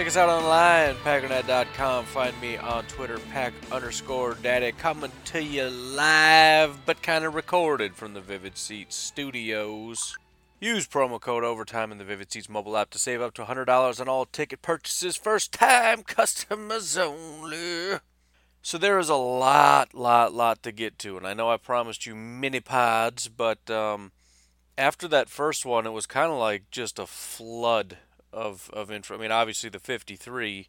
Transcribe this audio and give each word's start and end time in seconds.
Check 0.00 0.06
us 0.06 0.16
out 0.16 0.30
online, 0.30 0.94
packernet.com. 1.04 2.06
Find 2.06 2.40
me 2.40 2.56
on 2.56 2.84
Twitter, 2.84 3.18
pack 3.30 3.52
underscore 3.70 4.32
daddy. 4.32 4.72
Coming 4.72 5.12
to 5.26 5.42
you 5.42 5.68
live, 5.68 6.86
but 6.86 7.02
kind 7.02 7.22
of 7.22 7.34
recorded 7.34 7.94
from 7.94 8.14
the 8.14 8.22
Vivid 8.22 8.56
Seats 8.56 8.96
studios. 8.96 10.16
Use 10.58 10.88
promo 10.88 11.20
code 11.20 11.44
OVERTIME 11.44 11.92
in 11.92 11.98
the 11.98 12.04
Vivid 12.04 12.32
Seats 12.32 12.48
mobile 12.48 12.78
app 12.78 12.88
to 12.92 12.98
save 12.98 13.20
up 13.20 13.34
to 13.34 13.44
$100 13.44 14.00
on 14.00 14.08
all 14.08 14.24
ticket 14.24 14.62
purchases. 14.62 15.18
First 15.18 15.52
time 15.52 16.02
customers 16.02 16.96
only. 16.96 17.98
So 18.62 18.78
there 18.78 18.98
is 18.98 19.10
a 19.10 19.16
lot, 19.16 19.92
lot, 19.92 20.32
lot 20.32 20.62
to 20.62 20.72
get 20.72 20.98
to, 21.00 21.18
and 21.18 21.26
I 21.26 21.34
know 21.34 21.50
I 21.50 21.58
promised 21.58 22.06
you 22.06 22.14
mini 22.14 22.60
pods, 22.60 23.28
but 23.28 23.68
um, 23.68 24.12
after 24.78 25.06
that 25.08 25.28
first 25.28 25.66
one, 25.66 25.86
it 25.86 25.92
was 25.92 26.06
kind 26.06 26.32
of 26.32 26.38
like 26.38 26.70
just 26.70 26.98
a 26.98 27.04
flood 27.04 27.98
of 28.32 28.70
of 28.72 28.90
info. 28.90 29.14
I 29.14 29.18
mean, 29.18 29.32
obviously 29.32 29.70
the 29.70 29.78
53, 29.78 30.68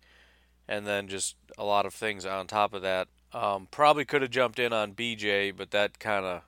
and 0.68 0.86
then 0.86 1.08
just 1.08 1.36
a 1.58 1.64
lot 1.64 1.86
of 1.86 1.94
things 1.94 2.26
on 2.26 2.48
top 2.48 2.74
of 2.74 2.82
that. 2.82 3.08
Um, 3.34 3.68
probably 3.72 4.04
could 4.04 4.22
have 4.22 4.32
jumped 4.32 4.60
in 4.60 4.74
on 4.74 4.94
BJ, 4.94 5.56
but 5.56 5.72
that 5.72 6.00
kind 6.00 6.26
of 6.26 6.42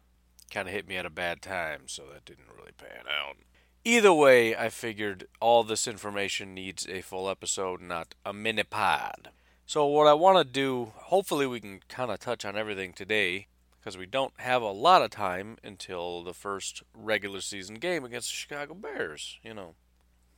kind 0.52 0.68
of 0.68 0.74
hit 0.74 0.88
me 0.88 0.98
at 0.98 1.06
a 1.06 1.10
bad 1.10 1.42
time, 1.42 1.84
so 1.88 2.04
that 2.12 2.26
didn't 2.26 2.46
really 2.56 2.74
pan 2.78 3.06
out. 3.10 3.38
Either 3.86 4.14
way, 4.14 4.56
I 4.56 4.70
figured 4.70 5.28
all 5.42 5.64
this 5.64 5.88
information 5.88 6.54
needs 6.54 6.88
a 6.88 7.02
full 7.02 7.30
episode, 7.30 7.82
not 7.82 8.16
a 8.26 8.32
mini 8.32 8.64
pod. 8.64 9.30
So, 9.66 9.86
what 9.86 10.08
I 10.08 10.14
want 10.14 10.38
to 10.38 10.44
do, 10.46 10.94
hopefully, 10.96 11.48
we 11.48 11.60
can 11.60 11.82
kind 11.90 12.12
of 12.12 12.20
touch 12.20 12.46
on 12.46 12.58
everything 12.58 12.94
today 12.94 13.48
because 13.80 13.98
we 13.98 14.06
don't 14.06 14.34
have 14.38 14.62
a 14.62 14.72
lot 14.72 15.02
of 15.02 15.10
time 15.10 15.58
until 15.64 16.24
the 16.24 16.34
first 16.34 16.84
regular 16.94 17.42
season 17.42 17.76
game 17.76 18.06
against 18.06 18.30
the 18.30 18.36
Chicago 18.36 18.74
Bears, 18.74 19.40
you 19.44 19.54
know. 19.54 19.76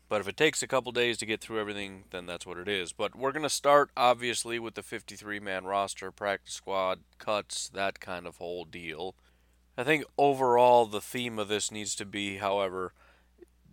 But 0.08 0.22
if 0.22 0.28
it 0.28 0.38
takes 0.38 0.62
a 0.62 0.68
couple 0.68 0.92
days 0.92 1.18
to 1.18 1.26
get 1.26 1.42
through 1.42 1.60
everything, 1.60 2.04
then 2.12 2.26
that's 2.26 2.46
what 2.46 2.60
it 2.60 2.68
is. 2.68 2.94
But 2.94 3.16
we're 3.16 3.32
going 3.32 3.44
to 3.44 3.50
start, 3.50 3.90
obviously, 3.98 4.60
with 4.60 4.76
the 4.76 4.84
53 4.84 5.40
man 5.40 5.66
roster, 5.66 6.12
practice 6.12 6.54
squad, 6.54 7.00
cuts, 7.18 7.70
that 7.70 8.00
kind 8.00 8.28
of 8.28 8.38
whole 8.38 8.66
deal. 8.66 9.16
I 9.78 9.84
think 9.84 10.06
overall, 10.18 10.86
the 10.86 11.02
theme 11.02 11.40
of 11.40 11.48
this 11.48 11.72
needs 11.72 11.96
to 11.96 12.06
be, 12.06 12.38
however, 12.38 12.94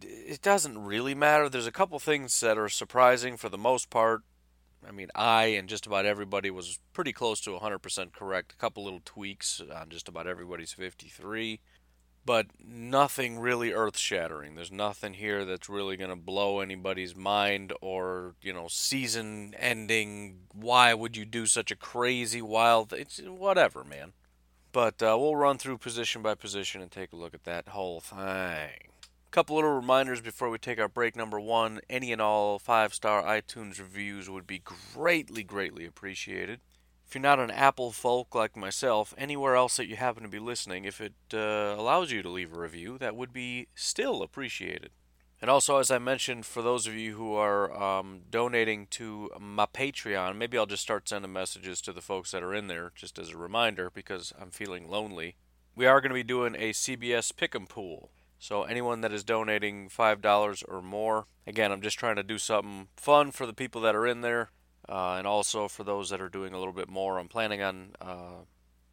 it 0.00 0.42
doesn't 0.42 0.82
really 0.82 1.14
matter. 1.14 1.48
There's 1.48 1.66
a 1.66 1.72
couple 1.72 1.98
things 1.98 2.40
that 2.40 2.58
are 2.58 2.68
surprising 2.68 3.36
for 3.36 3.48
the 3.48 3.58
most 3.58 3.90
part. 3.90 4.22
I 4.86 4.90
mean, 4.90 5.08
I 5.14 5.44
and 5.44 5.68
just 5.68 5.86
about 5.86 6.06
everybody 6.06 6.50
was 6.50 6.80
pretty 6.92 7.12
close 7.12 7.40
to 7.42 7.50
100% 7.50 8.12
correct. 8.12 8.52
A 8.52 8.56
couple 8.56 8.82
little 8.84 9.02
tweaks 9.04 9.60
on 9.72 9.90
just 9.90 10.08
about 10.08 10.26
everybody's 10.26 10.72
53, 10.72 11.60
but 12.24 12.46
nothing 12.64 13.38
really 13.38 13.72
earth 13.72 13.98
shattering. 13.98 14.54
There's 14.54 14.72
nothing 14.72 15.14
here 15.14 15.44
that's 15.44 15.68
really 15.68 15.96
going 15.96 16.10
to 16.10 16.16
blow 16.16 16.60
anybody's 16.60 17.16
mind 17.16 17.72
or, 17.80 18.34
you 18.40 18.52
know, 18.52 18.68
season 18.68 19.54
ending. 19.58 20.40
Why 20.52 20.94
would 20.94 21.16
you 21.16 21.24
do 21.24 21.46
such 21.46 21.70
a 21.70 21.76
crazy, 21.76 22.42
wild 22.42 22.92
It's 22.92 23.18
whatever, 23.18 23.84
man. 23.84 24.12
But 24.72 25.02
uh, 25.02 25.16
we'll 25.18 25.36
run 25.36 25.58
through 25.58 25.78
position 25.78 26.22
by 26.22 26.34
position 26.34 26.80
and 26.80 26.90
take 26.90 27.12
a 27.12 27.16
look 27.16 27.34
at 27.34 27.44
that 27.44 27.68
whole 27.68 28.00
thing 28.00 28.92
couple 29.32 29.56
little 29.56 29.74
reminders 29.74 30.20
before 30.20 30.50
we 30.50 30.58
take 30.58 30.78
our 30.78 30.88
break. 30.88 31.16
Number 31.16 31.40
one, 31.40 31.80
any 31.88 32.12
and 32.12 32.20
all 32.20 32.58
five 32.58 32.92
star 32.92 33.22
iTunes 33.22 33.78
reviews 33.78 34.28
would 34.28 34.46
be 34.46 34.62
greatly, 34.94 35.42
greatly 35.42 35.86
appreciated. 35.86 36.60
If 37.12 37.16
you're 37.16 37.20
not 37.20 37.40
an 37.40 37.50
Apple 37.50 37.90
folk 37.92 38.34
like 38.34 38.56
myself, 38.56 39.12
anywhere 39.18 39.54
else 39.54 39.76
that 39.76 39.86
you 39.86 39.96
happen 39.96 40.22
to 40.22 40.30
be 40.30 40.38
listening, 40.38 40.86
if 40.86 40.98
it 40.98 41.12
uh, 41.34 41.74
allows 41.76 42.10
you 42.10 42.22
to 42.22 42.28
leave 42.30 42.54
a 42.54 42.58
review, 42.58 42.96
that 42.96 43.14
would 43.14 43.34
be 43.34 43.68
still 43.74 44.22
appreciated. 44.22 44.92
And 45.38 45.50
also, 45.50 45.76
as 45.76 45.90
I 45.90 45.98
mentioned, 45.98 46.46
for 46.46 46.62
those 46.62 46.86
of 46.86 46.94
you 46.94 47.14
who 47.14 47.34
are 47.34 47.70
um, 47.78 48.22
donating 48.30 48.86
to 48.92 49.28
my 49.38 49.66
Patreon, 49.66 50.38
maybe 50.38 50.56
I'll 50.56 50.64
just 50.64 50.84
start 50.84 51.06
sending 51.06 51.34
messages 51.34 51.82
to 51.82 51.92
the 51.92 52.00
folks 52.00 52.30
that 52.30 52.42
are 52.42 52.54
in 52.54 52.68
there, 52.68 52.92
just 52.94 53.18
as 53.18 53.28
a 53.28 53.36
reminder, 53.36 53.90
because 53.92 54.32
I'm 54.40 54.50
feeling 54.50 54.88
lonely. 54.88 55.36
We 55.76 55.84
are 55.84 56.00
going 56.00 56.12
to 56.12 56.14
be 56.14 56.22
doing 56.22 56.54
a 56.54 56.72
CBS 56.72 57.30
Pick'em 57.34 57.68
Pool. 57.68 58.08
So 58.38 58.62
anyone 58.62 59.02
that 59.02 59.12
is 59.12 59.22
donating 59.22 59.90
$5 59.90 60.64
or 60.66 60.80
more, 60.80 61.26
again, 61.46 61.72
I'm 61.72 61.82
just 61.82 61.98
trying 61.98 62.16
to 62.16 62.22
do 62.22 62.38
something 62.38 62.88
fun 62.96 63.32
for 63.32 63.44
the 63.44 63.52
people 63.52 63.82
that 63.82 63.94
are 63.94 64.06
in 64.06 64.22
there. 64.22 64.48
Uh, 64.88 65.14
and 65.14 65.26
also 65.26 65.68
for 65.68 65.84
those 65.84 66.10
that 66.10 66.20
are 66.20 66.28
doing 66.28 66.52
a 66.52 66.58
little 66.58 66.72
bit 66.72 66.88
more, 66.88 67.18
I'm 67.18 67.28
planning 67.28 67.62
on 67.62 67.90
uh, 68.00 68.44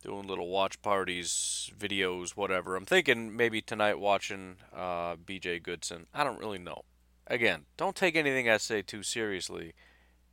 doing 0.03 0.27
little 0.27 0.47
watch 0.47 0.81
parties, 0.81 1.72
videos, 1.77 2.31
whatever. 2.31 2.75
I'm 2.75 2.85
thinking 2.85 3.35
maybe 3.35 3.61
tonight 3.61 4.00
watching 4.00 4.57
uh, 4.73 5.16
BJ 5.16 5.61
Goodson. 5.61 6.07
I 6.13 6.23
don't 6.23 6.39
really 6.39 6.59
know. 6.59 6.83
Again, 7.27 7.66
don't 7.77 7.95
take 7.95 8.16
anything 8.16 8.50
I 8.50 8.57
say 8.57 8.81
too 8.81 9.03
seriously 9.03 9.73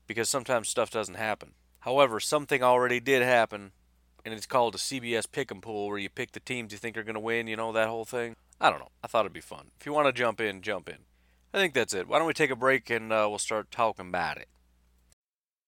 because 0.06 0.28
sometimes 0.28 0.68
stuff 0.68 0.90
doesn't 0.90 1.16
happen. 1.16 1.52
However, 1.80 2.20
something 2.20 2.62
already 2.62 3.00
did 3.00 3.22
happen, 3.22 3.72
and 4.24 4.34
it's 4.34 4.46
called 4.46 4.74
a 4.74 4.78
CBS 4.78 5.26
Pick'em 5.26 5.60
Pool 5.62 5.88
where 5.88 5.98
you 5.98 6.08
pick 6.08 6.32
the 6.32 6.40
teams 6.40 6.72
you 6.72 6.78
think 6.78 6.96
are 6.96 7.04
going 7.04 7.14
to 7.14 7.20
win, 7.20 7.46
you 7.46 7.56
know, 7.56 7.72
that 7.72 7.88
whole 7.88 8.04
thing. 8.04 8.34
I 8.60 8.70
don't 8.70 8.80
know. 8.80 8.88
I 9.04 9.06
thought 9.06 9.20
it'd 9.20 9.32
be 9.32 9.40
fun. 9.40 9.70
If 9.78 9.86
you 9.86 9.92
want 9.92 10.06
to 10.06 10.12
jump 10.12 10.40
in, 10.40 10.62
jump 10.62 10.88
in. 10.88 10.98
I 11.52 11.58
think 11.58 11.74
that's 11.74 11.94
it. 11.94 12.08
Why 12.08 12.18
don't 12.18 12.26
we 12.26 12.32
take 12.32 12.50
a 12.50 12.56
break 12.56 12.90
and 12.90 13.12
uh, 13.12 13.26
we'll 13.28 13.38
start 13.38 13.70
talking 13.70 14.08
about 14.08 14.38
it. 14.38 14.48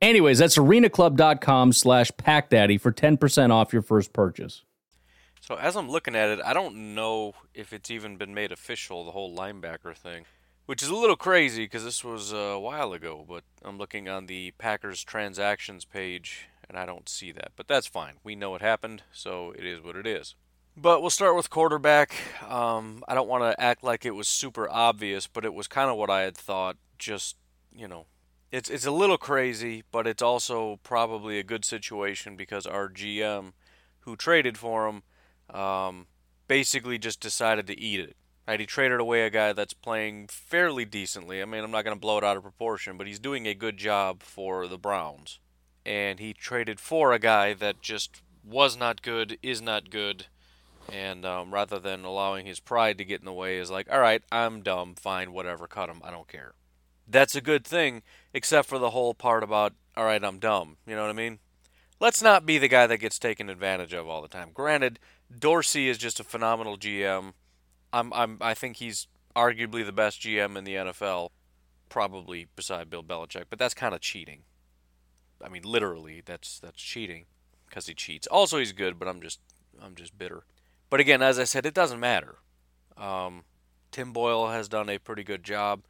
Anyways, 0.00 0.38
that's 0.38 0.56
arenaclub.com 0.56 1.72
slash 1.72 2.12
packdaddy 2.12 2.80
for 2.80 2.92
10% 2.92 3.50
off 3.50 3.72
your 3.72 3.82
first 3.82 4.12
purchase. 4.12 4.62
So 5.40 5.56
as 5.56 5.76
I'm 5.76 5.90
looking 5.90 6.14
at 6.14 6.28
it, 6.28 6.40
I 6.44 6.52
don't 6.52 6.94
know 6.94 7.34
if 7.54 7.72
it's 7.72 7.90
even 7.90 8.16
been 8.16 8.34
made 8.34 8.52
official, 8.52 9.04
the 9.04 9.12
whole 9.12 9.34
linebacker 9.34 9.96
thing, 9.96 10.26
which 10.66 10.82
is 10.82 10.88
a 10.88 10.94
little 10.94 11.16
crazy 11.16 11.64
because 11.64 11.84
this 11.84 12.04
was 12.04 12.32
a 12.32 12.58
while 12.58 12.92
ago, 12.92 13.24
but 13.26 13.42
I'm 13.64 13.78
looking 13.78 14.08
on 14.08 14.26
the 14.26 14.52
Packers 14.58 15.02
transactions 15.02 15.84
page 15.84 16.48
and 16.68 16.78
I 16.78 16.86
don't 16.86 17.08
see 17.08 17.32
that. 17.32 17.52
But 17.56 17.66
that's 17.66 17.86
fine. 17.86 18.14
We 18.22 18.36
know 18.36 18.54
it 18.54 18.62
happened, 18.62 19.02
so 19.10 19.52
it 19.56 19.64
is 19.64 19.82
what 19.82 19.96
it 19.96 20.06
is. 20.06 20.34
But 20.76 21.00
we'll 21.00 21.10
start 21.10 21.34
with 21.34 21.50
quarterback. 21.50 22.14
Um, 22.48 23.02
I 23.08 23.14
don't 23.14 23.28
want 23.28 23.42
to 23.42 23.60
act 23.60 23.82
like 23.82 24.04
it 24.04 24.14
was 24.14 24.28
super 24.28 24.68
obvious, 24.70 25.26
but 25.26 25.44
it 25.44 25.54
was 25.54 25.66
kind 25.66 25.90
of 25.90 25.96
what 25.96 26.10
I 26.10 26.20
had 26.20 26.36
thought. 26.36 26.76
Just 26.98 27.36
you 27.74 27.88
know, 27.88 28.06
it's 28.50 28.70
it's 28.70 28.86
a 28.86 28.90
little 28.90 29.18
crazy, 29.18 29.84
but 29.90 30.06
it's 30.06 30.22
also 30.22 30.80
probably 30.82 31.38
a 31.38 31.44
good 31.44 31.64
situation 31.64 32.36
because 32.36 32.66
our 32.66 32.88
GM, 32.88 33.52
who 34.00 34.16
traded 34.16 34.56
for 34.56 34.88
him, 34.88 35.02
um, 35.54 36.06
basically 36.46 36.98
just 36.98 37.20
decided 37.20 37.66
to 37.66 37.78
eat 37.78 38.00
it. 38.00 38.16
Right? 38.46 38.60
He 38.60 38.66
traded 38.66 38.98
away 38.98 39.26
a 39.26 39.30
guy 39.30 39.52
that's 39.52 39.74
playing 39.74 40.28
fairly 40.28 40.86
decently. 40.86 41.42
I 41.42 41.44
mean, 41.44 41.62
I'm 41.62 41.70
not 41.70 41.84
going 41.84 41.96
to 41.96 42.00
blow 42.00 42.16
it 42.16 42.24
out 42.24 42.38
of 42.38 42.42
proportion, 42.42 42.96
but 42.96 43.06
he's 43.06 43.18
doing 43.18 43.46
a 43.46 43.52
good 43.52 43.76
job 43.76 44.22
for 44.22 44.66
the 44.66 44.78
Browns. 44.78 45.38
And 45.84 46.18
he 46.18 46.32
traded 46.32 46.80
for 46.80 47.12
a 47.12 47.18
guy 47.18 47.52
that 47.52 47.82
just 47.82 48.22
was 48.42 48.78
not 48.78 49.02
good, 49.02 49.38
is 49.42 49.60
not 49.60 49.90
good, 49.90 50.26
and 50.90 51.26
um, 51.26 51.52
rather 51.52 51.78
than 51.78 52.04
allowing 52.04 52.46
his 52.46 52.60
pride 52.60 52.96
to 52.98 53.04
get 53.04 53.20
in 53.20 53.26
the 53.26 53.32
way, 53.32 53.58
is 53.58 53.70
like, 53.70 53.90
all 53.92 54.00
right, 54.00 54.22
I'm 54.32 54.62
dumb, 54.62 54.94
fine, 54.94 55.32
whatever, 55.32 55.66
cut 55.66 55.90
him, 55.90 56.00
I 56.02 56.10
don't 56.10 56.28
care. 56.28 56.54
That's 57.06 57.34
a 57.34 57.40
good 57.40 57.66
thing, 57.66 58.02
except 58.38 58.68
for 58.68 58.78
the 58.78 58.90
whole 58.90 59.14
part 59.14 59.42
about, 59.42 59.74
all 59.96 60.04
right, 60.04 60.22
I'm 60.22 60.38
dumb. 60.38 60.76
You 60.86 60.94
know 60.94 61.02
what 61.02 61.10
I 61.10 61.12
mean? 61.14 61.40
Let's 61.98 62.22
not 62.22 62.46
be 62.46 62.56
the 62.56 62.68
guy 62.68 62.86
that 62.86 62.98
gets 62.98 63.18
taken 63.18 63.50
advantage 63.50 63.92
of 63.92 64.08
all 64.08 64.22
the 64.22 64.28
time. 64.28 64.50
Granted, 64.54 65.00
Dorsey 65.36 65.88
is 65.88 65.98
just 65.98 66.20
a 66.20 66.24
phenomenal 66.24 66.78
GM. 66.78 67.32
I'm, 67.92 68.12
I'm, 68.12 68.38
I 68.40 68.54
think 68.54 68.76
he's 68.76 69.08
arguably 69.34 69.84
the 69.84 69.90
best 69.90 70.22
GM 70.22 70.56
in 70.56 70.62
the 70.62 70.76
NFL, 70.76 71.30
probably 71.88 72.46
beside 72.54 72.88
Bill 72.88 73.02
Belichick. 73.02 73.46
But 73.50 73.58
that's 73.58 73.74
kind 73.74 73.92
of 73.92 74.00
cheating. 74.00 74.42
I 75.44 75.48
mean, 75.48 75.62
literally, 75.64 76.22
that's 76.24 76.60
that's 76.60 76.80
cheating 76.80 77.26
because 77.68 77.86
he 77.86 77.94
cheats. 77.94 78.28
Also, 78.28 78.58
he's 78.58 78.72
good, 78.72 79.00
but 79.00 79.08
I'm 79.08 79.20
just 79.20 79.40
I'm 79.82 79.96
just 79.96 80.16
bitter. 80.16 80.44
But 80.90 81.00
again, 81.00 81.22
as 81.22 81.40
I 81.40 81.44
said, 81.44 81.66
it 81.66 81.74
doesn't 81.74 81.98
matter. 81.98 82.36
Um, 82.96 83.42
Tim 83.90 84.12
Boyle 84.12 84.48
has 84.48 84.68
done 84.68 84.88
a 84.88 84.98
pretty 84.98 85.24
good 85.24 85.42
job. 85.42 85.82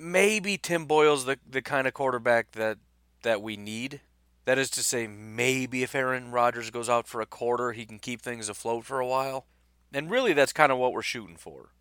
Maybe 0.00 0.56
Tim 0.56 0.86
Boyle's 0.86 1.26
the 1.26 1.38
the 1.48 1.62
kind 1.62 1.86
of 1.86 1.94
quarterback 1.94 2.52
that 2.52 2.78
that 3.22 3.42
we 3.42 3.56
need. 3.56 4.00
That 4.46 4.58
is 4.58 4.70
to 4.70 4.82
say, 4.82 5.06
maybe 5.06 5.82
if 5.82 5.94
Aaron 5.94 6.30
Rodgers 6.30 6.70
goes 6.70 6.88
out 6.88 7.06
for 7.06 7.20
a 7.20 7.26
quarter, 7.26 7.72
he 7.72 7.84
can 7.84 7.98
keep 7.98 8.22
things 8.22 8.48
afloat 8.48 8.84
for 8.84 8.98
a 8.98 9.06
while. 9.06 9.46
And 9.92 10.10
really, 10.10 10.32
that's 10.32 10.52
kind 10.52 10.72
of 10.72 10.78
what 10.78 10.92
we're 10.92 11.02
shooting 11.02 11.36
for. 11.36 11.72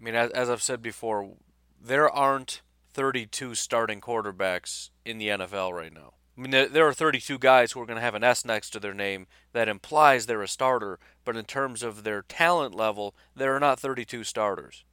I 0.00 0.04
mean, 0.04 0.14
as, 0.14 0.30
as 0.30 0.48
I've 0.48 0.62
said 0.62 0.82
before, 0.82 1.34
there 1.80 2.08
aren't 2.08 2.62
32 2.94 3.54
starting 3.54 4.00
quarterbacks 4.00 4.90
in 5.04 5.18
the 5.18 5.28
NFL 5.28 5.72
right 5.72 5.92
now. 5.92 6.14
I 6.36 6.40
mean, 6.40 6.50
there, 6.50 6.68
there 6.68 6.88
are 6.88 6.94
32 6.94 7.38
guys 7.38 7.72
who 7.72 7.80
are 7.80 7.86
going 7.86 7.96
to 7.96 8.02
have 8.02 8.14
an 8.14 8.24
S 8.24 8.44
next 8.44 8.70
to 8.70 8.80
their 8.80 8.94
name 8.94 9.26
that 9.52 9.68
implies 9.68 10.26
they're 10.26 10.42
a 10.42 10.48
starter, 10.48 11.00
but 11.24 11.36
in 11.36 11.44
terms 11.44 11.82
of 11.82 12.04
their 12.04 12.22
talent 12.22 12.74
level, 12.74 13.14
there 13.34 13.54
are 13.54 13.60
not 13.60 13.80
32 13.80 14.24
starters. 14.24 14.84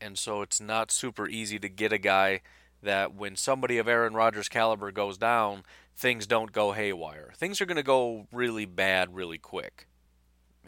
And 0.00 0.18
so 0.18 0.42
it's 0.42 0.60
not 0.60 0.90
super 0.90 1.28
easy 1.28 1.58
to 1.58 1.68
get 1.68 1.92
a 1.92 1.98
guy 1.98 2.40
that 2.82 3.14
when 3.14 3.36
somebody 3.36 3.78
of 3.78 3.88
Aaron 3.88 4.14
Rodgers' 4.14 4.48
caliber 4.48 4.92
goes 4.92 5.18
down, 5.18 5.64
things 5.96 6.26
don't 6.26 6.52
go 6.52 6.72
haywire. 6.72 7.32
Things 7.36 7.60
are 7.60 7.66
going 7.66 7.76
to 7.76 7.82
go 7.82 8.26
really 8.30 8.66
bad 8.66 9.14
really 9.14 9.38
quick. 9.38 9.88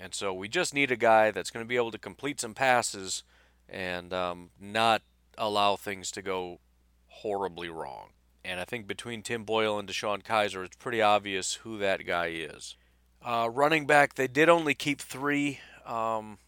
And 0.01 0.15
so 0.15 0.33
we 0.33 0.49
just 0.49 0.75
need 0.75 0.91
a 0.91 0.97
guy 0.97 1.31
that's 1.31 1.51
going 1.51 1.65
to 1.65 1.69
be 1.69 1.77
able 1.77 1.91
to 1.91 1.99
complete 1.99 2.41
some 2.41 2.55
passes 2.55 3.25
and 3.69 4.13
um, 4.13 4.51
not 4.61 5.03
allow 5.37 5.77
things 5.77 6.11
to 6.13 6.23
go 6.23 6.61
horribly 7.09 7.69
wrong. 7.69 8.11
And 8.45 8.61
I 8.61 8.65
think 8.65 8.87
between 8.87 9.23
Tim 9.23 9.45
Boyle 9.45 9.79
and 9.79 9.89
DeShone 9.89 10.23
Kizer, 10.23 10.65
it's 10.65 10.77
pretty 10.77 11.03
obvious 11.03 11.55
who 11.55 11.79
that 11.79 12.07
guy 12.07 12.29
is. 12.29 12.77
Uh, 13.21 13.51
running 13.53 13.87
back, 13.87 14.15
they 14.15 14.29
did 14.29 14.49
only 14.49 14.75
keep 14.75 15.01
three. 15.01 15.61
Um, 15.85 16.39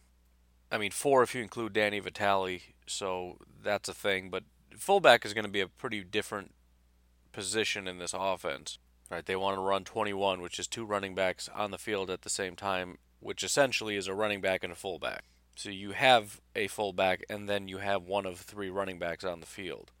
I 0.71 0.77
mean, 0.77 0.91
four 0.91 1.21
if 1.21 1.35
you 1.35 1.41
include 1.41 1.73
Danny 1.73 1.99
Vitale, 1.99 2.61
so 2.87 3.37
that's 3.63 3.89
a 3.89 3.93
thing. 3.93 4.29
But 4.29 4.43
fullback 4.77 5.25
is 5.25 5.33
going 5.33 5.45
to 5.45 5.51
be 5.51 5.61
a 5.61 5.67
pretty 5.67 6.03
different 6.03 6.53
position 7.31 7.87
in 7.87 7.97
this 7.97 8.13
offense. 8.17 8.77
Right? 9.09 9.25
They 9.25 9.35
want 9.35 9.57
to 9.57 9.61
run 9.61 9.83
21, 9.83 10.41
which 10.41 10.57
is 10.57 10.67
two 10.67 10.85
running 10.85 11.15
backs 11.15 11.49
on 11.53 11.71
the 11.71 11.77
field 11.77 12.09
at 12.09 12.21
the 12.21 12.29
same 12.29 12.55
time, 12.55 12.97
which 13.19 13.43
essentially 13.43 13.97
is 13.97 14.07
a 14.07 14.13
running 14.13 14.39
back 14.39 14.63
and 14.63 14.71
a 14.71 14.75
fullback. 14.75 15.23
So 15.55 15.69
you 15.69 15.91
have 15.91 16.39
a 16.55 16.67
fullback, 16.67 17.25
and 17.29 17.49
then 17.49 17.67
you 17.67 17.79
have 17.79 18.03
one 18.03 18.25
of 18.25 18.39
three 18.39 18.69
running 18.69 18.99
backs 18.99 19.25
on 19.25 19.41
the 19.41 19.45
field. 19.45 19.91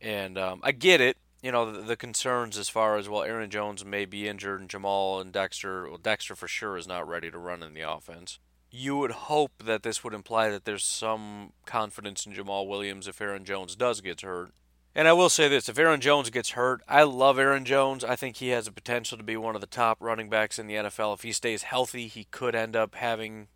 And 0.00 0.38
um, 0.38 0.60
I 0.62 0.72
get 0.72 1.00
it. 1.00 1.16
You 1.42 1.52
know, 1.52 1.70
the, 1.70 1.80
the, 1.80 1.96
concerns 1.96 2.56
as 2.56 2.68
far 2.68 2.96
as, 2.96 3.08
well, 3.08 3.22
Aaron 3.22 3.50
Jones 3.50 3.84
may 3.84 4.04
be 4.04 4.28
injured, 4.28 4.60
and 4.60 4.70
Jamaal 4.70 5.20
and 5.20 5.32
Dexter, 5.32 5.88
well, 5.88 5.98
Dexter 5.98 6.34
for 6.34 6.48
sure 6.48 6.76
is 6.76 6.88
not 6.88 7.06
ready 7.06 7.30
to 7.30 7.38
run 7.38 7.62
in 7.62 7.74
the 7.74 7.82
offense. 7.82 8.38
You 8.70 8.96
would 8.98 9.12
hope 9.12 9.62
that 9.64 9.82
this 9.82 10.02
would 10.04 10.14
imply 10.14 10.50
that 10.50 10.64
there's 10.64 10.84
some 10.84 11.52
confidence 11.64 12.26
in 12.26 12.32
Jamaal 12.32 12.66
Williams 12.66 13.08
if 13.08 13.20
Aaron 13.20 13.44
Jones 13.44 13.76
does 13.76 14.00
get 14.00 14.20
hurt. 14.20 14.52
And 14.94 15.06
I 15.06 15.12
will 15.12 15.28
say 15.28 15.46
this 15.46 15.68
if 15.68 15.78
Aaron 15.78 16.00
Jones 16.00 16.30
gets 16.30 16.50
hurt, 16.50 16.80
I 16.88 17.02
love 17.02 17.38
Aaron 17.38 17.66
Jones. 17.66 18.02
I 18.02 18.16
think 18.16 18.36
he 18.36 18.48
has 18.48 18.64
the 18.64 18.72
potential 18.72 19.18
to 19.18 19.24
be 19.24 19.36
one 19.36 19.54
of 19.54 19.60
the 19.60 19.66
top 19.66 19.98
running 20.00 20.30
backs 20.30 20.58
in 20.58 20.66
the 20.66 20.74
NFL. 20.74 21.14
If 21.14 21.22
he 21.22 21.32
stays 21.32 21.64
healthy, 21.64 22.06
he 22.06 22.24
could 22.24 22.54
end 22.54 22.74
up 22.74 22.94
having, 22.94 23.48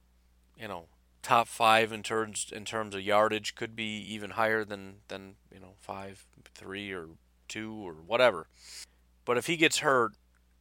you 0.58 0.68
know, 0.68 0.88
top 1.22 1.48
five 1.48 1.92
in 1.92 2.02
terms 2.02 2.52
in 2.54 2.66
terms 2.66 2.94
of 2.94 3.00
yardage. 3.00 3.54
Could 3.54 3.74
be 3.74 3.98
even 4.12 4.32
higher 4.32 4.64
than 4.64 4.96
than 5.08 5.36
you 5.50 5.60
know 5.60 5.72
five, 5.80 6.26
three, 6.54 6.92
or 6.92 7.08
two, 7.48 7.72
or 7.72 7.94
whatever. 7.94 8.46
But 9.24 9.38
if 9.38 9.46
he 9.46 9.56
gets 9.56 9.78
hurt, 9.78 10.12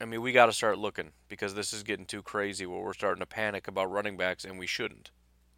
I 0.01 0.05
mean, 0.05 0.21
we 0.21 0.31
got 0.31 0.45
to 0.45 0.53
start 0.53 0.77
looking 0.77 1.11
because 1.27 1.55
this 1.55 1.73
is 1.73 1.83
getting 1.83 2.05
too 2.05 2.21
crazy. 2.21 2.65
Where 2.65 2.81
we're 2.81 2.93
starting 2.93 3.19
to 3.19 3.25
panic 3.25 3.67
about 3.67 3.91
running 3.91 4.17
backs, 4.17 4.45
and 4.45 4.57
we 4.57 4.67
shouldn't. 4.67 5.11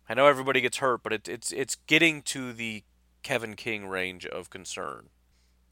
I 0.10 0.14
know 0.14 0.28
everybody 0.28 0.62
gets 0.62 0.78
hurt, 0.78 1.04
but 1.04 1.14
it, 1.14 1.28
it's 1.28 1.52
it's 1.52 1.76
getting 1.88 2.22
to 2.24 2.52
the 2.54 2.84
Kevin 3.24 3.56
King 3.56 3.88
range 3.88 4.26
of 4.26 4.50
concern. 4.50 5.10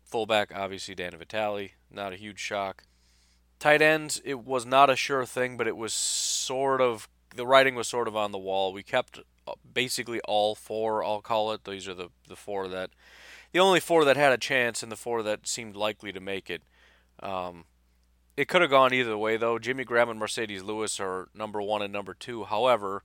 Fullback, 0.06 0.52
obviously, 0.56 0.96
Dan 0.96 1.12
Vitale, 1.18 1.74
not 1.92 2.14
a 2.14 2.18
huge 2.18 2.40
shock. 2.40 2.84
Tight 3.60 3.82
ends, 3.82 4.22
it 4.24 4.46
was 4.46 4.66
not 4.66 4.90
a 4.90 4.96
sure 4.96 5.26
thing, 5.26 5.58
but 5.58 5.68
it 5.68 5.76
was 5.76 5.94
sort 5.94 6.82
of 6.82 7.10
the 7.36 7.46
writing 7.46 7.76
was 7.76 7.88
sort 7.88 8.08
of 8.08 8.16
on 8.16 8.32
the 8.32 8.38
wall. 8.38 8.74
We 8.74 8.84
kept 8.84 9.20
uh, 9.48 9.54
basically 9.72 10.20
all 10.22 10.56
four, 10.56 11.04
I'll 11.04 11.22
call 11.22 11.52
it. 11.52 11.64
These 11.64 11.88
are 11.88 11.94
the, 11.94 12.10
the 12.28 12.36
four 12.36 12.68
that, 12.70 12.92
the 13.52 13.60
only 13.60 13.80
four 13.80 14.06
that 14.06 14.18
had 14.18 14.32
a 14.32 14.38
chance 14.38 14.82
and 14.82 14.92
the 14.92 14.96
four 14.96 15.22
that 15.24 15.48
seemed 15.48 15.76
likely 15.76 16.12
to 16.12 16.20
make 16.20 16.50
it. 16.50 16.64
Um, 17.22 17.66
it 18.40 18.48
could 18.48 18.62
have 18.62 18.72
gone 18.72 18.94
either 18.94 19.18
way, 19.18 19.36
though. 19.36 19.60
Jimmy 19.60 19.84
Graham 19.84 20.08
and 20.08 20.18
Marcedes 20.18 20.64
Lewis 20.64 20.98
are 20.98 21.28
number 21.36 21.62
one 21.62 21.82
and 21.82 21.92
number 21.92 22.14
two. 22.14 22.46
However, 22.46 23.04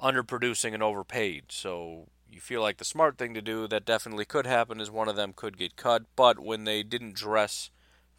underproducing 0.00 0.72
and 0.72 0.84
overpaid. 0.84 1.46
So 1.48 2.06
you 2.30 2.40
feel 2.40 2.62
like 2.62 2.76
the 2.76 2.84
smart 2.84 3.18
thing 3.18 3.34
to 3.34 3.42
do 3.42 3.66
that 3.66 3.84
definitely 3.84 4.24
could 4.24 4.46
happen 4.46 4.80
is 4.80 4.88
one 4.88 5.08
of 5.08 5.16
them 5.16 5.32
could 5.34 5.58
get 5.58 5.74
cut. 5.74 6.04
But 6.14 6.38
when 6.38 6.62
they 6.62 6.84
didn't 6.84 7.16
dress 7.16 7.70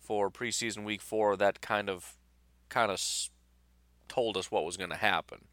for 0.01 0.29
preseason 0.29 0.83
week 0.83 1.01
four, 1.01 1.37
that 1.37 1.61
kind 1.61 1.89
of 1.89 2.17
kind 2.67 2.91
of 2.91 3.01
told 4.09 4.35
us 4.35 4.51
what 4.51 4.65
was 4.65 4.75
going 4.75 4.89
to 4.89 4.97
happen. 4.97 5.45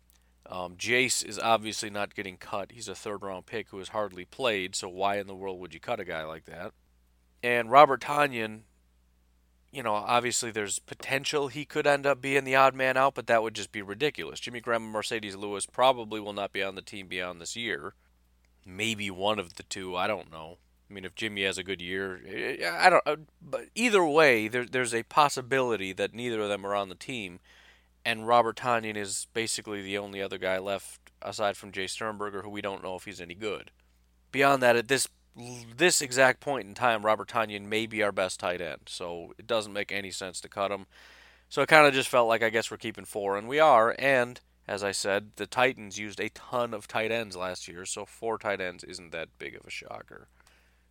Um, 0.45 0.75
Jace 0.75 1.25
is 1.25 1.39
obviously 1.39 1.89
not 1.89 2.17
getting 2.17 2.37
cut. 2.37 2.73
He's 2.73 2.89
a 2.89 2.97
third 2.97 3.23
round 3.23 3.47
pick 3.47 3.69
who 3.69 3.79
has 3.79 3.91
hardly 3.91 4.25
played, 4.25 4.75
so 4.75 4.89
why 4.89 5.19
in 5.19 5.29
the 5.29 5.37
world 5.37 5.61
would 5.61 5.73
you 5.73 5.79
cut 5.79 6.01
a 6.01 6.05
guy 6.05 6.25
like 6.25 6.47
that? 6.47 6.73
And 7.45 7.71
Robert 7.71 8.01
Tonyan, 8.01 8.63
you 9.73 9.83
know, 9.83 9.95
obviously 9.95 10.51
there's 10.51 10.79
potential 10.79 11.49
he 11.49 11.65
could 11.65 11.87
end 11.87 12.07
up 12.07 12.21
being 12.21 12.45
the 12.45 12.57
odd 12.57 12.75
man 12.75 12.97
out, 12.97 13.15
but 13.15 13.27
that 13.27 13.43
would 13.43 13.55
just 13.55 13.73
be 13.73 13.83
ridiculous. 13.83 14.41
Jimmy 14.41 14.61
Graham 14.61 14.85
and 14.85 14.95
Marcedes 14.95 15.37
Lewis 15.37 15.67
probably 15.67 16.21
will 16.21 16.33
not 16.33 16.53
be 16.53 16.63
on 16.63 16.75
the 16.75 16.83
team 16.83 17.09
beyond 17.09 17.41
this 17.41 17.57
year. 17.57 17.95
Maybe 18.65 19.11
one 19.11 19.39
of 19.39 19.55
the 19.55 19.63
two, 19.63 19.97
I 19.97 20.07
don't 20.07 20.31
know. 20.31 20.59
I 20.89 20.95
mean, 20.95 21.05
if 21.05 21.15
Jimmy 21.15 21.45
has 21.45 21.59
a 21.59 21.65
good 21.65 21.83
year, 21.83 22.21
eh, 22.27 22.71
I 22.79 22.91
don't. 22.91 23.03
Uh, 23.07 23.17
but 23.43 23.67
either 23.75 24.05
way, 24.05 24.47
there, 24.49 24.65
there's 24.65 24.95
a 24.95 25.03
possibility 25.03 25.93
that 25.93 26.15
neither 26.15 26.41
of 26.41 26.49
them 26.49 26.65
are 26.65 26.75
on 26.75 26.89
the 26.89 26.95
team 26.95 27.41
and 28.07 28.29
Robert 28.29 28.57
Tonyan 28.57 28.97
is 28.97 29.27
basically 29.35 29.83
the 29.83 29.99
only 29.99 30.23
other 30.23 30.39
guy 30.39 30.59
left 30.59 31.01
aside 31.21 31.57
from 31.57 31.73
Jace 31.73 31.91
Sternberger 31.91 32.43
who 32.43 32.51
we 32.51 32.61
don't 32.61 32.85
know 32.85 32.95
if 32.95 33.05
he's 33.05 33.21
any 33.21 33.35
good. 33.35 33.73
Beyond 34.31 34.63
that, 34.63 34.77
at 34.77 34.87
this 34.87 35.09
this 35.77 36.01
exact 36.01 36.41
point 36.41 36.67
in 36.67 36.75
time, 36.75 37.05
Robert 37.05 37.29
Tonyan 37.29 37.67
may 37.67 37.87
be 37.87 38.03
our 38.03 38.13
best 38.13 38.41
tight 38.41 38.61
end, 38.61 38.83
so 38.87 39.35
it 39.39 39.47
doesn't 39.47 39.73
make 39.73 39.93
any 39.93 40.11
sense 40.11 40.41
to 40.41 40.49
cut 40.49 40.71
him. 40.71 40.87
So 41.49 41.63
it 41.63 41.69
kind 41.69 41.87
of 41.87 41.95
just 41.95 42.09
felt 42.09 42.29
like 42.29 42.43
I 42.43 42.51
guess 42.51 42.71
we're 42.71 42.77
keeping 42.77 43.05
four, 43.05 43.37
and 43.37 43.47
we 43.47 43.61
are. 43.61 43.95
And 43.99 44.41
as 44.67 44.83
I 44.83 44.93
said, 44.93 45.33
the 45.37 45.47
Titans 45.47 45.99
used 45.99 46.21
a 46.21 46.31
ton 46.31 46.75
of 46.75 46.89
tight 46.89 47.13
ends 47.13 47.37
last 47.37 47.69
year, 47.69 47.85
so 47.85 48.05
four 48.05 48.39
tight 48.39 48.61
ends 48.61 48.83
isn't 48.83 49.13
that 49.13 49.39
big 49.39 49.55
of 49.55 49.67
a 49.67 49.71
shocker. 49.71 50.29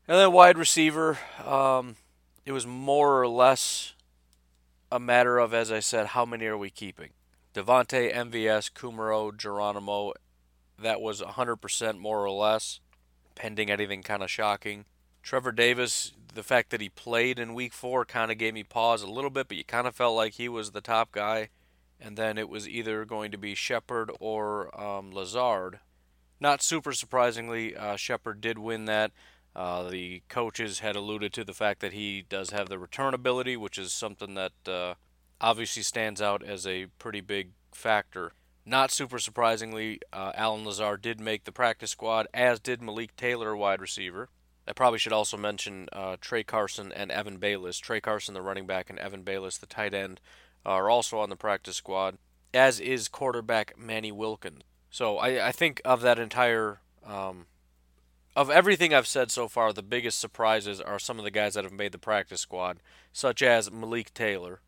And 0.07 0.17
then 0.17 0.31
wide 0.31 0.57
receiver, 0.57 1.17
um, 1.43 1.95
it 2.45 2.51
was 2.51 2.67
more 2.67 3.19
or 3.19 3.27
less 3.27 3.93
a 4.91 4.99
matter 4.99 5.39
of, 5.39 5.53
as 5.53 5.71
I 5.71 5.79
said, 5.79 6.07
how 6.07 6.25
many 6.25 6.45
are 6.45 6.57
we 6.57 6.69
keeping? 6.69 7.09
Davante, 7.53 8.13
MVS, 8.13 8.71
Kumaro, 8.71 9.35
Geronimo, 9.35 10.13
that 10.79 11.01
was 11.01 11.21
100% 11.21 11.97
more 11.97 12.23
or 12.23 12.31
less, 12.31 12.79
pending 13.35 13.69
anything 13.69 14.01
kind 14.03 14.23
of 14.23 14.31
shocking. 14.31 14.85
Trevor 15.21 15.51
Davis, 15.51 16.13
the 16.33 16.43
fact 16.43 16.69
that 16.69 16.81
he 16.81 16.89
played 16.89 17.39
in 17.39 17.53
week 17.53 17.73
four 17.73 18.05
kind 18.05 18.31
of 18.31 18.37
gave 18.37 18.53
me 18.53 18.63
pause 18.63 19.01
a 19.01 19.09
little 19.09 19.29
bit, 19.29 19.47
but 19.47 19.57
you 19.57 19.63
kind 19.63 19.87
of 19.87 19.95
felt 19.95 20.15
like 20.15 20.33
he 20.33 20.47
was 20.49 20.71
the 20.71 20.81
top 20.81 21.11
guy. 21.11 21.49
And 21.99 22.17
then 22.17 22.37
it 22.37 22.49
was 22.49 22.67
either 22.67 23.05
going 23.05 23.31
to 23.31 23.37
be 23.37 23.55
Shepherd 23.55 24.11
or 24.19 24.79
um, 24.79 25.11
Lazard. 25.11 25.79
Not 26.39 26.61
super 26.61 26.91
surprisingly, 26.91 27.75
uh, 27.75 27.95
Shepherd 27.95 28.41
did 28.41 28.59
win 28.59 28.85
that. 28.85 29.11
Uh, 29.55 29.89
the 29.89 30.21
coaches 30.27 30.79
had 30.79 30.97
alluded 30.97 31.31
to 31.33 31.45
the 31.45 31.53
fact 31.53 31.79
that 31.79 31.93
he 31.93 32.25
does 32.27 32.49
have 32.49 32.67
the 32.67 32.77
return 32.77 33.13
ability, 33.13 33.55
which 33.55 33.77
is 33.77 33.93
something 33.93 34.33
that 34.33 34.51
uh, 34.67 34.95
obviously 35.39 35.81
stands 35.81 36.21
out 36.21 36.43
as 36.43 36.67
a 36.67 36.87
pretty 36.99 37.21
big 37.21 37.51
factor. 37.71 38.33
Not 38.65 38.91
super 38.91 39.19
surprisingly, 39.19 40.00
uh, 40.12 40.31
Allen 40.36 40.65
Lazard 40.65 41.01
did 41.01 41.19
make 41.19 41.43
the 41.43 41.51
practice 41.51 41.91
squad, 41.91 42.27
as 42.34 42.60
did 42.60 42.81
Malik 42.81 43.15
Taylor, 43.15 43.55
wide 43.55 43.79
receiver. 43.79 44.29
I 44.67 44.74
probably 44.74 44.98
should 44.98 45.13
also 45.13 45.38
mention 45.38 45.88
uh, 45.93 46.17
Tra 46.19 46.43
Carson 46.43 46.91
and 46.91 47.12
Evan 47.12 47.38
Baylis. 47.38 47.79
Tra 47.79 48.01
Carson, 48.01 48.34
the 48.34 48.41
running 48.41 48.65
back, 48.65 48.89
and 48.89 48.98
Evan 48.98 49.24
Baylis, 49.24 49.60
the 49.60 49.67
tight 49.67 49.93
end, 49.93 50.19
are 50.65 50.89
also 50.89 51.19
on 51.19 51.29
the 51.29 51.36
practice 51.36 51.75
squad. 51.75 52.17
as 52.55 52.79
is 52.79 53.07
quarterback 53.07 53.77
Manny 53.77 54.12
Wilkins. 54.12 54.63
So 54.89 55.17
I, 55.17 55.50
I 55.50 55.51
think 55.51 55.81
of 55.86 56.01
that 56.01 56.17
entire 56.17 56.79
um, 57.05 57.45
of 58.36 58.50
everything 58.50 58.93
I've 58.93 59.07
said 59.07 59.31
so 59.31 59.48
far, 59.48 59.72
the 59.72 59.84
biggest 59.84 60.19
surprises 60.19 60.81
are 60.81 61.00
some 61.00 61.19
of 61.19 61.24
the 61.24 61.31
guys 61.31 61.53
that 61.53 61.63
have 61.63 61.74
made 61.74 61.91
the 61.91 61.98
practice 61.98 62.41
squad, 62.41 62.79
such 63.13 63.41
as 63.41 63.72
Malik 63.72 64.13
Taylor. 64.13 64.62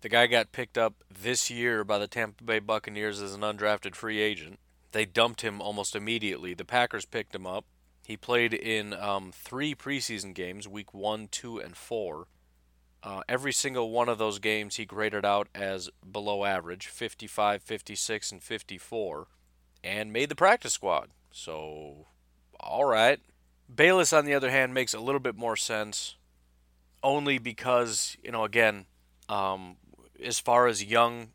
The 0.00 0.08
guy 0.08 0.26
got 0.26 0.52
picked 0.52 0.78
up 0.78 1.02
this 1.10 1.50
year 1.50 1.82
by 1.82 1.98
the 1.98 2.06
Tampa 2.06 2.44
Bay 2.44 2.58
Buccaneers 2.58 3.20
as 3.20 3.34
an 3.34 3.40
undrafted 3.40 3.94
free 3.94 4.20
agent. 4.20 4.58
They 4.92 5.04
dumped 5.04 5.40
him 5.40 5.60
almost 5.60 5.96
immediately. 5.96 6.54
The 6.54 6.64
Packers 6.64 7.04
picked 7.04 7.34
him 7.34 7.46
up. 7.46 7.64
He 8.06 8.16
played 8.16 8.54
in 8.54 8.94
um, 8.94 9.32
three 9.32 9.74
preseason 9.74 10.32
games, 10.32 10.68
week 10.68 10.94
one, 10.94 11.28
two, 11.28 11.58
and 11.58 11.76
four. 11.76 12.28
Uh, 13.02 13.22
every 13.28 13.52
single 13.52 13.90
one 13.90 14.08
of 14.08 14.18
those 14.18 14.38
games 14.38 14.76
he 14.76 14.84
graded 14.84 15.24
out 15.24 15.48
as 15.54 15.90
below 16.10 16.44
average 16.44 16.86
55, 16.86 17.62
56, 17.62 18.32
and 18.32 18.42
54, 18.42 19.26
and 19.82 20.12
made 20.12 20.28
the 20.28 20.34
practice 20.34 20.72
squad. 20.72 21.10
So 21.30 22.06
all 22.60 22.84
right. 22.84 23.20
Baylis, 23.72 24.16
on 24.16 24.24
the 24.24 24.34
other 24.34 24.50
hand, 24.50 24.72
makes 24.72 24.94
a 24.94 25.00
little 25.00 25.20
bit 25.20 25.36
more 25.36 25.56
sense, 25.56 26.16
only 27.02 27.38
because 27.38 28.16
you 28.22 28.30
know, 28.30 28.44
again, 28.44 28.86
um, 29.28 29.76
as 30.22 30.38
far 30.38 30.66
as 30.66 30.84
young 30.84 31.28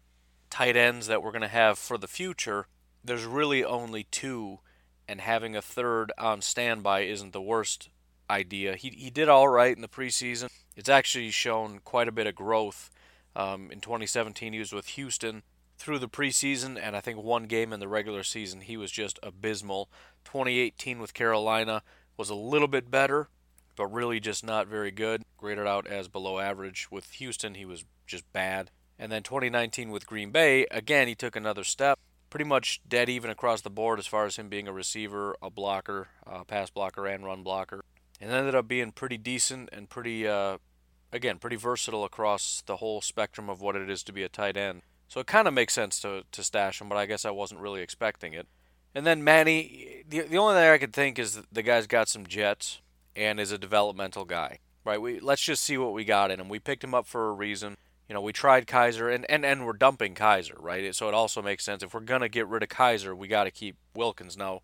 tight 0.49 0.75
ends 0.75 1.07
that 1.07 1.23
we're 1.23 1.31
going 1.31 1.41
to 1.41 1.47
have 1.47 1.77
for 1.77 1.97
the 1.97 2.07
future, 2.07 2.67
there's 3.03 3.25
really 3.25 3.63
only 3.63 4.03
two, 4.03 4.59
and 5.07 5.21
having 5.21 5.55
a 5.55 5.61
third 5.61 6.11
on 6.17 6.41
standby 6.41 7.01
isn't 7.01 7.33
the 7.33 7.41
worst 7.41 7.89
idea. 8.29 8.75
He 8.75 8.89
he 8.89 9.09
did 9.09 9.29
all 9.29 9.47
right 9.47 9.75
in 9.75 9.81
the 9.81 9.87
preseason. 9.87 10.49
It's 10.75 10.89
actually 10.89 11.31
shown 11.31 11.79
quite 11.83 12.07
a 12.07 12.13
bit 12.13 12.27
of 12.27 12.35
growth. 12.35 12.89
Um, 13.35 13.71
in 13.71 13.79
2017, 13.79 14.53
he 14.53 14.59
was 14.59 14.73
with 14.73 14.87
Houston 14.87 15.43
through 15.77 15.99
the 15.99 16.09
preseason, 16.09 16.79
and 16.81 16.95
I 16.95 17.01
think 17.01 17.21
one 17.21 17.45
game 17.45 17.73
in 17.73 17.79
the 17.79 17.87
regular 17.87 18.23
season, 18.23 18.61
he 18.61 18.77
was 18.77 18.91
just 18.91 19.19
abysmal. 19.23 19.89
2018 20.25 20.99
with 20.99 21.13
Carolina 21.13 21.81
was 22.17 22.29
a 22.29 22.35
little 22.35 22.67
bit 22.67 22.91
better, 22.91 23.29
but 23.81 23.91
really 23.91 24.19
just 24.19 24.45
not 24.45 24.67
very 24.67 24.91
good. 24.91 25.23
Graded 25.37 25.65
out 25.65 25.87
as 25.87 26.07
below 26.07 26.37
average. 26.37 26.91
With 26.91 27.13
Houston, 27.13 27.55
he 27.55 27.65
was 27.65 27.83
just 28.05 28.31
bad. 28.31 28.69
And 28.99 29.11
then 29.11 29.23
2019 29.23 29.89
with 29.89 30.05
Green 30.05 30.29
Bay, 30.29 30.67
again, 30.69 31.07
he 31.07 31.15
took 31.15 31.35
another 31.35 31.63
step. 31.63 31.97
Pretty 32.29 32.45
much 32.45 32.79
dead 32.87 33.09
even 33.09 33.31
across 33.31 33.61
the 33.61 33.71
board 33.71 33.97
as 33.97 34.05
far 34.05 34.27
as 34.27 34.35
him 34.35 34.49
being 34.49 34.67
a 34.67 34.71
receiver, 34.71 35.35
a 35.41 35.49
blocker, 35.49 36.09
pass 36.45 36.69
blocker, 36.69 37.07
and 37.07 37.25
run 37.25 37.41
blocker. 37.41 37.81
And 38.19 38.29
ended 38.29 38.53
up 38.53 38.67
being 38.67 38.91
pretty 38.91 39.17
decent 39.17 39.69
and 39.73 39.89
pretty, 39.89 40.27
uh, 40.27 40.59
again, 41.11 41.39
pretty 41.39 41.55
versatile 41.55 42.05
across 42.05 42.61
the 42.67 42.77
whole 42.77 43.01
spectrum 43.01 43.49
of 43.49 43.61
what 43.61 43.75
it 43.75 43.89
is 43.89 44.03
to 44.03 44.13
be 44.13 44.21
a 44.21 44.29
tight 44.29 44.57
end. 44.57 44.83
So 45.07 45.19
it 45.19 45.25
kind 45.25 45.47
of 45.47 45.55
makes 45.55 45.73
sense 45.73 45.99
to, 46.01 46.21
to 46.31 46.43
stash 46.43 46.79
him, 46.79 46.87
but 46.87 46.99
I 46.99 47.07
guess 47.07 47.25
I 47.25 47.31
wasn't 47.31 47.61
really 47.61 47.81
expecting 47.81 48.33
it. 48.33 48.45
And 48.93 49.07
then 49.07 49.23
Manny, 49.23 50.03
the, 50.07 50.19
the 50.19 50.37
only 50.37 50.53
thing 50.53 50.69
I 50.69 50.77
could 50.77 50.93
think 50.93 51.17
is 51.17 51.41
the 51.51 51.63
guy's 51.63 51.87
got 51.87 52.09
some 52.09 52.27
jets 52.27 52.79
and 53.15 53.39
is 53.39 53.51
a 53.51 53.57
developmental 53.57 54.25
guy, 54.25 54.59
right? 54.85 55.01
We 55.01 55.19
let's 55.19 55.41
just 55.41 55.63
see 55.63 55.77
what 55.77 55.93
we 55.93 56.03
got 56.03 56.31
in 56.31 56.39
him. 56.39 56.49
We 56.49 56.59
picked 56.59 56.83
him 56.83 56.93
up 56.93 57.05
for 57.05 57.29
a 57.29 57.33
reason. 57.33 57.77
You 58.07 58.15
know, 58.15 58.21
we 58.21 58.33
tried 58.33 58.67
Kizer, 58.67 59.13
and, 59.13 59.25
and, 59.29 59.45
and 59.45 59.65
we're 59.65 59.71
dumping 59.71 60.15
Kizer, 60.15 60.55
right? 60.59 60.93
So 60.93 61.07
it 61.07 61.13
also 61.13 61.41
makes 61.41 61.63
sense. 61.63 61.81
If 61.81 61.93
we're 61.93 62.01
to 62.01 62.27
get 62.27 62.45
rid 62.45 62.61
of 62.61 62.67
Kizer, 62.67 63.15
we 63.15 63.29
got 63.29 63.45
to 63.45 63.51
keep 63.51 63.77
Wilkins. 63.95 64.35
Now, 64.35 64.63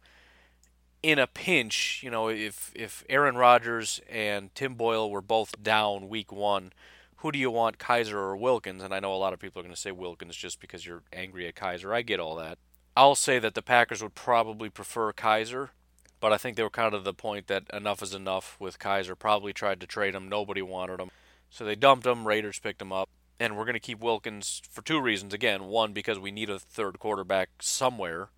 in 1.02 1.18
a 1.18 1.28
pinch, 1.28 2.02
you 2.04 2.12
know, 2.12 2.28
if, 2.28 2.74
if 2.76 3.06
Aaron 3.08 3.38
Rodgers 3.38 4.02
and 4.10 4.54
Tim 4.54 4.76
Boyle 4.76 5.10
were 5.10 5.22
both 5.22 5.64
down 5.64 6.10
week 6.10 6.30
one, 6.30 6.74
who 7.18 7.32
do 7.32 7.40
you 7.40 7.50
want, 7.50 7.78
Kizer 7.78 8.16
or 8.16 8.36
Wilkins? 8.36 8.84
And 8.84 8.94
I 8.94 9.00
know 9.00 9.14
a 9.14 9.16
lot 9.16 9.32
of 9.32 9.40
people 9.40 9.62
are 9.62 9.64
going 9.64 9.74
to 9.74 9.80
say 9.80 9.92
Wilkins 9.92 10.36
just 10.36 10.60
because 10.60 10.86
you're 10.86 11.04
angry 11.14 11.48
at 11.48 11.56
Kizer. 11.56 11.94
I 11.94 12.02
get 12.02 12.20
all 12.20 12.36
that. 12.36 12.58
I'll 12.98 13.16
say 13.16 13.40
that 13.40 13.54
the 13.54 13.62
Packers 13.62 14.04
would 14.04 14.16
probably 14.16 14.70
prefer 14.70 15.14
Kizer, 15.14 15.70
but 16.20 16.34
I 16.34 16.38
think 16.38 16.58
they 16.58 16.64
were 16.64 16.70
kind 16.70 16.94
of 16.94 17.04
the 17.04 17.14
point 17.14 17.48
that 17.48 17.64
enough 17.72 18.02
is 18.02 18.14
enough 18.14 18.56
with 18.60 18.80
Kizer. 18.80 19.18
Probably 19.18 19.54
tried 19.54 19.80
to 19.82 19.88
trade 19.88 20.16
him. 20.16 20.30
Nobody 20.30 20.62
wanted 20.62 21.00
him. 21.00 21.12
So 21.50 21.64
they 21.64 21.76
dumped 21.76 22.06
him. 22.06 22.28
Raiders 22.28 22.60
picked 22.60 22.82
him 22.82 22.92
up. 22.92 23.10
And 23.40 23.56
we're 23.56 23.66
going 23.66 23.74
to 23.74 23.80
keep 23.80 24.00
Wilkins 24.00 24.62
for 24.70 24.82
two 24.82 25.00
reasons. 25.00 25.34
Again, 25.34 25.66
one, 25.66 25.94
because 25.94 26.18
we 26.18 26.32
need 26.32 26.50
a 26.50 26.58
third 26.58 26.98
quarterback 26.98 27.50
somewhere. 27.60 28.30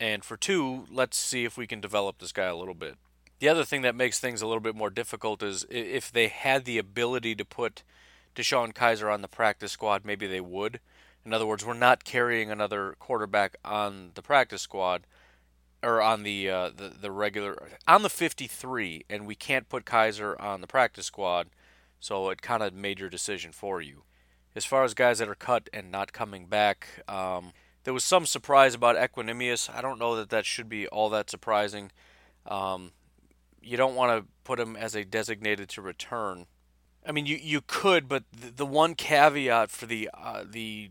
And 0.00 0.24
for 0.24 0.36
two, 0.36 0.86
let's 0.90 1.16
see 1.16 1.44
if 1.44 1.56
we 1.56 1.66
can 1.66 1.80
develop 1.80 2.18
this 2.18 2.32
guy 2.32 2.46
a 2.46 2.56
little 2.56 2.74
bit. 2.74 2.96
The 3.38 3.48
other 3.48 3.64
thing 3.64 3.82
that 3.82 3.94
makes 3.94 4.18
things 4.18 4.42
a 4.42 4.46
little 4.46 4.60
bit 4.60 4.74
more 4.74 4.90
difficult 4.90 5.42
is 5.44 5.64
if 5.70 6.10
they 6.10 6.26
had 6.26 6.64
the 6.64 6.78
ability 6.78 7.36
to 7.36 7.44
put 7.44 7.84
DeShone 8.34 8.72
Kizer 8.72 9.12
on 9.12 9.22
the 9.22 9.28
practice 9.28 9.72
squad, 9.72 10.04
maybe 10.04 10.26
they 10.26 10.40
would. 10.40 10.80
In 11.24 11.32
other 11.32 11.46
words, 11.46 11.64
we're 11.64 11.74
not 11.74 12.04
carrying 12.04 12.50
another 12.50 12.96
quarterback 12.98 13.56
on 13.64 14.10
the 14.14 14.22
practice 14.22 14.62
squad 14.62 15.02
or 15.82 16.02
on 16.02 16.22
the 16.22 16.50
uh, 16.50 16.70
the, 16.74 16.88
the 16.88 17.10
regular 17.10 17.70
on 17.86 18.02
the 18.02 18.10
53, 18.10 19.04
and 19.08 19.26
we 19.26 19.34
can't 19.34 19.68
put 19.68 19.84
Kizer 19.84 20.40
on 20.40 20.60
the 20.60 20.66
practice 20.66 21.06
squad. 21.06 21.48
So 22.00 22.30
it 22.30 22.42
kind 22.42 22.62
of 22.62 22.72
made 22.72 23.00
your 23.00 23.08
decision 23.08 23.52
for 23.52 23.80
you. 23.80 24.04
As 24.54 24.64
far 24.64 24.84
as 24.84 24.94
guys 24.94 25.18
that 25.18 25.28
are 25.28 25.34
cut 25.34 25.68
and 25.72 25.90
not 25.90 26.12
coming 26.12 26.46
back, 26.46 27.02
um, 27.08 27.52
there 27.84 27.94
was 27.94 28.04
some 28.04 28.24
surprise 28.24 28.74
about 28.74 28.96
Equanimeous. 28.96 29.72
I 29.74 29.82
don't 29.82 29.98
know 29.98 30.14
that 30.16 30.30
that 30.30 30.46
should 30.46 30.68
be 30.68 30.86
all 30.88 31.10
that 31.10 31.28
surprising. 31.28 31.90
Um, 32.46 32.92
you 33.60 33.76
don't 33.76 33.96
want 33.96 34.16
to 34.16 34.30
put 34.44 34.60
him 34.60 34.76
as 34.76 34.94
a 34.94 35.04
designated 35.04 35.68
to 35.70 35.82
return 35.82 36.46
I 37.08 37.12
mean, 37.12 37.24
you, 37.24 37.36
you 37.36 37.62
could, 37.66 38.06
but 38.06 38.24
the, 38.30 38.50
the 38.50 38.66
one 38.66 38.94
caveat 38.94 39.70
for 39.70 39.86
the 39.86 40.10
uh, 40.12 40.44
the 40.48 40.90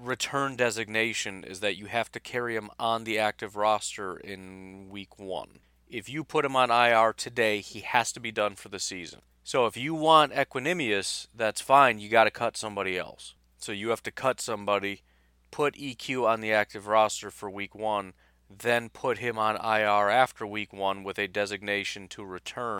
return 0.00 0.56
designation 0.56 1.44
is 1.44 1.60
that 1.60 1.76
you 1.76 1.86
have 1.86 2.10
to 2.12 2.20
carry 2.20 2.56
him 2.56 2.70
on 2.78 3.04
the 3.04 3.18
active 3.18 3.56
roster 3.56 4.16
in 4.16 4.88
week 4.88 5.18
one. 5.18 5.60
If 5.88 6.08
you 6.08 6.24
put 6.24 6.44
him 6.44 6.56
on 6.56 6.70
IR 6.70 7.12
today, 7.12 7.60
he 7.60 7.80
has 7.80 8.12
to 8.12 8.20
be 8.20 8.32
done 8.32 8.54
for 8.54 8.68
the 8.68 8.78
season. 8.78 9.20
So 9.42 9.66
if 9.66 9.76
you 9.76 9.94
want 9.94 10.32
Equanimeous, 10.32 11.26
that's 11.34 11.60
fine. 11.60 11.98
You 11.98 12.08
got 12.08 12.24
to 12.24 12.30
cut 12.30 12.56
somebody 12.56 12.96
else. 12.96 13.34
So 13.58 13.72
you 13.72 13.88
have 13.90 14.02
to 14.04 14.12
cut 14.12 14.40
somebody, 14.40 15.02
put 15.50 15.74
EQ 15.74 16.26
on 16.26 16.40
the 16.40 16.52
active 16.52 16.86
roster 16.86 17.30
for 17.30 17.50
week 17.50 17.74
one, 17.74 18.12
then 18.48 18.88
put 18.88 19.18
him 19.18 19.38
on 19.38 19.56
IR 19.56 20.08
after 20.08 20.46
week 20.46 20.72
one 20.72 21.04
with 21.04 21.18
a 21.18 21.28
designation 21.28 22.08
to 22.08 22.24
return 22.24 22.78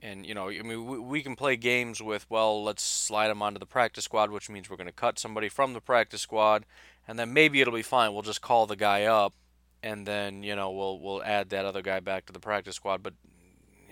and 0.00 0.24
you 0.24 0.34
know, 0.34 0.48
I 0.48 0.62
mean, 0.62 0.86
we, 0.86 0.98
we 0.98 1.22
can 1.22 1.36
play 1.36 1.56
games 1.56 2.00
with 2.02 2.26
well, 2.30 2.62
let's 2.62 2.82
slide 2.82 3.28
them 3.28 3.42
onto 3.42 3.58
the 3.58 3.66
practice 3.66 4.04
squad, 4.04 4.30
which 4.30 4.48
means 4.48 4.70
we're 4.70 4.76
going 4.76 4.86
to 4.86 4.92
cut 4.92 5.18
somebody 5.18 5.48
from 5.48 5.72
the 5.72 5.80
practice 5.80 6.22
squad, 6.22 6.64
and 7.06 7.18
then 7.18 7.32
maybe 7.32 7.60
it'll 7.60 7.74
be 7.74 7.82
fine. 7.82 8.12
We'll 8.12 8.22
just 8.22 8.42
call 8.42 8.66
the 8.66 8.76
guy 8.76 9.04
up, 9.04 9.34
and 9.82 10.06
then 10.06 10.42
you 10.42 10.54
know 10.54 10.70
we'll 10.70 11.00
we'll 11.00 11.22
add 11.22 11.50
that 11.50 11.64
other 11.64 11.82
guy 11.82 12.00
back 12.00 12.26
to 12.26 12.32
the 12.32 12.40
practice 12.40 12.76
squad. 12.76 13.02
But 13.02 13.14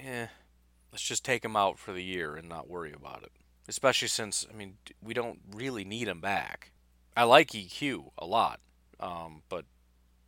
yeah, 0.02 0.28
let's 0.92 1.02
just 1.02 1.25
take 1.25 1.44
him 1.44 1.56
out 1.56 1.78
for 1.78 1.92
the 1.92 2.04
year 2.04 2.36
and 2.36 2.48
not 2.48 2.68
worry 2.68 2.92
about 2.92 3.22
it. 3.22 3.32
Especially 3.68 4.08
since 4.08 4.46
I 4.48 4.56
mean 4.56 4.76
we 5.02 5.12
don't 5.12 5.40
really 5.52 5.84
need 5.84 6.08
him 6.08 6.20
back. 6.20 6.70
I 7.16 7.25
like 7.25 7.50
EQ 7.50 8.10
a 8.18 8.26
lot, 8.26 8.60
um, 9.00 9.42
but 9.48 9.64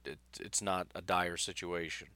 it, 0.05 0.19
it's 0.41 0.63
not 0.63 0.89
a 0.95 1.03
dire 1.03 1.37
situation. 1.37 2.09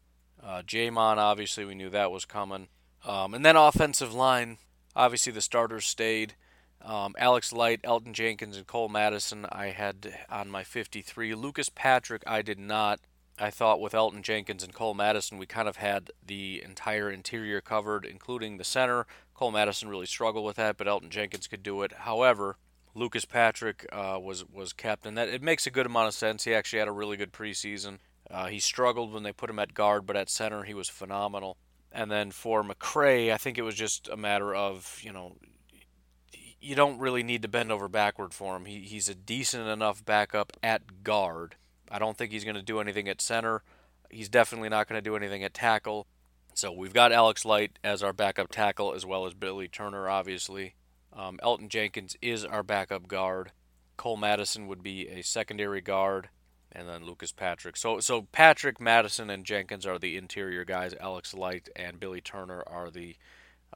Uh, 0.43 0.63
J'Mon, 0.63 1.19
obviously, 1.19 1.65
we 1.65 1.75
knew 1.75 1.91
that 1.91 2.11
was 2.11 2.25
coming. 2.25 2.69
Um, 3.05 3.35
and 3.35 3.45
then 3.45 3.57
offensive 3.57 4.15
line, 4.15 4.59
obviously 4.95 5.33
the 5.33 5.41
starters 5.41 5.87
stayed. 5.87 6.35
Um, 6.85 7.15
Alex 7.17 7.53
Light, 7.53 7.83
Elgton 7.83 8.13
Jenkins, 8.13 8.57
and 8.57 8.67
Cole 8.67 8.89
Madison 8.89 9.47
I 9.51 9.67
had 9.67 10.19
on 10.29 10.51
my 10.51 10.65
53. 10.65 11.35
Lucas 11.35 11.69
Patrick 11.69 12.23
I 12.27 12.43
did 12.43 12.59
not. 12.59 13.01
I 13.39 13.51
thought 13.51 13.81
with 13.81 13.93
Elgton 13.93 14.23
Jenkins 14.23 14.63
and 14.63 14.75
Cole 14.75 14.95
Madison 14.95 15.39
we 15.39 15.47
kind 15.47 15.69
of 15.69 15.77
had 15.77 16.11
the 16.25 16.63
entire 16.65 17.11
interior 17.11 17.61
covered, 17.61 18.05
including 18.05 18.57
the 18.57 18.65
center. 18.65 19.07
Cole 19.35 19.53
Madison 19.53 19.89
really 19.89 20.07
struggled 20.07 20.45
with 20.45 20.57
that, 20.57 20.77
but 20.77 20.87
Elgton 20.87 21.09
Jenkins 21.09 21.47
could 21.47 21.63
do 21.63 21.83
it. 21.83 21.93
However, 21.93 22.57
Lucas 22.95 23.25
Patrick 23.25 23.87
uh, 23.93 24.19
was 24.21 24.45
was 24.45 24.73
kept, 24.73 25.07
and 25.07 25.17
that 25.17 25.29
it 25.29 25.43
makes 25.43 25.67
a 25.67 25.71
good 25.71 25.87
amount 25.87 26.09
of 26.09 26.15
sense. 26.15 26.45
He 26.45 26.55
actually 26.55 26.81
had 26.81 26.89
a 26.89 26.93
really 26.93 27.17
good 27.17 27.33
preseason. 27.33 27.99
Uh, 28.31 28.47
he 28.47 28.61
struggled 28.61 29.13
when 29.13 29.23
they 29.23 29.33
put 29.33 29.51
him 29.51 29.59
at 29.59 29.75
guard, 29.75 30.07
but 30.07 30.17
at 30.17 30.29
center 30.29 30.65
he 30.65 30.75
was 30.75 30.89
phenomenal. 30.89 31.57
And 31.93 32.11
then 32.11 32.31
for 32.31 32.65
McCray, 32.65 33.33
I 33.33 33.37
think 33.37 33.59
it 33.59 33.63
was 33.63 33.75
just 33.75 34.09
a 34.09 34.17
matter 34.17 34.55
of, 34.55 34.99
you 35.03 35.13
know, 35.13 35.37
you 36.61 36.75
don't 36.75 36.99
really 36.99 37.23
need 37.23 37.43
to 37.43 37.49
bend 37.49 37.71
over 37.71 37.89
backward 37.89 38.33
for 38.33 38.57
him. 38.57 38.65
He, 38.65 38.81
he's 38.81 39.09
a 39.09 39.15
decent 39.15 39.69
enough 39.69 40.05
backup 40.05 40.53
at 40.63 41.03
guard. 41.03 41.57
I 41.91 41.99
don't 41.99 42.17
think 42.17 42.33
he's 42.33 42.45
going 42.45 42.57
to 42.57 42.63
do 42.63 42.81
anything 42.81 43.09
at 43.09 43.21
center. 43.21 43.63
He's 44.09 44.29
definitely 44.29 44.69
not 44.69 44.89
going 44.89 44.99
to 44.99 45.09
do 45.11 45.17
anything 45.17 45.45
at 45.45 45.53
tackle. 45.53 46.07
So 46.55 46.73
we've 46.73 46.93
got 46.93 47.13
Alex 47.13 47.45
Light 47.45 47.79
as 47.83 48.03
our 48.03 48.13
backup 48.13 48.51
tackle, 48.51 48.95
as 48.95 49.05
well 49.05 49.27
as 49.27 49.35
Billy 49.35 49.69
Turner, 49.69 50.09
obviously. 50.09 50.75
Um, 51.13 51.39
Elgton 51.43 51.69
Jenkins 51.69 52.17
is 52.23 52.45
our 52.45 52.63
backup 52.63 53.09
guard. 53.09 53.53
Cole 53.97 54.17
Madison 54.17 54.67
would 54.67 54.83
be 54.83 55.09
a 55.09 55.23
secondary 55.23 55.81
guard 55.81 56.29
and 56.75 56.89
then 56.89 57.05
Lucas 57.05 57.33
Patrick. 57.33 57.77
So 57.77 58.01
so 58.01 58.23
Patrick, 58.33 58.81
Madison, 58.81 59.31
and 59.31 59.45
Jenkins 59.45 59.87
are 59.87 59.99
the 59.99 60.17
interior 60.17 60.65
guys. 60.65 60.95
Alex 61.01 61.35
Light 61.35 61.69
and 61.77 62.01
Billy 62.01 62.21
Turner 62.21 62.63
are 62.67 62.91
the 62.91 63.17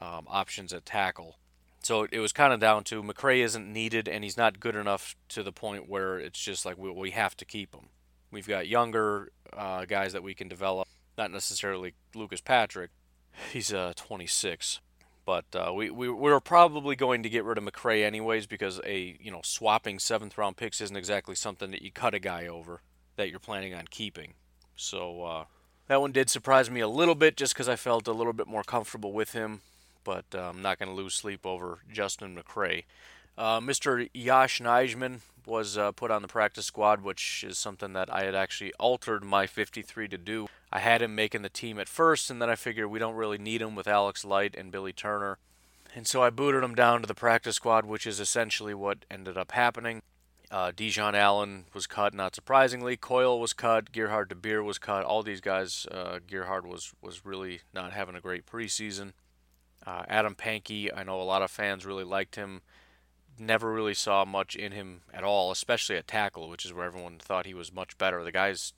um, 0.01 0.27
options 0.29 0.73
at 0.73 0.87
tackle. 0.87 1.39
So 1.83 2.09
it 2.11 2.19
was 2.19 2.33
kind 2.33 2.53
of 2.53 2.59
down 2.59 2.83
to 2.85 3.03
McCray 3.03 3.45
isn't 3.45 3.73
needed, 3.73 4.09
and 4.09 4.25
he's 4.25 4.37
not 4.37 4.59
good 4.59 4.75
enough 4.75 5.15
to 5.29 5.43
the 5.43 5.53
point 5.53 5.89
where 5.89 6.19
it's 6.19 6.39
just 6.39 6.67
like 6.67 6.77
we, 6.77 6.91
we 6.91 7.11
have 7.13 7.37
to 7.37 7.45
keep 7.45 7.75
him. 7.75 7.91
We've 8.33 8.49
got 8.49 8.67
younger 8.67 9.31
uh, 9.57 9.85
guys 9.85 10.13
that 10.13 10.23
we 10.23 10.35
can 10.35 10.49
develop, 10.49 10.89
not 11.17 11.31
necessarily 11.31 11.95
Lucas 12.15 12.41
Patrick. 12.41 12.91
He's 13.53 13.73
uh, 13.73 13.93
26, 13.95 14.81
but 15.27 15.45
uh, 15.55 15.73
we, 15.75 15.91
we 15.91 16.09
we're 16.09 16.41
probably 16.41 16.97
going 16.97 17.23
to 17.23 17.29
get 17.29 17.45
rid 17.45 17.59
of 17.59 17.65
McCray 17.65 18.05
anyways 18.05 18.47
because 18.47 18.81
a 18.85 19.19
you 19.21 19.31
know 19.31 19.43
swapping 19.45 19.99
seventh 19.99 20.39
round 20.39 20.57
picks 20.57 20.81
isn't 20.81 20.97
exactly 20.97 21.35
something 21.35 21.71
that 21.73 21.83
you 21.83 21.93
cut 21.93 22.15
a 22.15 22.19
guy 22.19 22.47
over 22.47 22.81
that 23.17 23.29
you're 23.29 23.39
planning 23.39 23.75
on 23.75 23.87
keeping. 23.91 24.33
So 24.77 25.25
uh, 25.25 25.45
that 25.89 26.01
one 26.01 26.13
did 26.13 26.31
surprise 26.31 26.71
me 26.71 26.81
a 26.81 26.89
little 26.89 27.15
bit 27.15 27.37
just 27.37 27.53
because 27.53 27.69
I 27.69 27.77
felt 27.77 28.09
a 28.09 28.13
little 28.13 28.33
bit 28.33 28.47
more 28.47 28.63
comfortable 28.63 29.13
with 29.13 29.33
him 29.33 29.61
but 30.07 30.25
uh, 30.35 30.51
I'm 30.51 30.63
not 30.63 30.79
going 30.79 30.89
to 30.89 30.95
lose 30.95 31.15
sleep 31.15 31.45
over 31.45 31.81
Justin 31.93 32.37
McCray. 32.37 32.85
Uh, 33.39 33.61
Mr. 33.61 34.09
Yosh 34.15 34.61
Nijman 34.61 35.21
was 35.47 35.77
uh, 35.77 35.93
put 35.93 36.11
on 36.11 36.23
the 36.23 36.29
practice 36.29 36.67
squad, 36.67 37.03
which 37.03 37.45
is 37.47 37.59
something 37.59 37.93
that 37.93 38.13
I 38.13 38.25
had 38.25 38.35
actually 38.35 38.73
altered 38.75 39.23
my 39.25 39.47
53 39.47 40.09
to 40.09 40.19
do. 40.19 40.49
I 40.73 40.81
had 40.81 41.03
him 41.03 41.15
making 41.15 41.43
the 41.43 41.49
team 41.49 41.79
at 41.79 41.89
first, 41.89 42.31
and 42.31 42.43
then 42.43 42.51
I 42.51 42.57
figured 42.57 42.91
we 42.91 42.99
don't 42.99 43.15
really 43.15 43.39
need 43.39 43.63
him 43.63 43.75
with 43.75 43.87
Alex 43.87 44.25
Light 44.25 44.55
and 44.57 44.73
Billy 44.73 44.93
Turner. 44.93 45.39
And 45.95 46.07
so 46.07 46.23
I 46.23 46.31
booted 46.31 46.65
him 46.65 46.75
down 46.75 47.01
to 47.03 47.07
the 47.07 47.15
practice 47.15 47.57
squad, 47.57 47.87
which 47.87 48.07
is 48.07 48.21
essentially 48.21 48.75
what 48.75 49.05
ended 49.11 49.37
up 49.37 49.53
happening. 49.53 50.03
Uh, 50.51 50.73
Dijon 50.75 51.15
Allen 51.15 51.65
was 51.75 51.87
cut, 51.87 52.15
not 52.15 52.35
surprisingly. 52.35 52.97
Coyle 52.97 53.41
was 53.41 53.53
cut. 53.53 53.93
Gerhard 53.93 54.29
de 54.29 54.35
Beer 54.35 54.63
was 54.63 54.79
cut. 54.79 55.05
All 55.05 55.23
these 55.23 55.41
guys, 55.41 55.87
uh, 55.91 56.19
Gerhard 56.27 56.67
was, 56.67 56.93
was 57.01 57.25
really 57.25 57.61
not 57.73 57.93
having 57.93 58.15
a 58.15 58.21
great 58.21 58.47
preseason. 58.47 59.13
Uh, 59.87 60.05
Adam 60.09 60.35
Pankey, 60.35 60.91
I 60.95 61.03
know 61.03 61.21
a 61.21 61.23
lot 61.23 61.43
of 61.43 61.51
fans 61.51 61.87
really 61.87 62.05
liked 62.05 62.37
him. 62.37 62.63
Never 63.39 63.73
really 63.73 63.95
saw 63.95 64.25
much 64.25 64.57
in 64.57 64.73
him 64.73 65.03
at 65.13 65.25
all, 65.25 65.51
especially 65.51 65.97
at 65.97 66.07
tackle, 66.07 66.49
which 66.49 66.65
is 66.65 66.73
where 66.73 66.87
everyone 66.87 67.19
thought 67.19 67.47
he 67.47 67.55
was 67.55 67.73
much 67.73 67.99
better. 67.99 68.25
The 68.25 68.33
guy's, 68.33 68.73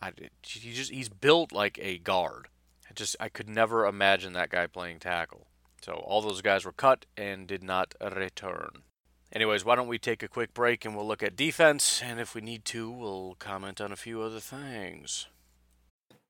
I, 0.00 0.12
he 0.42 0.72
just 0.72 0.92
he's 0.92 1.08
built 1.08 1.52
like 1.52 1.78
a 1.82 1.98
guard. 1.98 2.48
I 2.88 2.92
just 2.94 3.16
I 3.18 3.28
could 3.28 3.48
never 3.48 3.86
imagine 3.86 4.32
that 4.34 4.50
guy 4.50 4.66
playing 4.66 5.00
tackle. 5.00 5.46
So 5.82 5.92
all 5.92 6.20
those 6.20 6.42
guys 6.42 6.64
were 6.64 6.72
cut 6.72 7.06
and 7.16 7.46
did 7.46 7.62
not 7.62 7.94
return. 8.00 8.82
Anyways, 9.32 9.64
why 9.64 9.76
don't 9.76 9.86
we 9.86 9.98
take 9.98 10.22
a 10.22 10.28
quick 10.28 10.52
break 10.52 10.84
and 10.84 10.96
we'll 10.96 11.06
look 11.06 11.22
at 11.22 11.36
defense, 11.36 12.02
and 12.04 12.18
if 12.18 12.34
we 12.34 12.40
need 12.40 12.64
to, 12.66 12.90
we'll 12.90 13.36
comment 13.38 13.80
on 13.80 13.92
a 13.92 13.96
few 13.96 14.20
other 14.20 14.40
things. 14.40 15.26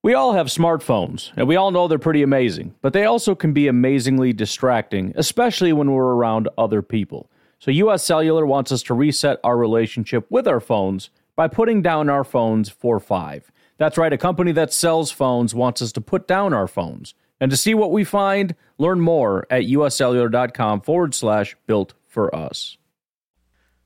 We 0.02 0.14
all 0.14 0.32
have 0.32 0.46
smartphones, 0.46 1.30
and 1.36 1.48
we 1.48 1.56
all 1.56 1.70
know 1.70 1.88
they're 1.88 1.98
pretty 1.98 2.22
amazing, 2.22 2.74
but 2.80 2.92
they 2.92 3.04
also 3.04 3.34
can 3.34 3.52
be 3.52 3.68
amazingly 3.68 4.32
distracting, 4.32 5.12
especially 5.16 5.72
when 5.72 5.92
we're 5.92 6.14
around 6.14 6.48
other 6.56 6.82
people. 6.82 7.30
So, 7.60 7.70
US 7.70 8.02
Cellular 8.02 8.44
wants 8.44 8.72
us 8.72 8.82
to 8.84 8.94
reset 8.94 9.38
our 9.44 9.56
relationship 9.56 10.26
with 10.30 10.48
our 10.48 10.58
phones 10.60 11.10
by 11.36 11.46
putting 11.46 11.80
down 11.80 12.08
our 12.08 12.24
phones 12.24 12.68
for 12.68 12.98
five. 12.98 13.52
That's 13.78 13.96
right, 13.96 14.12
a 14.12 14.18
company 14.18 14.50
that 14.52 14.72
sells 14.72 15.12
phones 15.12 15.54
wants 15.54 15.80
us 15.80 15.92
to 15.92 16.00
put 16.00 16.26
down 16.26 16.52
our 16.52 16.66
phones. 16.66 17.14
And 17.40 17.50
to 17.50 17.56
see 17.56 17.72
what 17.72 17.92
we 17.92 18.02
find, 18.02 18.54
learn 18.76 19.00
more 19.00 19.46
at 19.48 19.62
uscellular.com 19.62 20.80
forward 20.80 21.14
slash 21.14 21.56
built 21.66 21.94
for 22.06 22.34
us. 22.34 22.76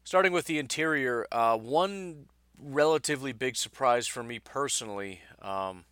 Starting 0.03 0.33
with 0.33 0.47
the 0.47 0.59
interior, 0.59 1.27
uh, 1.31 1.57
one 1.57 2.27
relatively 2.59 3.33
big 3.33 3.57
surprise 3.57 4.07
for 4.07 4.23
me 4.23 4.39
personally. 4.39 5.21
Um, 5.43 5.85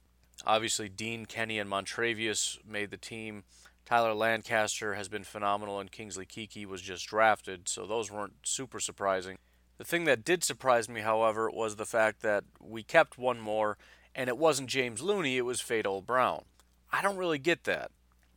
Obviously, 0.47 0.89
Dean 0.89 1.27
Kenny 1.27 1.59
and 1.59 1.71
Montravius 1.71 2.59
made 2.67 2.91
the 2.91 2.97
team. 2.97 3.45
Tyler 3.93 4.15
Lancaster 4.15 4.95
has 4.95 5.11
been 5.11 5.23
phenomenal, 5.23 5.79
and 5.79 5.93
Kingsley 5.93 6.25
Keke 6.25 6.65
was 6.65 6.81
just 6.81 7.07
drafted, 7.07 7.69
so 7.69 7.85
those 7.85 8.11
weren't 8.11 8.37
super 8.43 8.81
surprising. 8.81 9.37
The 9.77 9.85
thing 9.85 10.05
that 10.05 10.25
did 10.25 10.43
surprise 10.43 10.89
me, 10.89 11.03
however, 11.03 11.51
was 11.51 11.77
the 11.77 11.85
fact 11.85 12.23
that 12.23 12.45
we 12.59 12.83
kept 12.83 13.19
one 13.19 13.39
more, 13.39 13.77
and 14.15 14.29
it 14.29 14.39
wasn't 14.39 14.71
James 14.71 15.03
Looney, 15.03 15.37
it 15.37 15.45
was 15.45 15.61
Fadol 15.61 16.07
Brown. 16.07 16.45
I 16.91 17.03
don't 17.03 17.19
really 17.19 17.39
get 17.39 17.65
that, 17.65 17.91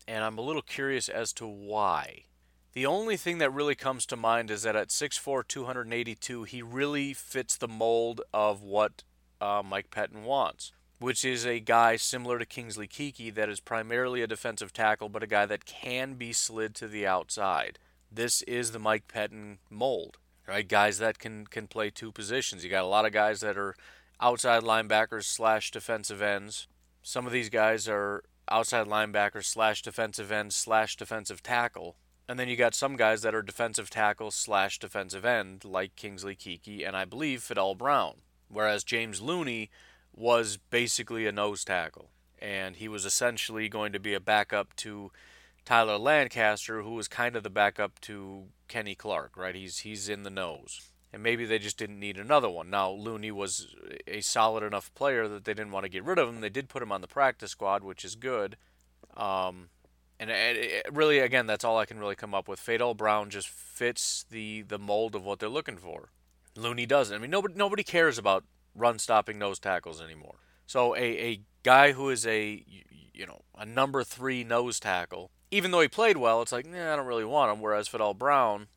and 0.05 0.25
I'm 0.25 0.37
a 0.37 0.41
little 0.41 0.61
curious 0.61 1.07
as 1.07 1.31
to 1.35 1.47
why. 1.47 2.23
The 2.73 2.85
only 2.85 3.15
thing 3.15 3.37
that 3.37 3.53
really 3.53 3.75
comes 3.75 4.05
to 4.07 4.17
mind 4.17 4.51
is 4.51 4.63
that 4.63 4.75
at 4.75 4.89
6'4, 4.89 5.47
282, 5.47 6.43
he 6.43 6.61
really 6.61 7.13
fits 7.13 7.55
the 7.55 7.69
mold 7.69 8.19
of 8.33 8.61
what 8.61 9.03
uh, 9.39 9.63
Mike 9.65 9.89
Pettine 9.89 10.23
wants 10.23 10.73
which 11.05 11.23
is 11.23 11.45
a 11.45 11.59
guy 11.59 11.95
similar 11.95 12.39
to 12.39 12.47
Kingsley 12.47 12.87
Keke 12.87 13.31
that 13.35 13.47
is 13.47 13.59
primarily 13.59 14.23
a 14.23 14.27
defensive 14.27 14.73
tackle, 14.73 15.07
but 15.07 15.21
a 15.21 15.27
guy 15.27 15.45
that 15.45 15.63
can 15.63 16.15
be 16.15 16.33
slid 16.33 16.73
to 16.73 16.87
the 16.87 17.05
outside. 17.05 17.77
This 18.11 18.41
is 18.41 18.71
the 18.71 18.79
Mike 18.79 19.07
Pettine 19.07 19.59
mold, 19.69 20.17
right? 20.47 20.67
Guys 20.67 20.97
that 20.97 21.19
can 21.19 21.45
can 21.45 21.67
play 21.67 21.91
two 21.91 22.11
positions. 22.11 22.63
You 22.63 22.71
got 22.71 22.83
a 22.83 22.87
lot 22.87 23.05
of 23.05 23.11
guys 23.11 23.41
that 23.41 23.55
are 23.55 23.75
outside 24.19 24.63
linebackers 24.63 25.25
slash 25.25 25.69
defensive 25.69 26.23
ends. 26.23 26.67
Some 27.03 27.27
of 27.27 27.31
these 27.31 27.49
guys 27.49 27.87
are 27.87 28.23
outside 28.49 28.87
linebackers 28.87 29.45
slash 29.45 29.83
defensive 29.83 30.31
ends 30.31 30.55
slash 30.55 30.95
defensive 30.95 31.43
tackle. 31.43 31.97
And 32.27 32.39
then 32.39 32.47
you 32.49 32.55
got 32.55 32.73
some 32.73 32.95
guys 32.95 33.21
that 33.21 33.35
are 33.35 33.43
defensive 33.43 33.91
tackle 33.91 34.31
slash 34.31 34.79
defensive 34.79 35.23
end, 35.23 35.65
like 35.65 35.95
Kingsley 35.95 36.35
Keke 36.35 36.83
and 36.83 36.97
I 36.97 37.05
believe 37.05 37.41
Fadol 37.41 37.77
Brown. 37.77 38.21
Whereas 38.49 38.83
James 38.83 39.21
Looney 39.21 39.69
was 40.15 40.57
basically 40.57 41.25
a 41.27 41.31
nose 41.31 41.63
tackle. 41.63 42.09
And 42.39 42.75
he 42.75 42.87
was 42.87 43.05
essentially 43.05 43.69
going 43.69 43.93
to 43.93 43.99
be 43.99 44.13
a 44.13 44.19
backup 44.19 44.75
to 44.77 45.11
Tyler 45.65 45.97
Lancaster, 45.97 46.83
who 46.83 46.93
was 46.93 47.07
kind 47.07 47.35
of 47.35 47.43
the 47.43 47.49
backup 47.49 47.99
to 48.01 48.45
Kenny 48.67 48.95
Clark, 48.95 49.35
right? 49.35 49.55
He's 49.55 49.79
he's 49.79 50.09
in 50.09 50.23
the 50.23 50.29
nose. 50.29 50.89
And 51.11 51.23
maybe 51.23 51.45
they 51.45 51.59
just 51.59 51.77
didn't 51.77 51.99
need 51.99 52.17
another 52.17 52.49
one. 52.49 52.69
Now 52.69 52.91
Looney 52.91 53.31
was 53.31 53.73
a 54.05 54.21
solid 54.21 54.63
enough 54.63 54.93
player 54.95 55.27
that 55.27 55.45
they 55.45 55.53
didn't 55.53 55.71
want 55.71 55.85
to 55.85 55.89
get 55.89 56.03
rid 56.03 56.19
of 56.19 56.27
him. 56.27 56.41
They 56.41 56.49
did 56.49 56.69
put 56.69 56.83
him 56.83 56.91
on 56.91 57.01
the 57.01 57.07
practice 57.07 57.51
squad, 57.51 57.83
which 57.83 58.03
is 58.03 58.15
good. 58.15 58.57
Um, 59.15 59.69
and 60.19 60.29
it, 60.29 60.57
it 60.57 60.85
really, 60.93 61.19
again, 61.19 61.47
that's 61.47 61.63
all 61.63 61.77
I 61.77 61.85
can 61.85 61.99
really 61.99 62.15
come 62.15 62.33
up 62.33 62.47
with. 62.47 62.59
Fadol 62.59 62.95
Brown 62.95 63.29
just 63.29 63.47
fits 63.47 64.25
the 64.29 64.61
the 64.61 64.79
mold 64.79 65.15
of 65.15 65.25
what 65.25 65.39
they're 65.39 65.49
looking 65.49 65.77
for. 65.77 66.09
Looney 66.55 66.85
doesn't. 66.85 67.15
I 67.15 67.19
mean, 67.19 67.31
nobody 67.31 67.53
nobody 67.55 67.83
cares 67.83 68.17
about 68.17 68.43
run 68.75 68.99
stopping 68.99 69.39
nose 69.39 69.59
tackles 69.59 70.01
anymore. 70.01 70.35
So 70.67 70.95
a, 70.95 70.99
a 70.99 71.41
guy 71.63 71.93
who 71.93 72.09
is 72.09 72.25
a 72.27 72.63
you 73.13 73.25
know 73.25 73.41
a 73.57 73.65
number 73.65 74.03
three 74.03 74.43
nose 74.43 74.79
tackle, 74.79 75.31
even 75.51 75.71
though 75.71 75.81
he 75.81 75.87
played 75.87 76.17
well, 76.17 76.41
it's 76.41 76.51
like 76.51 76.65
nah, 76.65 76.93
I 76.93 76.95
don't 76.95 77.07
really 77.07 77.25
want 77.25 77.51
him. 77.51 77.61
Whereas 77.61 77.87
Fadol 77.87 78.17
Brown 78.17 78.67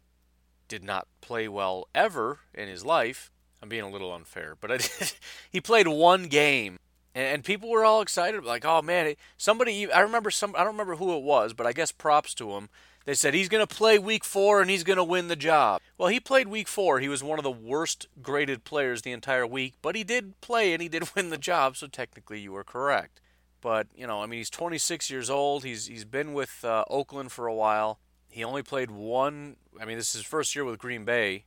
did 0.69 0.85
not 0.85 1.09
play 1.21 1.49
well 1.49 1.89
ever 1.95 2.41
in 2.55 2.69
his 2.69 2.85
life. 2.85 3.31
I'm 3.61 3.69
being 3.69 3.83
a 3.83 3.91
little 3.91 4.15
unfair, 4.15 4.57
but 4.61 5.17
he 5.51 5.61
played 5.61 5.89
one 5.89 6.25
game, 6.25 6.79
and, 7.15 7.27
and, 7.27 7.45
people 7.45 7.69
were 7.69 7.85
all 7.85 8.01
excited, 8.01 8.45
like, 8.45 8.65
"Oh 8.65 8.83
man, 8.83 9.15
somebody!" 9.37 9.91
I 9.91 10.01
remember 10.01 10.31
some. 10.31 10.55
I 10.55 10.59
don't 10.59 10.75
remember 10.75 10.97
who 10.97 11.17
it 11.17 11.25
was, 11.25 11.55
but 11.55 11.67
I 11.67 11.73
guess 11.73 11.91
props 11.91 12.35
to 12.35 12.53
him. 12.53 12.69
They 13.09 13.15
said 13.15 13.33
he's 13.33 13.49
going 13.49 13.67
to 13.67 13.75
play 13.75 13.99
week 13.99 14.23
four 14.23 14.61
and 14.61 14.69
he's 14.69 14.85
going 14.85 14.99
to 14.99 15.03
win 15.03 15.29
the 15.29 15.35
job. 15.35 15.81
Well, 15.97 16.11
he 16.11 16.21
played 16.21 16.47
week 16.47 16.69
four. 16.69 17.01
He 17.01 17.09
was 17.09 17.23
one 17.23 17.39
of 17.39 17.43
the 17.43 17.51
worst 17.51 18.07
graded 18.21 18.65
players 18.65 19.01
the 19.01 19.13
entire 19.13 19.47
week, 19.47 19.77
but 19.81 19.97
he 19.97 20.05
did 20.05 20.39
play 20.43 20.75
and 20.75 20.83
he 20.83 20.91
did 20.91 21.09
win 21.17 21.31
the 21.31 21.39
job, 21.39 21.79
so 21.79 21.87
technically 21.87 22.39
you 22.39 22.53
were 22.53 22.65
correct. 22.65 23.23
But, 23.63 23.87
you 23.97 24.07
know, 24.07 24.23
I 24.23 24.27
mean, 24.27 24.37
he's 24.37 24.51
26 24.51 25.09
years 25.09 25.31
old. 25.31 25.65
He's, 25.65 25.87
he's 25.87 26.05
been 26.05 26.35
with 26.35 26.63
uh, 26.63 26.85
Oakland 26.91 27.33
for 27.33 27.47
a 27.47 27.55
while. 27.55 27.99
He 28.29 28.45
only 28.45 28.63
played 28.63 28.91
one, 28.91 29.57
I 29.81 29.87
mean, 29.87 29.97
this 29.97 30.09
is 30.09 30.17
his 30.17 30.27
first 30.27 30.55
year 30.55 30.67
with 30.67 30.79
Green 30.79 31.07
Bay. 31.07 31.47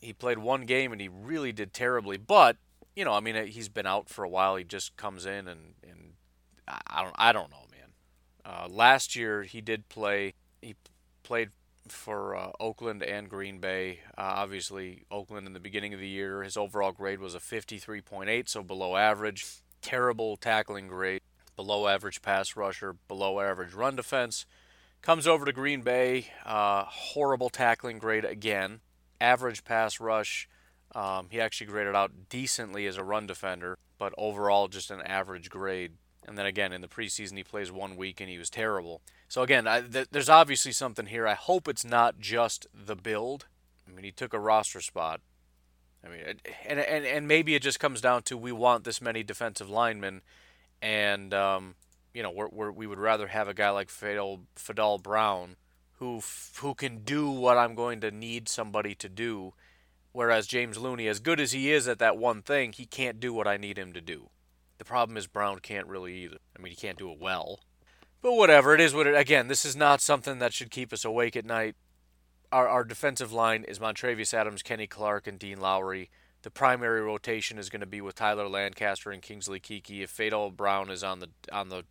He 0.00 0.14
played 0.14 0.38
one 0.38 0.62
game 0.64 0.90
and 0.90 1.02
he 1.02 1.08
really 1.08 1.52
did 1.52 1.74
terribly. 1.74 2.16
But, 2.16 2.56
you 2.96 3.04
know, 3.04 3.12
I 3.12 3.20
mean, 3.20 3.48
he's 3.48 3.68
been 3.68 3.86
out 3.86 4.08
for 4.08 4.24
a 4.24 4.28
while. 4.30 4.56
He 4.56 4.64
just 4.64 4.96
comes 4.96 5.26
in 5.26 5.48
and, 5.48 5.74
and 5.86 6.14
I 6.66 7.02
don't, 7.02 7.14
I 7.18 7.32
don't 7.32 7.50
know, 7.50 7.66
man. 7.70 7.90
Uh, 8.42 8.68
last 8.70 9.14
year 9.14 9.42
he 9.42 9.60
did 9.60 9.90
play. 9.90 10.32
He 10.62 10.76
played 11.24 11.50
for 11.88 12.36
uh, 12.36 12.50
Oakland 12.60 13.02
and 13.02 13.28
Green 13.28 13.58
Bay. 13.58 14.00
Uh, 14.16 14.22
obviously, 14.36 15.04
Oakland 15.10 15.46
in 15.46 15.52
the 15.52 15.60
beginning 15.60 15.92
of 15.92 16.00
the 16.00 16.08
year, 16.08 16.42
his 16.42 16.56
overall 16.56 16.92
grade 16.92 17.20
was 17.20 17.34
a 17.34 17.40
53.8, 17.40 18.48
so 18.48 18.62
below 18.62 18.96
average. 18.96 19.44
Terrible 19.82 20.36
tackling 20.36 20.88
grade, 20.88 21.20
below 21.56 21.88
average 21.88 22.22
pass 22.22 22.56
rusher, 22.56 22.96
below 23.06 23.40
average 23.40 23.74
run 23.74 23.96
defense. 23.96 24.46
Comes 25.02 25.26
over 25.26 25.44
to 25.44 25.52
Green 25.52 25.82
Bay, 25.82 26.28
uh, 26.46 26.84
horrible 26.84 27.50
tackling 27.50 27.98
grade 27.98 28.24
again. 28.24 28.80
Average 29.20 29.64
pass 29.64 30.00
rush. 30.00 30.48
Um, 30.94 31.26
he 31.30 31.40
actually 31.40 31.66
graded 31.66 31.94
out 31.94 32.12
decently 32.30 32.86
as 32.86 32.96
a 32.96 33.04
run 33.04 33.26
defender, 33.26 33.76
but 33.98 34.14
overall 34.16 34.68
just 34.68 34.90
an 34.90 35.02
average 35.02 35.50
grade. 35.50 35.92
And 36.26 36.38
then 36.38 36.46
again, 36.46 36.72
in 36.72 36.80
the 36.80 36.88
preseason, 36.88 37.36
he 37.36 37.44
plays 37.44 37.70
one 37.70 37.96
week 37.96 38.20
and 38.20 38.30
he 38.30 38.38
was 38.38 38.48
terrible. 38.48 39.02
So 39.34 39.42
again, 39.42 39.66
I, 39.66 39.80
th- 39.80 40.10
there's 40.12 40.28
obviously 40.28 40.70
something 40.70 41.06
here. 41.06 41.26
I 41.26 41.34
hope 41.34 41.66
it's 41.66 41.84
not 41.84 42.20
just 42.20 42.68
the 42.72 42.94
build. 42.94 43.46
I 43.84 43.90
mean, 43.90 44.04
he 44.04 44.12
took 44.12 44.32
a 44.32 44.38
roster 44.38 44.80
spot. 44.80 45.22
I 46.04 46.08
mean, 46.08 46.20
and 46.64 46.78
and 46.78 47.04
and 47.04 47.26
maybe 47.26 47.56
it 47.56 47.62
just 47.62 47.80
comes 47.80 48.00
down 48.00 48.22
to 48.26 48.36
we 48.36 48.52
want 48.52 48.84
this 48.84 49.00
many 49.00 49.24
defensive 49.24 49.68
linemen, 49.68 50.22
and 50.80 51.34
um, 51.34 51.74
you 52.12 52.22
know, 52.22 52.30
we're, 52.30 52.46
we're, 52.46 52.70
we 52.70 52.86
would 52.86 53.00
rather 53.00 53.26
have 53.26 53.48
a 53.48 53.54
guy 53.54 53.70
like 53.70 53.88
Fadol 53.88 54.42
Fadol 54.54 55.02
Brown, 55.02 55.56
who 55.94 56.20
who 56.58 56.76
can 56.76 56.98
do 56.98 57.28
what 57.28 57.58
I'm 57.58 57.74
going 57.74 58.00
to 58.02 58.12
need 58.12 58.48
somebody 58.48 58.94
to 58.94 59.08
do. 59.08 59.52
Whereas 60.12 60.46
James 60.46 60.78
Looney, 60.78 61.08
as 61.08 61.18
good 61.18 61.40
as 61.40 61.50
he 61.50 61.72
is 61.72 61.88
at 61.88 61.98
that 61.98 62.16
one 62.16 62.40
thing, 62.40 62.72
he 62.72 62.86
can't 62.86 63.18
do 63.18 63.32
what 63.32 63.48
I 63.48 63.56
need 63.56 63.80
him 63.80 63.94
to 63.94 64.00
do. 64.00 64.30
The 64.78 64.84
problem 64.84 65.16
is 65.16 65.26
Brown 65.26 65.58
can't 65.58 65.88
really 65.88 66.14
either. 66.18 66.38
I 66.56 66.62
mean, 66.62 66.70
he 66.70 66.76
can't 66.76 66.98
do 66.98 67.10
it 67.10 67.18
well. 67.18 67.58
But 68.24 68.36
whatever, 68.36 68.74
it 68.74 68.80
is 68.80 68.94
what 68.94 69.06
it. 69.06 69.14
Again, 69.14 69.48
this 69.48 69.66
is 69.66 69.76
not 69.76 70.00
something 70.00 70.38
that 70.38 70.54
should 70.54 70.70
keep 70.70 70.94
us 70.94 71.04
awake 71.04 71.36
at 71.36 71.44
night. 71.44 71.76
Our 72.50 72.66
our 72.66 72.82
defensive 72.82 73.34
line 73.34 73.64
is 73.64 73.78
Montravius 73.78 74.32
Adams, 74.32 74.62
Kenny 74.62 74.86
Clark, 74.86 75.26
and 75.26 75.38
Dean 75.38 75.60
Lowry. 75.60 76.08
The 76.40 76.50
primary 76.50 77.02
rotation 77.02 77.58
is 77.58 77.68
going 77.68 77.82
to 77.82 77.86
be 77.86 78.00
with 78.00 78.14
Tyler 78.14 78.48
Lancaster 78.48 79.10
and 79.10 79.20
Kingsley 79.20 79.60
Keke. 79.60 80.02
If 80.02 80.16
Fadol 80.16 80.56
Brown 80.56 80.88
is 80.88 81.04
on 81.04 81.20
the 81.20 81.28
on 81.52 81.68
the 81.68 81.84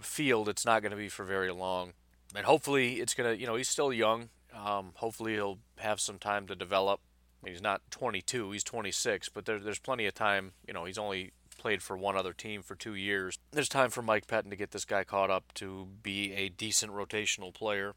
field, 0.00 0.48
it's 0.48 0.66
not 0.66 0.82
going 0.82 0.90
to 0.90 0.96
be 0.96 1.08
for 1.08 1.22
very 1.22 1.52
long. 1.52 1.92
And 2.34 2.46
hopefully, 2.46 2.94
it's 2.94 3.14
going 3.14 3.32
to. 3.32 3.40
You 3.40 3.46
know, 3.46 3.54
he's 3.54 3.68
still 3.68 3.92
young. 3.92 4.30
Um, 4.52 4.90
hopefully, 4.96 5.34
he'll 5.34 5.60
have 5.78 6.00
some 6.00 6.18
time 6.18 6.48
to 6.48 6.56
develop. 6.56 6.98
He's 7.46 7.62
not 7.62 7.80
22; 7.92 8.50
he's 8.50 8.64
26. 8.64 9.28
But 9.28 9.44
there, 9.44 9.60
there's 9.60 9.78
plenty 9.78 10.06
of 10.06 10.14
time. 10.14 10.50
You 10.66 10.74
know, 10.74 10.84
he's 10.84 10.98
only 10.98 11.30
played 11.56 11.82
for 11.82 11.96
one 11.96 12.16
other 12.16 12.32
team 12.32 12.62
for 12.62 12.74
two 12.74 12.94
years. 12.94 13.38
There's 13.50 13.68
time 13.68 13.90
for 13.90 14.02
Mike 14.02 14.26
Pettine 14.26 14.50
to 14.50 14.56
get 14.56 14.70
this 14.70 14.84
guy 14.84 15.04
caught 15.04 15.30
up 15.30 15.52
to 15.54 15.88
be 16.02 16.32
a 16.32 16.48
decent 16.48 16.92
rotational 16.92 17.52
player. 17.52 17.94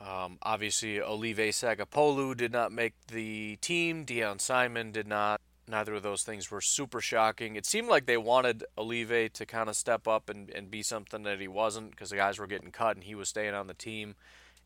Um, 0.00 0.38
obviously, 0.42 1.00
Olive 1.00 1.38
Sagapolu 1.38 2.36
did 2.36 2.52
not 2.52 2.72
make 2.72 2.94
the 3.08 3.56
team. 3.56 4.06
Deon 4.06 4.40
Simon 4.40 4.92
did 4.92 5.08
not. 5.08 5.40
Neither 5.66 5.94
of 5.94 6.02
those 6.02 6.22
things 6.22 6.50
were 6.50 6.60
super 6.60 7.00
shocking. 7.00 7.56
It 7.56 7.66
seemed 7.66 7.88
like 7.88 8.06
they 8.06 8.16
wanted 8.16 8.64
Olive 8.76 9.32
to 9.34 9.46
kind 9.46 9.68
of 9.68 9.76
step 9.76 10.08
up 10.08 10.30
and, 10.30 10.48
and 10.50 10.70
be 10.70 10.82
something 10.82 11.24
that 11.24 11.40
he 11.40 11.48
wasn't 11.48 11.90
because 11.90 12.10
the 12.10 12.16
guys 12.16 12.38
were 12.38 12.46
getting 12.46 12.70
cut 12.70 12.96
and 12.96 13.04
he 13.04 13.14
was 13.14 13.28
staying 13.28 13.54
on 13.54 13.66
the 13.66 13.74
team. 13.74 14.14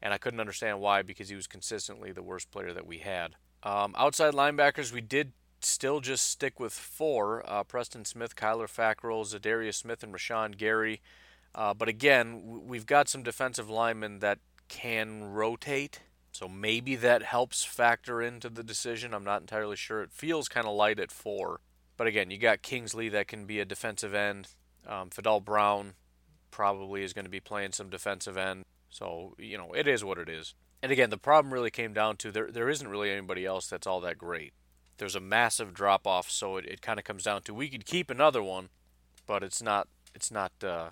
And 0.00 0.12
I 0.12 0.18
couldn't 0.18 0.40
understand 0.40 0.80
why 0.80 1.02
because 1.02 1.28
he 1.28 1.36
was 1.36 1.46
consistently 1.46 2.12
the 2.12 2.22
worst 2.22 2.50
player 2.50 2.72
that 2.72 2.86
we 2.86 2.98
had. 2.98 3.34
Um, 3.62 3.94
outside 3.96 4.34
linebackers, 4.34 4.92
we 4.92 5.00
did 5.00 5.32
still 5.64 6.00
just 6.00 6.28
stick 6.28 6.58
with 6.60 6.72
four 6.72 7.42
uh, 7.46 7.64
Preston 7.64 8.04
Smith, 8.04 8.36
Kyler 8.36 8.68
Fackrell, 8.68 9.24
Za'Darius 9.24 9.74
Smith, 9.74 10.02
and 10.02 10.14
Rashan 10.14 10.56
Gary. 10.56 11.00
Uh, 11.54 11.74
but 11.74 11.88
again, 11.88 12.62
we've 12.66 12.86
got 12.86 13.08
some 13.08 13.22
defensive 13.22 13.68
linemen 13.68 14.20
that 14.20 14.38
can 14.68 15.24
rotate. 15.24 16.00
So 16.32 16.48
maybe 16.48 16.96
that 16.96 17.22
helps 17.22 17.62
factor 17.62 18.22
into 18.22 18.48
the 18.48 18.62
decision. 18.62 19.12
I'm 19.12 19.24
not 19.24 19.42
entirely 19.42 19.76
sure. 19.76 20.02
It 20.02 20.12
feels 20.12 20.48
kind 20.48 20.66
of 20.66 20.74
light 20.74 20.98
at 20.98 21.12
four. 21.12 21.60
But 21.98 22.06
again, 22.06 22.30
you 22.30 22.38
got 22.38 22.62
Kingsley 22.62 23.10
that 23.10 23.28
can 23.28 23.44
be 23.44 23.60
a 23.60 23.66
defensive 23.66 24.14
end. 24.14 24.48
Um, 24.86 25.10
Fadol 25.10 25.44
Brown 25.44 25.92
probably 26.50 27.02
is 27.02 27.12
going 27.12 27.26
to 27.26 27.30
be 27.30 27.40
playing 27.40 27.72
some 27.72 27.90
defensive 27.90 28.38
end. 28.38 28.64
So, 28.88 29.34
you 29.38 29.58
know, 29.58 29.72
it 29.72 29.86
is 29.86 30.02
what 30.02 30.18
it 30.18 30.28
is. 30.28 30.54
And 30.82 30.90
again, 30.90 31.10
the 31.10 31.18
problem 31.18 31.52
really 31.52 31.70
came 31.70 31.92
down 31.92 32.16
to 32.18 32.32
there, 32.32 32.50
there 32.50 32.68
isn't 32.68 32.88
really 32.88 33.10
anybody 33.10 33.44
else 33.44 33.66
that's 33.68 33.86
all 33.86 34.00
that 34.00 34.18
great 34.18 34.52
there's 35.02 35.16
a 35.16 35.20
massive 35.20 35.74
drop 35.74 36.06
off. 36.06 36.30
So 36.30 36.58
it, 36.58 36.64
it 36.64 36.80
kind 36.80 36.96
of 36.96 37.04
comes 37.04 37.24
down 37.24 37.42
to 37.42 37.52
we 37.52 37.68
could 37.68 37.84
keep 37.84 38.08
another 38.08 38.40
one, 38.40 38.68
but 39.26 39.42
it's 39.42 39.60
not 39.60 39.88
it's 40.14 40.30
not 40.30 40.52
uh, 40.62 40.90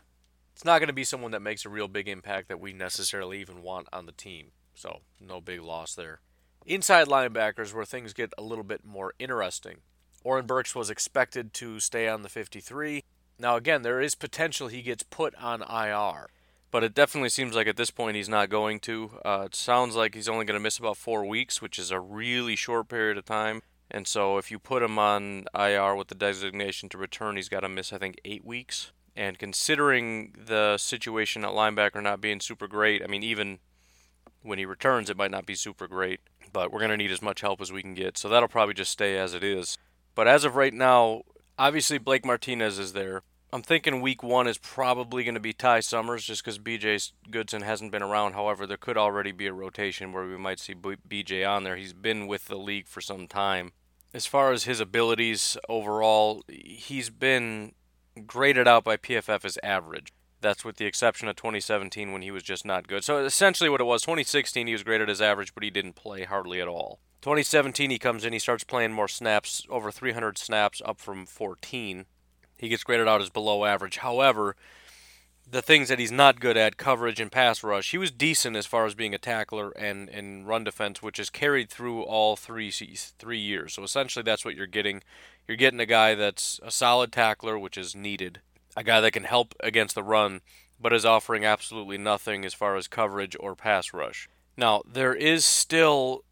it's 0.53 0.65
not 0.65 0.81
going 0.81 0.89
to 0.89 0.93
be 0.93 1.05
someone 1.05 1.31
that 1.31 1.41
makes 1.41 1.65
a 1.65 1.69
real 1.69 1.87
big 1.87 2.09
impact 2.09 2.49
that 2.49 2.59
we 2.59 2.73
necessarily 2.73 3.41
even 3.41 3.63
want 3.63 3.87
on 3.93 4.07
the 4.07 4.13
team. 4.13 4.49
So 4.75 5.03
no 5.21 5.41
big 5.41 5.61
loss 5.61 5.95
there. 5.95 6.23
Inside 6.67 7.07
linebackers 7.07 7.73
where 7.73 7.85
things 7.85 8.13
get 8.13 8.33
a 8.37 8.43
little 8.43 8.65
bit 8.65 8.85
more 8.85 9.15
interesting. 9.21 9.77
Oren 10.25 10.45
Burks 10.45 10.75
was 10.75 10.91
expected 10.91 11.55
to 11.55 11.79
stay 11.79 12.09
on 12.09 12.23
the 12.23 12.29
53. 12.29 13.05
Now 13.39 13.55
again, 13.55 13.83
there 13.83 14.01
is 14.01 14.17
potential 14.17 14.67
he 14.67 14.83
gets 14.83 15.05
put 15.05 15.37
on 15.37 15.63
IR 15.63 16.31
but 16.73 16.85
it 16.85 16.95
definitely 16.95 17.31
seems 17.31 17.55
like 17.55 17.67
at 17.67 17.77
this 17.77 17.91
point 17.91 18.17
he's 18.17 18.29
not 18.29 18.49
going 18.49 18.79
to. 18.81 19.11
Uh, 19.25 19.43
it 19.47 19.55
sounds 19.55 19.97
like 19.97 20.15
he's 20.15 20.29
only 20.29 20.45
going 20.45 20.59
to 20.59 20.63
miss 20.63 20.79
about 20.79 20.97
four 20.97 21.25
weeks, 21.25 21.61
which 21.61 21.79
is 21.79 21.91
a 21.91 21.99
really 21.99 22.55
short 22.55 22.89
period 22.89 23.19
of 23.19 23.25
time. 23.25 23.63
And 23.91 24.07
so 24.07 24.39
if 24.39 24.51
you 24.51 24.59
put 24.59 24.83
him 24.83 24.99
on 24.99 25.47
IR 25.55 25.95
with 25.97 26.09
the 26.09 26.15
designation 26.15 26.89
to 26.91 26.99
return, 26.99 27.37
he's 27.37 27.49
got 27.49 27.61
to 27.61 27.69
miss, 27.69 27.93
I 27.93 27.99
think, 27.99 28.21
eight 28.25 28.45
weeks. 28.45 28.93
And 29.17 29.39
considering 29.39 30.35
the 30.47 30.79
situation 30.79 31.45
at 31.45 31.51
linebacker 31.51 32.03
not 32.03 32.21
being 32.21 32.41
super 32.41 32.69
great, 32.69 33.03
I 33.03 33.07
mean, 33.07 33.23
even 33.23 33.59
when 34.43 34.59
he 34.59 34.65
returns, 34.65 35.11
it 35.11 35.17
might 35.17 35.33
not 35.33 35.47
be 35.47 35.55
super 35.55 35.89
great. 35.89 36.21
But 36.53 36.73
we're 36.73 36.79
going 36.79 36.91
to 36.91 36.97
need 36.97 37.11
as 37.11 37.23
much 37.23 37.41
help 37.41 37.61
as 37.61 37.73
we 37.73 37.83
can 37.83 37.95
get. 37.95 38.17
So 38.17 38.29
that'll 38.29 38.49
probably 38.49 38.75
just 38.75 38.93
stay 38.93 39.19
as 39.19 39.35
it 39.35 39.45
is. 39.45 39.77
But 40.15 40.29
as 40.29 40.45
of 40.45 40.57
right 40.57 40.75
now, 40.75 41.23
obviously 41.59 41.99
Blake 41.99 42.25
Martinez 42.25 42.79
is 42.79 42.93
there. 42.93 43.23
I'm 43.53 43.63
thinking 43.63 44.01
week 44.01 44.23
one 44.23 44.47
is 44.47 44.59
probably 44.59 45.25
going 45.25 45.35
to 45.35 45.41
be 45.41 45.53
Ty 45.53 45.81
Summers 45.81 46.25
just 46.25 46.45
because 46.45 46.61
BJ 46.61 47.11
Goodson 47.31 47.63
hasn't 47.63 47.91
been 47.91 48.03
around. 48.03 48.35
However, 48.35 48.65
there 48.65 48.77
could 48.77 48.97
already 48.97 49.33
be 49.33 49.49
a 49.49 49.53
rotation 49.53 50.13
where 50.13 50.25
we 50.25 50.37
might 50.37 50.61
see 50.61 50.75
BJ 50.75 51.49
on 51.49 51.65
there. 51.65 51.75
He's 51.75 51.93
been 51.93 52.29
with 52.29 52.47
the 52.47 52.57
league 52.57 52.87
for 52.87 53.01
some 53.01 53.27
time 53.27 53.73
as 54.13 54.27
far 54.27 54.53
as 54.53 54.65
his 54.65 54.81
abilities 54.81 55.57
overall, 55.69 56.43
he's 56.49 57.11
been 57.11 57.73
graded 58.27 58.67
out 58.67 58.85
by 58.85 58.97
PFF 58.97 59.45
as 59.45 59.59
average. 59.63 60.13
That's 60.41 60.65
with 60.65 60.77
the 60.77 60.87
exception 60.87 61.29
of 61.29 61.37
2017 61.37 62.13
when 62.13 62.23
he 62.23 62.31
was 62.31 62.43
just 62.43 62.65
not 62.65 62.89
good. 62.89 63.05
So 63.05 63.19
essentially, 63.19 63.69
what 63.69 63.81
it 63.81 63.85
was 63.85 64.03
2016, 64.03 64.67
he 64.67 64.73
was 64.73 64.83
graded 64.83 65.11
as 65.11 65.21
average, 65.21 65.55
but 65.55 65.63
he 65.63 65.71
didn't 65.71 65.95
play 65.95 66.25
hardly 66.25 66.61
at 66.61 66.69
all. 66.69 66.99
2017, 67.21 67.91
he 67.91 67.99
comes 67.99 68.25
in, 68.25 68.33
he 68.33 68.39
starts 68.39 68.65
playing 68.65 68.93
more 68.93 69.09
snaps, 69.09 69.67
over 69.69 69.91
300 69.91 70.39
snaps, 70.39 70.81
up 70.85 70.99
from 70.99 71.27
14. 71.27 72.07
He 72.57 72.69
gets 72.69 72.83
graded 72.83 73.07
out 73.07 73.21
as 73.21 73.29
below 73.29 73.67
average. 73.67 73.99
However, 73.99 74.57
the 75.51 75.63
things 75.63 75.89
that 75.89 75.99
he's 75.99 76.13
not 76.13 76.41
good 76.41 76.57
at, 76.57 76.77
coverage 76.77 77.19
and 77.19 77.33
pass 77.33 77.65
rush. 77.65 77.91
He 77.91 77.99
was 77.99 78.11
decent 78.11 78.57
as 78.57 78.67
far 78.67 78.87
as 78.87 78.95
being 78.95 79.15
a 79.15 79.19
tackler 79.19 79.71
and, 79.73 80.09
and 80.09 80.47
run 80.47 80.65
defense, 80.65 81.03
which 81.03 81.19
is 81.19 81.31
carried 81.31 81.71
through 81.71 82.03
all 82.03 82.37
three 82.37 82.71
three 82.71 83.39
years. 83.39 83.75
So 83.75 83.83
essentially, 83.83 84.23
that's 84.23 84.45
what 84.45 84.55
you're 84.55 84.67
getting. 84.67 85.03
You're 85.49 85.57
getting 85.57 85.81
a 85.81 85.87
guy 85.87 86.15
that's 86.15 86.61
a 86.63 86.71
solid 86.71 87.11
tackler, 87.11 87.59
which 87.59 87.77
is 87.77 87.97
needed, 87.97 88.41
a 88.77 88.85
guy 88.85 89.01
that 89.01 89.13
can 89.13 89.25
help 89.25 89.55
against 89.61 89.97
the 89.97 90.05
run, 90.05 90.43
but 90.81 90.93
is 90.93 91.05
offering 91.05 91.45
absolutely 91.45 91.99
nothing 91.99 92.45
as 92.45 92.55
far 92.55 92.77
as 92.77 92.87
coverage 92.87 93.37
or 93.41 93.57
pass 93.57 93.93
rush. 93.93 94.29
Now 94.57 94.83
there 94.87 95.15
is 95.15 95.45
still, 95.45 96.25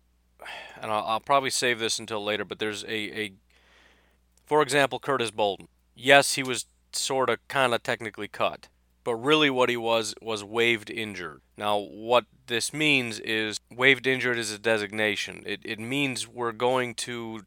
and 0.80 0.92
I'll, 0.92 1.04
I'll 1.04 1.20
probably 1.20 1.50
save 1.50 1.80
this 1.80 1.98
until 1.98 2.22
later, 2.22 2.44
but 2.44 2.60
there's 2.60 2.84
a, 2.84 3.20
a 3.20 3.32
for 4.46 4.62
example, 4.62 5.00
Curtis 5.00 5.32
Bolton. 5.32 5.66
Yes, 5.96 6.34
he 6.34 6.44
was 6.44 6.66
sort 6.92 7.28
of 7.28 7.38
kind 7.48 7.74
of 7.74 7.82
technically 7.82 8.28
cut 8.28 8.68
but 9.04 9.14
really 9.16 9.50
what 9.50 9.68
he 9.68 9.76
was 9.76 10.14
was 10.20 10.44
waived 10.44 10.90
injured. 10.90 11.40
Now, 11.56 11.78
what 11.78 12.26
this 12.46 12.72
means 12.72 13.18
is 13.20 13.58
waived 13.70 14.06
injured 14.06 14.38
is 14.38 14.52
a 14.52 14.58
designation. 14.58 15.42
It, 15.46 15.60
it 15.64 15.80
means 15.80 16.28
we're 16.28 16.52
going 16.52 16.94
to, 16.96 17.42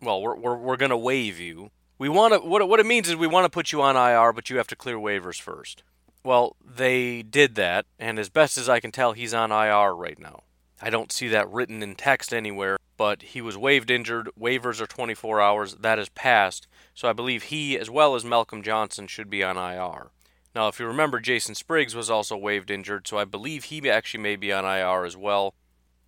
well, 0.00 0.20
we're, 0.20 0.36
we're, 0.36 0.56
we're 0.56 0.76
going 0.76 0.90
to 0.90 0.96
waive 0.96 1.38
you. 1.38 1.70
We 1.98 2.08
want 2.08 2.34
to, 2.34 2.40
what, 2.40 2.66
what 2.68 2.80
it 2.80 2.86
means 2.86 3.08
is 3.08 3.16
we 3.16 3.26
want 3.26 3.44
to 3.44 3.50
put 3.50 3.72
you 3.72 3.82
on 3.82 3.96
IR, 3.96 4.32
but 4.32 4.48
you 4.48 4.56
have 4.56 4.68
to 4.68 4.76
clear 4.76 4.96
waivers 4.96 5.40
first. 5.40 5.82
Well, 6.24 6.56
they 6.62 7.22
did 7.22 7.54
that, 7.54 7.86
and 7.98 8.18
as 8.18 8.28
best 8.28 8.58
as 8.58 8.68
I 8.68 8.80
can 8.80 8.92
tell, 8.92 9.12
he's 9.12 9.32
on 9.32 9.50
IR 9.50 9.94
right 9.94 10.18
now. 10.18 10.42
I 10.82 10.90
don't 10.90 11.12
see 11.12 11.28
that 11.28 11.50
written 11.50 11.82
in 11.82 11.94
text 11.94 12.32
anywhere, 12.32 12.78
but 12.96 13.22
he 13.22 13.40
was 13.40 13.56
waived 13.56 13.90
injured. 13.90 14.30
Waivers 14.38 14.80
are 14.80 14.86
24 14.86 15.40
hours. 15.40 15.74
That 15.74 15.98
has 15.98 16.08
passed. 16.10 16.66
So 16.94 17.08
I 17.08 17.12
believe 17.12 17.44
he, 17.44 17.78
as 17.78 17.90
well 17.90 18.14
as 18.14 18.24
Malcolm 18.24 18.62
Johnson, 18.62 19.06
should 19.06 19.28
be 19.28 19.42
on 19.42 19.56
IR. 19.56 20.10
Now, 20.54 20.68
if 20.68 20.80
you 20.80 20.86
remember, 20.86 21.20
Jason 21.20 21.54
Spriggs 21.54 21.94
was 21.94 22.10
also 22.10 22.36
waived 22.36 22.70
injured, 22.70 23.06
so 23.06 23.18
I 23.18 23.24
believe 23.24 23.64
he 23.64 23.88
actually 23.88 24.20
may 24.20 24.36
be 24.36 24.52
on 24.52 24.64
IR 24.64 25.04
as 25.04 25.16
well. 25.16 25.54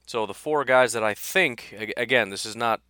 So 0.07 0.27
the 0.27 0.35
four 0.35 0.65
guys 0.65 0.93
that 0.95 1.05
I 1.05 1.15
think, 1.15 1.93
again, 1.97 2.31
this 2.31 2.45
has 2.45 2.57
not 2.57 2.81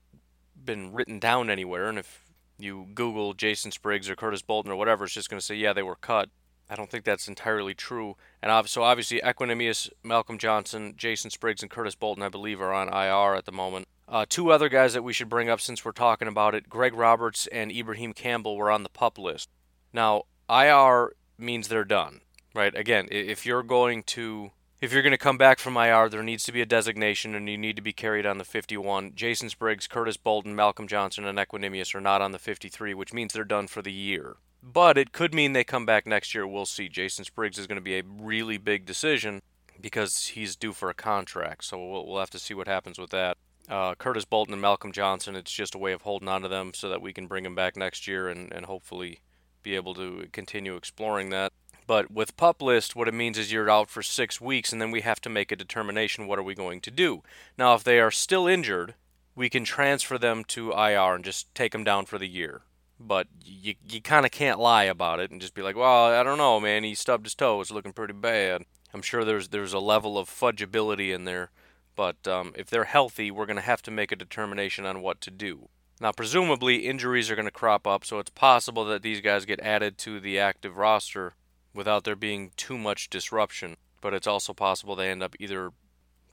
been 0.65 0.93
written 0.93 1.19
down 1.19 1.51
anywhere, 1.51 1.89
and 1.89 1.99
if 1.99 2.25
you 2.59 2.89
Google 2.95 3.35
Jason 3.35 3.71
Spriggs 3.71 4.09
or 4.09 4.17
Curtis 4.17 4.43
Bolton 4.43 4.73
or 4.73 4.77
whatever, 4.77 5.05
it's 5.05 5.15
just 5.15 5.29
going 5.29 5.41
to 5.41 5.45
say, 5.45 5.55
yeah, 5.55 5.73
they 5.73 5.83
were 5.83 5.97
cut. 5.97 6.31
I 6.71 6.75
don't 6.75 6.91
think 6.91 7.05
that's 7.05 7.29
entirely 7.29 7.75
true. 7.75 8.17
And 8.43 8.67
so 8.67 8.83
obviously, 8.83 9.21
Equanimeous, 9.21 9.91
Malcolm 10.03 10.39
Johnson, 10.39 10.95
Jason 10.97 11.31
Spriggs, 11.31 11.61
and 11.61 11.71
Curtis 11.71 11.95
Bolton, 11.95 12.23
I 12.23 12.31
believe, 12.31 12.63
are 12.63 12.73
on 12.73 12.89
IR 12.89 13.35
at 13.35 13.45
the 13.45 13.53
moment. 13.53 13.87
Uh, 14.09 14.25
two 14.27 14.51
other 14.51 14.71
guys 14.71 14.95
that 14.95 15.05
we 15.05 15.13
should 15.13 15.29
bring 15.29 15.51
up 15.51 15.61
since 15.61 15.85
we're 15.85 15.93
talking 15.93 16.29
about 16.29 16.55
it 16.55 16.69
Greg 16.69 16.95
Roberts 16.95 17.47
and 17.49 17.71
Ibraheim 17.71 18.13
Campbell 18.13 18.57
were 18.57 18.71
on 18.71 18.83
the 18.85 18.89
pup 18.89 19.19
list. 19.19 19.51
Now, 19.93 20.25
IR 20.49 21.13
means 21.43 21.69
they're 21.69 21.85
done, 21.85 22.21
right? 22.55 22.75
Again, 22.75 23.09
if 23.11 23.45
you're 23.45 23.63
going 23.63 24.03
to 24.05 24.53
if 24.83 24.93
you're 24.93 25.03
going 25.03 25.13
to 25.13 25.19
come 25.19 25.39
back 25.39 25.61
from 25.61 25.77
IR, 25.77 26.09
there 26.09 26.25
needs 26.25 26.43
to 26.43 26.53
be 26.53 26.61
a 26.61 26.67
designation 26.67 27.37
and 27.37 27.49
you 27.49 27.57
need 27.57 27.77
to 27.77 27.83
be 27.83 27.93
carried 27.93 28.27
on 28.27 28.39
the 28.39 28.45
51. 28.45 29.13
Jason 29.15 29.49
Spriggs, 29.49 29.87
Curtis 29.87 30.17
Bolton, 30.17 30.57
Malcolm 30.57 30.89
Johnson, 30.89 31.25
and 31.25 31.39
Equanimeous 31.39 31.95
are 31.95 32.01
not 32.01 32.21
on 32.21 32.33
the 32.33 32.39
53, 32.39 32.93
which 32.93 33.13
means 33.13 33.33
they're 33.33 33.45
done 33.45 33.69
for 33.69 33.81
the 33.81 33.93
year. 33.93 34.37
But 34.61 34.99
it 34.99 35.13
could 35.13 35.35
mean 35.35 35.53
they 35.53 35.63
come 35.63 35.87
back 35.87 36.05
next 36.05 36.35
year. 36.35 36.49
We'll 36.49 36.67
see. 36.67 36.89
Jason 36.89 37.25
Spriggs 37.25 37.59
is 37.59 37.69
going 37.69 37.77
to 37.77 37.83
be 37.83 37.97
a 37.97 38.03
really 38.05 38.59
big 38.59 38.85
decision 38.85 39.43
because 39.81 40.27
he's 40.29 40.57
due 40.57 40.73
for 40.73 40.91
a 40.91 40.95
contract. 40.95 41.65
So 41.65 41.79
we'll, 41.79 42.07
we'll 42.07 42.21
have 42.21 42.31
to 42.31 42.39
see 42.41 42.55
what 42.55 42.67
happens 42.67 42.99
with 42.99 43.11
that. 43.11 43.37
Uh, 43.69 43.95
Curtis 43.95 44.25
Bolton 44.25 44.53
and 44.53 44.61
Malcolm 44.61 44.91
Johnson, 44.91 45.37
it's 45.37 45.53
just 45.53 45.77
a 45.77 45.79
way 45.79 45.93
of 45.93 46.03
holding 46.03 46.29
on 46.29 46.43
to 46.43 46.49
them 46.49 46.73
so 46.75 46.89
that 46.89 47.01
we 47.01 47.13
can 47.13 47.29
bring 47.29 47.45
them 47.45 47.55
back 47.55 47.77
next 47.77 48.09
year 48.09 48.29
and, 48.29 48.53
and 48.53 48.67
hopefully 48.67 49.21
be 49.63 49.75
able 49.77 49.95
to 49.95 50.29
continue 50.33 50.77
exploring 50.77 51.31
that. 51.31 51.53
But 51.87 52.11
with 52.11 52.37
pup 52.37 52.63
list, 52.63 52.95
what 52.95 53.09
it 53.09 53.15
means 53.15 53.37
is 53.39 53.53
you're 53.53 53.71
out 53.71 53.91
for 53.91 54.03
six 54.03 54.41
weeks, 54.41 54.73
and 54.73 54.81
then 54.81 54.91
we 54.91 55.01
have 55.01 55.21
to 55.23 55.31
make 55.31 55.51
a 55.51 55.57
determination 55.57 56.27
what 56.27 56.39
are 56.39 56.45
we 56.45 56.55
going 56.55 56.81
to 56.83 56.91
do. 56.91 57.23
Now, 57.59 57.75
if 57.75 57.85
they 57.85 57.99
are 58.01 58.11
still 58.11 58.47
injured, 58.47 58.95
we 59.35 59.49
can 59.49 59.65
transfer 59.65 60.19
them 60.19 60.45
to 60.45 60.73
IR 60.73 61.15
and 61.15 61.25
just 61.25 61.53
take 61.55 61.73
them 61.73 61.85
down 61.85 62.07
for 62.07 62.19
the 62.19 62.29
year. 62.29 62.63
But 63.01 63.27
you, 63.45 63.75
you 63.89 64.01
kind 64.01 64.25
of 64.25 64.31
can't 64.31 64.61
lie 64.61 64.85
about 64.85 65.19
it 65.19 65.31
and 65.31 65.41
just 65.41 65.55
be 65.55 65.63
like, 65.63 65.77
well, 65.77 66.07
I 66.07 66.23
don't 66.23 66.39
know, 66.39 66.61
man. 66.61 66.85
He 66.85 66.95
stubbed 66.95 67.27
his 67.27 67.35
toe. 67.35 67.61
It's 67.61 67.73
looking 67.73 67.93
pretty 67.93 68.13
bad. 68.13 68.65
I'm 68.95 69.03
sure 69.03 69.25
there's 69.25 69.49
there's 69.49 69.73
a 69.73 69.79
level 69.79 70.19
of 70.19 70.29
fudgeability 70.29 71.15
in 71.15 71.25
there, 71.25 71.51
but 71.97 72.29
um, 72.29 72.53
if 72.57 72.69
they're 72.69 72.85
healthy, 72.85 73.31
we're 73.31 73.47
going 73.47 73.57
to 73.57 73.63
have 73.63 73.83
to 73.83 73.91
make 73.91 74.13
a 74.13 74.17
determination 74.17 74.85
on 74.85 75.01
what 75.01 75.21
to 75.23 75.31
do. 75.31 75.69
Now, 76.03 76.11
presumably, 76.11 76.89
injuries 76.89 77.31
are 77.31 77.37
going 77.37 77.47
to 77.47 77.53
crop 77.53 77.87
up, 77.87 78.05
so 78.05 78.19
it's 78.19 78.29
possible 78.29 78.85
that 78.87 79.03
these 79.03 79.21
guys 79.21 79.45
get 79.45 79.61
added 79.61 79.99
to 79.99 80.19
the 80.19 80.37
active 80.37 80.77
roster 80.77 81.35
without 81.73 82.03
there 82.03 82.17
being 82.17 82.51
too 82.57 82.77
much 82.77 83.09
disruption. 83.09 83.77
But 84.01 84.13
it's 84.13 84.27
also 84.27 84.53
possible 84.53 84.97
they 84.97 85.13
end 85.13 85.23
up 85.23 85.37
either 85.39 85.71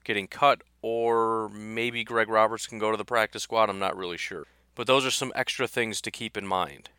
getting 0.02 0.26
cut 0.26 0.62
or 0.82 1.48
maybe 1.50 2.02
Greg 2.02 2.28
Roberts 2.28 2.66
can 2.66 2.80
go 2.80 2.90
to 2.90 2.96
the 2.96 3.04
practice 3.04 3.44
squad. 3.44 3.70
I'm 3.70 3.78
not 3.78 3.96
really 3.96 4.16
sure. 4.16 4.44
But 4.74 4.88
those 4.88 5.06
are 5.06 5.10
some 5.12 5.32
extra 5.36 5.68
things 5.68 6.00
to 6.00 6.10
keep 6.10 6.36
in 6.36 6.48
mind. 6.48 6.90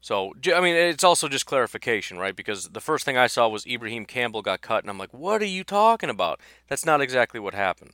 So, 0.00 0.32
I 0.52 0.60
mean, 0.60 0.74
it's 0.74 1.04
also 1.04 1.28
just 1.28 1.46
clarification, 1.46 2.18
right? 2.18 2.34
Because 2.34 2.70
the 2.70 2.80
first 2.80 3.04
thing 3.04 3.16
I 3.16 3.28
saw 3.28 3.46
was 3.46 3.64
Ibraheim 3.64 4.06
Campbell 4.06 4.42
got 4.42 4.60
cut, 4.60 4.82
and 4.82 4.90
I'm 4.90 4.98
like, 4.98 5.14
what 5.14 5.40
are 5.40 5.44
you 5.44 5.62
talking 5.62 6.10
about? 6.10 6.40
That's 6.66 6.84
not 6.84 7.00
exactly 7.00 7.38
what 7.38 7.54
happened. 7.54 7.92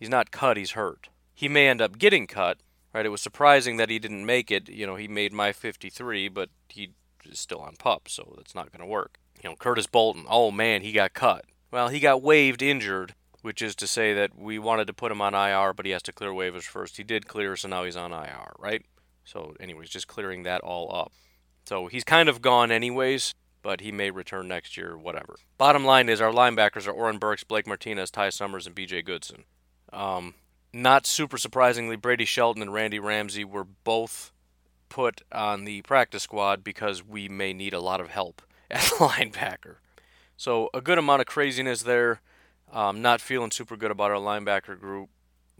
He's 0.00 0.10
not 0.10 0.32
cut, 0.32 0.56
he's 0.56 0.72
hurt. 0.72 1.10
He 1.32 1.46
may 1.46 1.68
end 1.68 1.80
up 1.80 1.96
getting 1.96 2.26
cut, 2.26 2.58
right? 2.92 3.06
It 3.06 3.10
was 3.10 3.20
surprising 3.20 3.76
that 3.76 3.90
he 3.90 3.98
didn't 3.98 4.26
make 4.26 4.50
it. 4.50 4.68
You 4.68 4.86
know, 4.86 4.96
he 4.96 5.08
made 5.08 5.32
my 5.32 5.52
53, 5.52 6.28
but 6.28 6.50
he 6.68 6.92
is 7.24 7.38
still 7.38 7.60
on 7.60 7.76
pup, 7.78 8.08
so 8.08 8.34
that's 8.36 8.54
not 8.54 8.72
going 8.72 8.80
to 8.80 8.86
work. 8.86 9.18
You 9.42 9.50
know, 9.50 9.56
Curtis 9.56 9.86
Bolton, 9.86 10.24
oh 10.28 10.50
man, 10.50 10.82
he 10.82 10.92
got 10.92 11.14
cut. 11.14 11.44
Well, 11.70 11.88
he 11.88 12.00
got 12.00 12.22
waived 12.22 12.62
injured, 12.62 13.14
which 13.40 13.62
is 13.62 13.74
to 13.76 13.86
say 13.86 14.12
that 14.14 14.38
we 14.38 14.58
wanted 14.58 14.86
to 14.86 14.92
put 14.92 15.10
him 15.10 15.22
on 15.22 15.34
IR, 15.34 15.72
but 15.72 15.86
he 15.86 15.92
has 15.92 16.02
to 16.02 16.12
clear 16.12 16.30
waivers 16.30 16.64
first. 16.64 16.96
He 16.96 17.02
did 17.02 17.26
clear, 17.26 17.56
so 17.56 17.68
now 17.68 17.84
he's 17.84 17.96
on 17.96 18.12
IR, 18.12 18.52
right? 18.58 18.84
So, 19.24 19.54
anyways, 19.58 19.88
just 19.88 20.08
clearing 20.08 20.42
that 20.42 20.60
all 20.60 20.94
up. 20.94 21.12
So 21.64 21.86
he's 21.86 22.04
kind 22.04 22.28
of 22.28 22.42
gone 22.42 22.70
anyways, 22.70 23.34
but 23.62 23.80
he 23.80 23.92
may 23.92 24.10
return 24.10 24.48
next 24.48 24.76
year, 24.76 24.98
whatever. 24.98 25.36
Bottom 25.58 25.84
line 25.84 26.08
is 26.08 26.20
our 26.20 26.32
linebackers 26.32 26.86
are 26.86 26.92
Oren 26.92 27.18
Burks, 27.18 27.44
Blake 27.44 27.66
Martinez, 27.66 28.10
Ty 28.10 28.30
Summers, 28.30 28.66
and 28.66 28.74
BJ 28.74 29.04
Goodson. 29.04 29.44
Um, 29.92 30.34
not 30.72 31.06
super 31.06 31.36
surprisingly, 31.36 31.96
Brady 31.96 32.24
Shelton 32.24 32.62
and 32.62 32.72
Randy 32.72 32.98
Ramsey 32.98 33.44
were 33.44 33.64
both 33.64 34.32
put 34.88 35.22
on 35.32 35.64
the 35.64 35.82
practice 35.82 36.22
squad 36.22 36.64
because 36.64 37.02
we 37.02 37.28
may 37.28 37.52
need 37.52 37.74
a 37.74 37.80
lot 37.80 38.00
of 38.00 38.10
help 38.10 38.42
at 38.70 38.82
linebacker. 38.82 39.76
So 40.36 40.70
a 40.74 40.80
good 40.80 40.98
amount 40.98 41.20
of 41.20 41.26
craziness 41.26 41.82
there. 41.82 42.20
Um, 42.72 43.02
not 43.02 43.20
feeling 43.20 43.50
super 43.50 43.76
good 43.76 43.90
about 43.90 44.10
our 44.10 44.16
linebacker 44.16 44.78
group. 44.78 45.10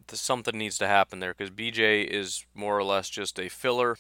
Something 0.09 0.59
needs 0.59 0.79
to 0.79 0.88
happen 0.88 1.20
there 1.20 1.35
because 1.35 1.51
BJ 1.51 2.07
is 2.07 2.46
more 2.55 2.77
or 2.77 2.85
less 2.85 3.09
just 3.09 3.38
a 3.38 3.48
filler. 3.48 3.96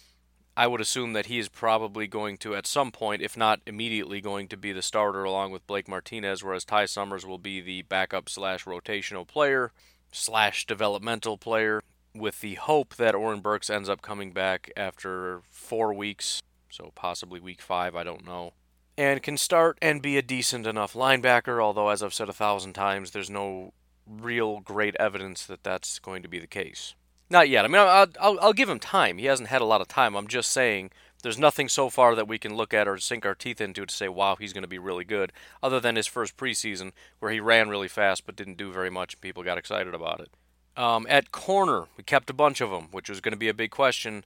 I 0.56 0.66
would 0.66 0.80
assume 0.80 1.14
that 1.14 1.26
he 1.26 1.38
is 1.38 1.48
probably 1.48 2.06
going 2.06 2.36
to, 2.38 2.54
at 2.54 2.66
some 2.66 2.90
point, 2.90 3.22
if 3.22 3.36
not 3.36 3.60
immediately, 3.66 4.20
going 4.20 4.48
to 4.48 4.56
be 4.56 4.72
the 4.72 4.82
starter 4.82 5.24
along 5.24 5.52
with 5.52 5.66
Blake 5.66 5.88
Martinez, 5.88 6.44
whereas 6.44 6.64
Ty 6.64 6.86
Summers 6.86 7.24
will 7.24 7.38
be 7.38 7.60
the 7.60 7.82
backup 7.82 8.28
slash 8.28 8.64
rotational 8.64 9.26
player 9.26 9.72
slash 10.12 10.66
developmental 10.66 11.36
player, 11.36 11.82
with 12.14 12.40
the 12.40 12.54
hope 12.54 12.96
that 12.96 13.14
Oren 13.14 13.40
Burks 13.40 13.70
ends 13.70 13.88
up 13.88 14.02
coming 14.02 14.32
back 14.32 14.70
after 14.76 15.40
four 15.50 15.92
weeks, 15.94 16.42
so 16.70 16.92
possibly 16.94 17.40
week 17.40 17.62
five, 17.62 17.96
I 17.96 18.04
don't 18.04 18.26
know, 18.26 18.52
and 18.96 19.22
can 19.22 19.38
start 19.38 19.78
and 19.80 20.02
be 20.02 20.18
a 20.18 20.22
decent 20.22 20.66
enough 20.66 20.92
linebacker. 20.92 21.62
Although, 21.62 21.88
as 21.88 22.02
I've 22.02 22.14
said 22.14 22.28
a 22.28 22.34
thousand 22.34 22.74
times, 22.74 23.10
there's 23.10 23.30
no 23.30 23.72
real 24.06 24.60
great 24.60 24.94
evidence 25.00 25.46
that 25.46 25.64
that's 25.64 25.98
going 25.98 26.22
to 26.22 26.28
be 26.28 26.38
the 26.38 26.46
case. 26.46 26.94
Not 27.30 27.48
yet. 27.48 27.64
I 27.64 27.68
mean, 27.68 27.80
I'll, 27.80 28.08
I'll, 28.20 28.40
I'll 28.40 28.52
give 28.52 28.68
him 28.68 28.78
time. 28.78 29.16
He 29.16 29.24
hasn't 29.24 29.48
had 29.48 29.62
a 29.62 29.66
lot 29.66 29.80
of 29.80 29.88
time. 29.88 30.14
I'm 30.14 30.28
just 30.28 30.50
saying 30.50 30.90
there's 31.22 31.38
nothing 31.38 31.68
so 31.68 31.88
far 31.88 32.14
that 32.14 32.28
we 32.28 32.38
can 32.38 32.54
look 32.54 32.74
at 32.74 32.86
or 32.86 32.98
sink 32.98 33.24
our 33.24 33.34
teeth 33.34 33.60
into 33.60 33.86
to 33.86 33.94
say, 33.94 34.08
wow, 34.08 34.36
he's 34.36 34.52
going 34.52 34.62
to 34.62 34.68
be 34.68 34.78
really 34.78 35.04
good, 35.04 35.32
other 35.62 35.80
than 35.80 35.96
his 35.96 36.06
first 36.06 36.36
preseason 36.36 36.92
where 37.20 37.32
he 37.32 37.40
ran 37.40 37.68
really 37.68 37.88
fast 37.88 38.26
but 38.26 38.36
didn't 38.36 38.58
do 38.58 38.72
very 38.72 38.90
much 38.90 39.14
and 39.14 39.20
people 39.20 39.42
got 39.42 39.58
excited 39.58 39.94
about 39.94 40.20
it. 40.20 40.30
Um, 40.76 41.06
at 41.08 41.32
corner, 41.32 41.84
we 41.96 42.04
kept 42.04 42.30
a 42.30 42.34
bunch 42.34 42.60
of 42.60 42.70
them, 42.70 42.88
which 42.90 43.08
was 43.08 43.20
going 43.20 43.32
to 43.32 43.38
be 43.38 43.48
a 43.48 43.54
big 43.54 43.70
question. 43.70 44.24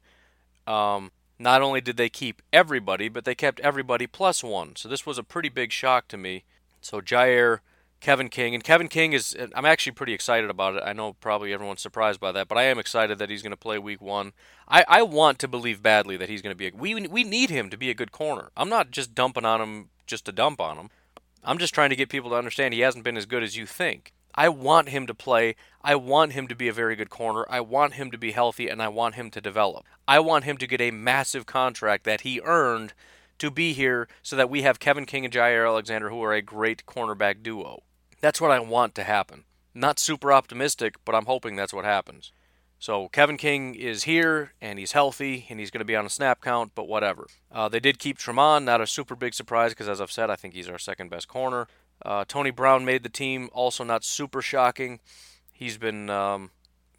Um, 0.66 1.10
not 1.38 1.60
only 1.60 1.80
did 1.80 1.96
they 1.96 2.08
keep 2.08 2.40
everybody, 2.52 3.08
but 3.08 3.24
they 3.24 3.34
kept 3.34 3.60
everybody 3.60 4.06
plus 4.06 4.42
one. 4.42 4.76
So 4.76 4.88
this 4.88 5.04
was 5.04 5.18
a 5.18 5.22
pretty 5.22 5.48
big 5.48 5.72
shock 5.72 6.08
to 6.08 6.16
me. 6.16 6.44
So 6.80 7.00
Jaire 7.00 7.60
Kevin 8.00 8.28
King. 8.28 8.54
And 8.54 8.62
Kevin 8.62 8.88
King 8.88 9.12
is, 9.12 9.36
I'm 9.54 9.64
actually 9.64 9.92
pretty 9.92 10.12
excited 10.12 10.50
about 10.50 10.76
it. 10.76 10.82
I 10.84 10.92
know 10.92 11.14
probably 11.14 11.52
everyone's 11.52 11.82
surprised 11.82 12.20
by 12.20 12.32
that, 12.32 12.48
but 12.48 12.58
I 12.58 12.64
am 12.64 12.78
excited 12.78 13.18
that 13.18 13.30
he's 13.30 13.42
going 13.42 13.52
to 13.52 13.56
play 13.56 13.78
week 13.78 14.00
one. 14.00 14.32
I, 14.68 14.84
I 14.88 15.02
want 15.02 15.38
to 15.40 15.48
believe 15.48 15.82
badly 15.82 16.16
that 16.16 16.28
he's 16.28 16.42
going 16.42 16.54
to 16.54 16.56
be 16.56 16.68
a, 16.68 16.72
we, 16.74 16.94
we 17.06 17.24
need 17.24 17.50
him 17.50 17.70
to 17.70 17.76
be 17.76 17.90
a 17.90 17.94
good 17.94 18.12
corner. 18.12 18.50
I'm 18.56 18.68
not 18.68 18.90
just 18.90 19.14
dumping 19.14 19.44
on 19.44 19.60
him 19.60 19.88
just 20.06 20.24
to 20.26 20.32
dump 20.32 20.60
on 20.60 20.76
him. 20.76 20.90
I'm 21.42 21.58
just 21.58 21.74
trying 21.74 21.90
to 21.90 21.96
get 21.96 22.08
people 22.08 22.30
to 22.30 22.36
understand 22.36 22.74
he 22.74 22.80
hasn't 22.80 23.04
been 23.04 23.16
as 23.16 23.26
good 23.26 23.42
as 23.42 23.56
you 23.56 23.66
think. 23.66 24.12
I 24.34 24.48
want 24.50 24.90
him 24.90 25.06
to 25.06 25.14
play. 25.14 25.56
I 25.82 25.94
want 25.94 26.32
him 26.32 26.46
to 26.48 26.54
be 26.54 26.68
a 26.68 26.72
very 26.72 26.94
good 26.94 27.08
corner. 27.08 27.46
I 27.48 27.60
want 27.60 27.94
him 27.94 28.10
to 28.10 28.18
be 28.18 28.32
healthy 28.32 28.68
and 28.68 28.82
I 28.82 28.88
want 28.88 29.14
him 29.14 29.30
to 29.30 29.40
develop. 29.40 29.86
I 30.06 30.18
want 30.20 30.44
him 30.44 30.58
to 30.58 30.66
get 30.66 30.80
a 30.80 30.90
massive 30.90 31.46
contract 31.46 32.04
that 32.04 32.20
he 32.20 32.40
earned 32.44 32.92
to 33.38 33.50
be 33.50 33.72
here 33.72 34.08
so 34.22 34.36
that 34.36 34.50
we 34.50 34.62
have 34.62 34.78
Kevin 34.78 35.06
King 35.06 35.24
and 35.24 35.34
Jaire 35.34 35.66
Alexander, 35.66 36.10
who 36.10 36.22
are 36.22 36.32
a 36.32 36.42
great 36.42 36.86
cornerback 36.86 37.42
duo. 37.42 37.82
That's 38.20 38.40
what 38.40 38.50
I 38.50 38.60
want 38.60 38.94
to 38.96 39.04
happen. 39.04 39.44
Not 39.74 39.98
super 39.98 40.32
optimistic, 40.32 40.96
but 41.04 41.14
I'm 41.14 41.26
hoping 41.26 41.56
that's 41.56 41.74
what 41.74 41.84
happens. 41.84 42.32
So 42.78 43.08
Kevin 43.08 43.36
King 43.36 43.74
is 43.74 44.04
here 44.04 44.52
and 44.60 44.78
he's 44.78 44.92
healthy 44.92 45.46
and 45.48 45.58
he's 45.58 45.70
going 45.70 45.80
to 45.80 45.86
be 45.86 45.96
on 45.96 46.06
a 46.06 46.10
snap 46.10 46.42
count, 46.42 46.72
but 46.74 46.88
whatever. 46.88 47.26
Uh, 47.50 47.68
they 47.68 47.80
did 47.80 47.98
keep 47.98 48.18
Tramon, 48.18 48.64
not 48.64 48.80
a 48.80 48.86
super 48.86 49.14
big 49.14 49.34
surprise 49.34 49.72
because, 49.72 49.88
as 49.88 50.00
I've 50.00 50.12
said, 50.12 50.30
I 50.30 50.36
think 50.36 50.54
he's 50.54 50.68
our 50.68 50.78
second 50.78 51.10
best 51.10 51.28
corner. 51.28 51.68
Uh, 52.04 52.24
Tony 52.28 52.50
Brown 52.50 52.84
made 52.84 53.02
the 53.02 53.08
team, 53.08 53.48
also 53.52 53.82
not 53.82 54.04
super 54.04 54.42
shocking. 54.42 55.00
He's 55.50 55.78
been 55.78 56.10
um, 56.10 56.50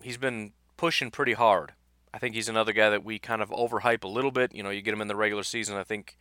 he's 0.01 0.17
been 0.17 0.53
pushing 0.77 1.11
pretty 1.11 1.33
hard. 1.33 1.73
I 2.13 2.17
think 2.17 2.33
he's 2.33 2.49
another 2.49 2.73
guy 2.73 2.89
that 2.89 3.03
we 3.03 3.19
kind 3.19 3.43
of 3.43 3.51
overhype 3.51 4.03
a 4.03 4.07
little 4.07 4.31
bit. 4.31 4.55
You 4.55 4.63
know, 4.63 4.71
you 4.71 4.81
get 4.81 4.93
him 4.93 5.01
in 5.01 5.07
the 5.07 5.15
regular 5.15 5.43
season, 5.43 5.77
I 5.77 5.83
think 5.83 6.17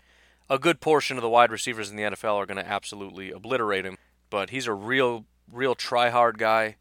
a 0.49 0.59
good 0.59 0.81
portion 0.81 1.17
of 1.17 1.23
the 1.23 1.29
wide 1.29 1.51
receivers 1.51 1.91
in 1.91 1.97
the 1.97 2.03
NFL 2.03 2.37
are 2.37 2.47
going 2.47 2.63
to 2.63 2.69
absolutely 2.69 3.31
obliterate 3.31 3.85
him 3.85 3.97
but 4.31 4.51
he's 4.51 4.67
a 4.67 4.73
real, 4.75 5.25
real 5.51 5.75
try 5.75 6.11
hard 6.11 6.39
guy. 6.39 6.77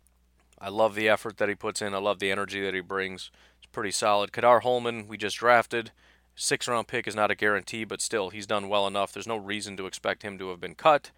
I 0.59 0.69
love 0.69 0.95
the 0.95 1.09
effort 1.09 1.37
that 1.37 1.49
he 1.49 1.55
puts 1.55 1.81
in. 1.81 1.93
I 1.93 1.99
love 1.99 2.19
the 2.19 2.31
energy 2.31 2.63
that 2.63 2.73
he 2.73 2.81
brings. 2.81 3.29
It's 3.57 3.67
pretty 3.71 3.91
solid. 3.91 4.31
Ka'dar 4.31 4.61
Hollman, 4.61 5.07
we 5.07 5.17
just 5.17 5.37
drafted. 5.37 5.91
Six 6.35 6.67
round 6.67 6.87
pick 6.87 7.07
is 7.07 7.15
not 7.15 7.31
a 7.31 7.35
guarantee, 7.35 7.83
but 7.83 8.01
still, 8.01 8.29
he's 8.29 8.47
done 8.47 8.67
well 8.67 8.87
enough. 8.87 9.13
There's 9.13 9.27
no 9.27 9.37
reason 9.37 9.77
to 9.77 9.85
expect 9.85 10.23
him 10.23 10.37
to 10.37 10.49
have 10.49 10.59
been 10.59 10.75
cut, 10.75 11.11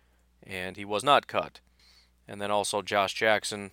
and 0.43 0.77
he 0.77 0.85
was 0.85 1.03
not 1.03 1.27
cut. 1.27 1.59
And 2.27 2.41
then 2.41 2.51
also 2.51 2.81
Josh 2.81 3.13
Jackson. 3.13 3.71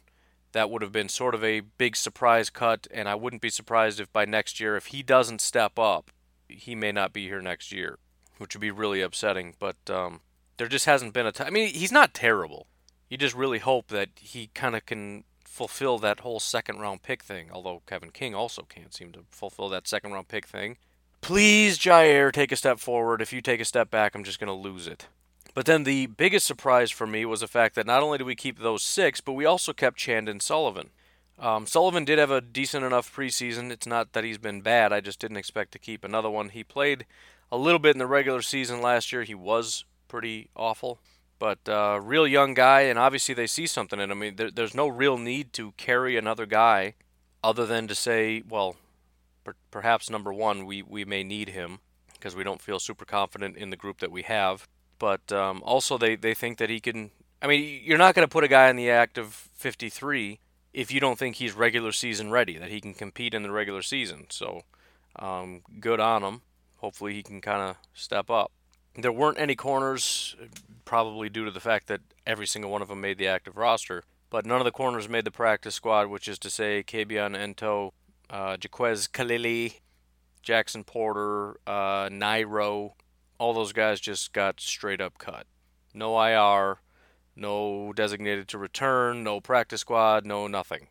That 0.52 0.70
would 0.70 0.82
have 0.82 0.92
been 0.92 1.08
sort 1.08 1.34
of 1.34 1.42
a 1.42 1.60
big 1.60 1.96
surprise 1.96 2.48
cut, 2.48 2.86
and 2.92 3.08
I 3.08 3.16
wouldn't 3.16 3.42
be 3.42 3.50
surprised 3.50 3.98
if 3.98 4.12
by 4.12 4.24
next 4.24 4.60
year, 4.60 4.76
if 4.76 4.86
he 4.86 5.02
doesn't 5.02 5.40
step 5.40 5.80
up, 5.80 6.12
he 6.48 6.76
may 6.76 6.92
not 6.92 7.12
be 7.12 7.26
here 7.26 7.42
next 7.42 7.72
year, 7.72 7.98
which 8.38 8.54
would 8.54 8.60
be 8.60 8.70
really 8.70 9.00
upsetting. 9.00 9.54
But 9.58 9.76
um, 9.88 10.20
there 10.56 10.68
just 10.68 10.86
hasn't 10.86 11.14
been 11.14 11.26
a 11.26 11.32
time. 11.32 11.48
I 11.48 11.50
mean, 11.50 11.74
he's 11.74 11.92
not 11.92 12.14
terrible. 12.14 12.66
You 13.08 13.16
just 13.16 13.34
really 13.34 13.58
hope 13.58 13.88
that 13.88 14.08
he 14.16 14.50
kind 14.54 14.74
of 14.74 14.86
can 14.86 15.24
fulfill 15.44 15.98
that 15.98 16.20
whole 16.20 16.40
second 16.40 16.80
round 16.80 17.02
pick 17.02 17.22
thing. 17.22 17.48
Although 17.52 17.82
Kevin 17.86 18.10
King 18.10 18.34
also 18.34 18.62
can't 18.62 18.94
seem 18.94 19.12
to 19.12 19.20
fulfill 19.30 19.68
that 19.68 19.86
second 19.86 20.12
round 20.12 20.28
pick 20.28 20.46
thing. 20.46 20.76
Please, 21.20 21.78
Jaire, 21.78 22.30
take 22.30 22.52
a 22.52 22.56
step 22.56 22.78
forward. 22.78 23.22
If 23.22 23.32
you 23.32 23.40
take 23.40 23.60
a 23.60 23.64
step 23.64 23.90
back, 23.90 24.14
I'm 24.14 24.24
just 24.24 24.38
going 24.38 24.48
to 24.48 24.52
lose 24.68 24.86
it. 24.86 25.06
But 25.54 25.66
then 25.66 25.84
the 25.84 26.06
biggest 26.06 26.46
surprise 26.46 26.90
for 26.90 27.06
me 27.06 27.24
was 27.24 27.40
the 27.40 27.46
fact 27.46 27.76
that 27.76 27.86
not 27.86 28.02
only 28.02 28.18
did 28.18 28.26
we 28.26 28.34
keep 28.34 28.58
those 28.58 28.82
six, 28.82 29.20
but 29.20 29.32
we 29.32 29.46
also 29.46 29.72
kept 29.72 29.96
Chandon 29.96 30.40
Sullivan. 30.40 30.90
Um, 31.38 31.66
Sullivan 31.66 32.04
did 32.04 32.18
have 32.18 32.30
a 32.30 32.40
decent 32.40 32.84
enough 32.84 33.14
preseason. 33.14 33.70
It's 33.70 33.86
not 33.86 34.12
that 34.12 34.24
he's 34.24 34.38
been 34.38 34.60
bad. 34.60 34.92
I 34.92 35.00
just 35.00 35.20
didn't 35.20 35.36
expect 35.36 35.72
to 35.72 35.78
keep 35.78 36.04
another 36.04 36.30
one. 36.30 36.50
He 36.50 36.64
played 36.64 37.06
a 37.54 37.56
little 37.56 37.78
bit 37.78 37.94
in 37.94 37.98
the 37.98 38.06
regular 38.06 38.42
season 38.42 38.82
last 38.82 39.12
year. 39.12 39.22
He 39.22 39.34
was 39.34 39.84
pretty 40.08 40.50
awful. 40.56 40.98
But 41.38 41.68
uh, 41.68 42.00
real 42.02 42.26
young 42.26 42.54
guy, 42.54 42.82
and 42.82 42.98
obviously 42.98 43.34
they 43.34 43.46
see 43.46 43.66
something 43.66 44.00
in 44.00 44.10
him. 44.10 44.18
I 44.18 44.20
mean, 44.20 44.36
there, 44.36 44.50
there's 44.50 44.74
no 44.74 44.88
real 44.88 45.16
need 45.16 45.52
to 45.54 45.72
carry 45.72 46.16
another 46.16 46.46
guy, 46.46 46.94
other 47.42 47.64
than 47.64 47.86
to 47.88 47.94
say, 47.94 48.42
well, 48.48 48.76
per- 49.44 49.54
perhaps 49.70 50.10
number 50.10 50.32
one, 50.32 50.66
we 50.66 50.82
we 50.82 51.04
may 51.04 51.22
need 51.22 51.50
him 51.50 51.78
because 52.14 52.34
we 52.34 52.44
don't 52.44 52.62
feel 52.62 52.80
super 52.80 53.04
confident 53.04 53.56
in 53.56 53.70
the 53.70 53.76
group 53.76 53.98
that 53.98 54.10
we 54.10 54.22
have. 54.22 54.66
But 54.98 55.30
um, 55.32 55.62
also, 55.64 55.98
they 55.98 56.16
they 56.16 56.34
think 56.34 56.58
that 56.58 56.70
he 56.70 56.80
can. 56.80 57.10
I 57.42 57.46
mean, 57.46 57.82
you're 57.84 57.98
not 57.98 58.14
going 58.14 58.26
to 58.26 58.32
put 58.32 58.44
a 58.44 58.48
guy 58.48 58.68
in 58.70 58.76
the 58.76 58.90
active 58.90 59.48
53 59.52 60.40
if 60.72 60.90
you 60.90 60.98
don't 60.98 61.18
think 61.18 61.36
he's 61.36 61.52
regular 61.52 61.92
season 61.92 62.30
ready, 62.30 62.58
that 62.58 62.70
he 62.70 62.80
can 62.80 62.94
compete 62.94 63.34
in 63.34 63.42
the 63.42 63.50
regular 63.50 63.82
season. 63.82 64.26
So, 64.30 64.62
um, 65.16 65.62
good 65.78 66.00
on 66.00 66.22
him. 66.22 66.40
Hopefully, 66.84 67.14
he 67.14 67.22
can 67.22 67.40
kind 67.40 67.62
of 67.62 67.78
step 67.94 68.28
up. 68.28 68.52
There 68.94 69.10
weren't 69.10 69.40
any 69.40 69.56
corners, 69.56 70.36
probably 70.84 71.30
due 71.30 71.46
to 71.46 71.50
the 71.50 71.58
fact 71.58 71.86
that 71.86 72.02
every 72.26 72.46
single 72.46 72.70
one 72.70 72.82
of 72.82 72.88
them 72.88 73.00
made 73.00 73.16
the 73.16 73.26
active 73.26 73.56
roster. 73.56 74.04
But 74.28 74.44
none 74.44 74.60
of 74.60 74.66
the 74.66 74.70
corners 74.70 75.08
made 75.08 75.24
the 75.24 75.30
practice 75.30 75.74
squad, 75.74 76.08
which 76.08 76.28
is 76.28 76.38
to 76.40 76.50
say 76.50 76.84
Kabion 76.86 77.34
Ento, 77.34 77.92
uh, 78.28 78.58
Jaquez 78.62 79.08
Kalili, 79.08 79.80
Jackson 80.42 80.84
Porter, 80.84 81.56
uh, 81.66 82.10
Nairo, 82.10 82.92
all 83.38 83.54
those 83.54 83.72
guys 83.72 83.98
just 83.98 84.34
got 84.34 84.60
straight 84.60 85.00
up 85.00 85.16
cut. 85.16 85.46
No 85.94 86.20
IR, 86.20 86.80
no 87.34 87.94
designated 87.94 88.46
to 88.48 88.58
return, 88.58 89.24
no 89.24 89.40
practice 89.40 89.80
squad, 89.80 90.26
no 90.26 90.48
nothing. 90.48 90.88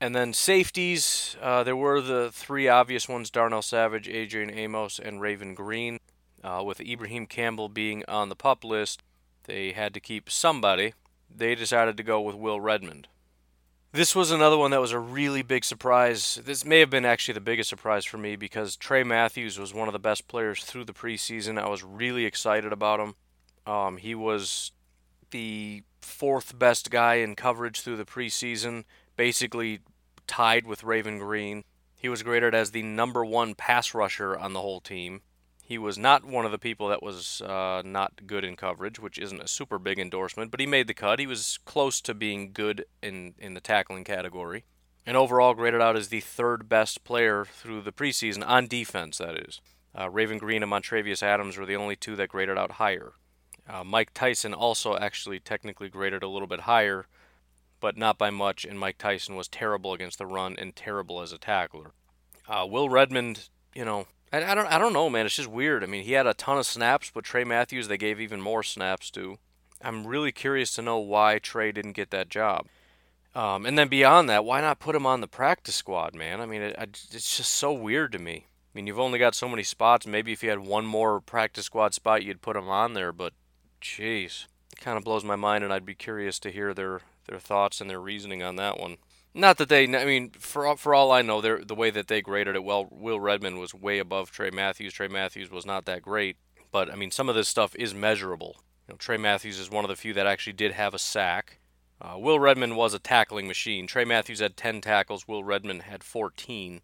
And 0.00 0.14
then 0.14 0.32
safeties, 0.32 1.36
uh, 1.42 1.64
there 1.64 1.76
were 1.76 2.00
the 2.00 2.30
three 2.32 2.68
obvious 2.68 3.08
ones 3.08 3.30
Darnell 3.30 3.62
Savage, 3.62 4.08
Adrian 4.08 4.50
Amos, 4.50 4.98
and 4.98 5.20
Raven 5.20 5.54
Greene. 5.54 5.98
Uh, 6.42 6.62
with 6.64 6.80
Ibraheim 6.80 7.26
Campbell 7.26 7.68
being 7.68 8.04
on 8.06 8.28
the 8.28 8.36
pup 8.36 8.62
list, 8.62 9.02
they 9.44 9.72
had 9.72 9.92
to 9.94 10.00
keep 10.00 10.30
somebody. 10.30 10.94
They 11.28 11.56
decided 11.56 11.96
to 11.96 12.04
go 12.04 12.20
with 12.20 12.36
Will 12.36 12.60
Redmond. 12.60 13.08
This 13.90 14.14
was 14.14 14.30
another 14.30 14.56
one 14.56 14.70
that 14.70 14.80
was 14.80 14.92
a 14.92 14.98
really 14.98 15.42
big 15.42 15.64
surprise. 15.64 16.38
This 16.44 16.64
may 16.64 16.78
have 16.80 16.90
been 16.90 17.04
actually 17.06 17.34
the 17.34 17.40
biggest 17.40 17.70
surprise 17.70 18.04
for 18.04 18.18
me 18.18 18.36
because 18.36 18.76
Tray 18.76 19.02
Matthews 19.02 19.58
was 19.58 19.74
one 19.74 19.88
of 19.88 19.92
the 19.92 19.98
best 19.98 20.28
players 20.28 20.62
through 20.62 20.84
the 20.84 20.92
preseason. 20.92 21.58
I 21.58 21.68
was 21.68 21.82
really 21.82 22.24
excited 22.24 22.72
about 22.72 23.00
him. 23.00 23.14
Um, 23.66 23.96
he 23.96 24.14
was 24.14 24.72
the 25.30 25.82
fourth 26.02 26.58
best 26.58 26.90
guy 26.90 27.16
in 27.16 27.34
coverage 27.34 27.80
through 27.80 27.96
the 27.96 28.04
preseason, 28.04 28.84
basically 29.18 29.80
tied 30.28 30.64
with 30.64 30.84
Raven 30.84 31.18
Greene. 31.18 31.64
He 31.96 32.08
was 32.08 32.22
graded 32.22 32.54
as 32.54 32.70
the 32.70 32.84
number 32.84 33.24
one 33.24 33.56
pass 33.56 33.92
rusher 33.92 34.38
on 34.38 34.52
the 34.52 34.60
whole 34.60 34.80
team. 34.80 35.22
He 35.62 35.76
was 35.76 35.98
not 35.98 36.24
one 36.24 36.46
of 36.46 36.52
the 36.52 36.58
people 36.58 36.88
that 36.88 37.02
was 37.02 37.42
uh, 37.42 37.82
not 37.84 38.26
good 38.26 38.44
in 38.44 38.56
coverage, 38.56 38.98
which 38.98 39.18
isn't 39.18 39.42
a 39.42 39.48
super 39.48 39.78
big 39.78 39.98
endorsement, 39.98 40.50
but 40.50 40.60
he 40.60 40.66
made 40.66 40.86
the 40.86 40.94
cut. 40.94 41.18
He 41.18 41.26
was 41.26 41.58
close 41.66 42.00
to 42.02 42.14
being 42.14 42.52
good 42.52 42.86
in, 43.02 43.34
in 43.38 43.52
the 43.52 43.60
tackling 43.60 44.04
category. 44.04 44.64
And 45.04 45.16
overall, 45.16 45.52
graded 45.52 45.82
out 45.82 45.96
as 45.96 46.08
the 46.08 46.20
third 46.20 46.68
best 46.68 47.02
player 47.02 47.44
through 47.44 47.82
the 47.82 47.92
preseason, 47.92 48.46
on 48.46 48.66
defense, 48.66 49.18
that 49.18 49.36
is. 49.36 49.60
Uh, 49.98 50.08
Raven 50.08 50.38
Greene 50.38 50.62
and 50.62 50.70
Montravius 50.70 51.22
Adams 51.22 51.56
were 51.56 51.66
the 51.66 51.76
only 51.76 51.96
two 51.96 52.14
that 52.16 52.28
graded 52.28 52.56
out 52.56 52.72
higher. 52.72 53.12
Uh, 53.68 53.82
Mike 53.84 54.14
Tyson 54.14 54.54
also 54.54 54.96
actually 54.96 55.40
technically 55.40 55.88
graded 55.88 56.22
a 56.22 56.28
little 56.28 56.48
bit 56.48 56.60
higher, 56.60 57.06
but 57.80 57.96
not 57.96 58.18
by 58.18 58.30
much, 58.30 58.64
and 58.64 58.78
Mike 58.78 58.98
Tyson 58.98 59.36
was 59.36 59.48
terrible 59.48 59.92
against 59.92 60.18
the 60.18 60.26
run 60.26 60.56
and 60.58 60.74
terrible 60.74 61.20
as 61.20 61.32
a 61.32 61.38
tackler. 61.38 61.92
Uh, 62.48 62.66
Will 62.68 62.88
Redmond, 62.88 63.48
you 63.74 63.84
know, 63.84 64.06
I, 64.32 64.42
I, 64.44 64.54
don't 64.54 64.66
I 64.66 64.78
don't 64.78 64.92
know, 64.92 65.08
man. 65.10 65.26
It's 65.26 65.36
just 65.36 65.48
weird. 65.48 65.82
I 65.82 65.86
mean, 65.86 66.04
he 66.04 66.12
had 66.12 66.26
a 66.26 66.34
ton 66.34 66.58
of 66.58 66.66
snaps, 66.66 67.10
but 67.12 67.24
Tray 67.24 67.44
Matthews 67.44 67.88
they 67.88 67.98
gave 67.98 68.20
even 68.20 68.40
more 68.40 68.62
snaps 68.62 69.10
to. 69.12 69.38
I'm 69.80 70.06
really 70.06 70.32
curious 70.32 70.74
to 70.74 70.82
know 70.82 70.98
why 70.98 71.38
Tray 71.38 71.72
didn't 71.72 71.92
get 71.92 72.10
that 72.10 72.28
job. 72.28 72.66
Um, 73.34 73.66
and 73.66 73.78
then 73.78 73.88
beyond 73.88 74.28
that, 74.28 74.44
why 74.44 74.60
not 74.60 74.80
put 74.80 74.96
him 74.96 75.06
on 75.06 75.20
the 75.20 75.28
practice 75.28 75.76
squad, 75.76 76.14
man? 76.14 76.40
I 76.40 76.46
mean, 76.46 76.62
it, 76.62 76.74
it's 76.78 77.36
just 77.36 77.54
so 77.54 77.72
weird 77.72 78.12
to 78.12 78.18
me. 78.18 78.46
I 78.46 78.70
mean, 78.74 78.86
you've 78.86 78.98
only 78.98 79.18
got 79.18 79.34
so 79.34 79.48
many 79.48 79.62
spots. 79.62 80.06
Maybe 80.06 80.32
if 80.32 80.42
you 80.42 80.50
had 80.50 80.60
one 80.60 80.86
more 80.86 81.20
practice 81.20 81.66
squad 81.66 81.94
spot, 81.94 82.24
you'd 82.24 82.42
put 82.42 82.56
him 82.56 82.68
on 82.68 82.94
there. 82.94 83.12
But, 83.12 83.34
jeez, 83.80 84.46
it 84.72 84.80
kind 84.80 84.98
of 84.98 85.04
blows 85.04 85.24
my 85.24 85.36
mind, 85.36 85.62
and 85.62 85.72
I'd 85.72 85.86
be 85.86 85.94
curious 85.94 86.38
to 86.40 86.50
hear 86.50 86.74
their 86.74 87.02
their 87.28 87.38
thoughts 87.38 87.80
and 87.80 87.88
their 87.88 88.00
reasoning 88.00 88.42
on 88.42 88.56
that 88.56 88.78
one. 88.78 88.96
Not 89.34 89.58
that 89.58 89.68
they, 89.68 89.84
I 89.84 90.04
mean, 90.04 90.30
for 90.38 90.76
for 90.76 90.94
all 90.94 91.12
I 91.12 91.22
know, 91.22 91.40
the 91.40 91.74
way 91.74 91.90
that 91.90 92.08
they 92.08 92.20
graded 92.20 92.56
it, 92.56 92.64
well, 92.64 92.88
Will 92.90 93.20
Redmond 93.20 93.58
was 93.58 93.74
way 93.74 93.98
above 93.98 94.30
Tray 94.30 94.50
Matthews. 94.50 94.94
Tray 94.94 95.08
Matthews 95.08 95.50
was 95.50 95.66
not 95.66 95.84
that 95.84 96.02
great, 96.02 96.36
but 96.72 96.90
I 96.90 96.96
mean, 96.96 97.10
some 97.10 97.28
of 97.28 97.34
this 97.34 97.48
stuff 97.48 97.76
is 97.76 97.94
measurable. 97.94 98.56
You 98.88 98.94
know, 98.94 98.96
Tray 98.98 99.16
Matthews 99.16 99.58
is 99.58 99.70
one 99.70 99.84
of 99.84 99.90
the 99.90 99.96
few 99.96 100.14
that 100.14 100.26
actually 100.26 100.54
did 100.54 100.72
have 100.72 100.94
a 100.94 100.98
sack. 100.98 101.58
Uh, 102.00 102.16
Will 102.18 102.38
Redmond 102.38 102.76
was 102.76 102.94
a 102.94 102.98
tackling 102.98 103.46
machine. 103.46 103.86
Tray 103.86 104.04
Matthews 104.04 104.40
had 104.40 104.56
10 104.56 104.80
tackles. 104.80 105.26
Will 105.26 105.42
Redmond 105.42 105.82
had 105.82 106.04
14. 106.04 106.80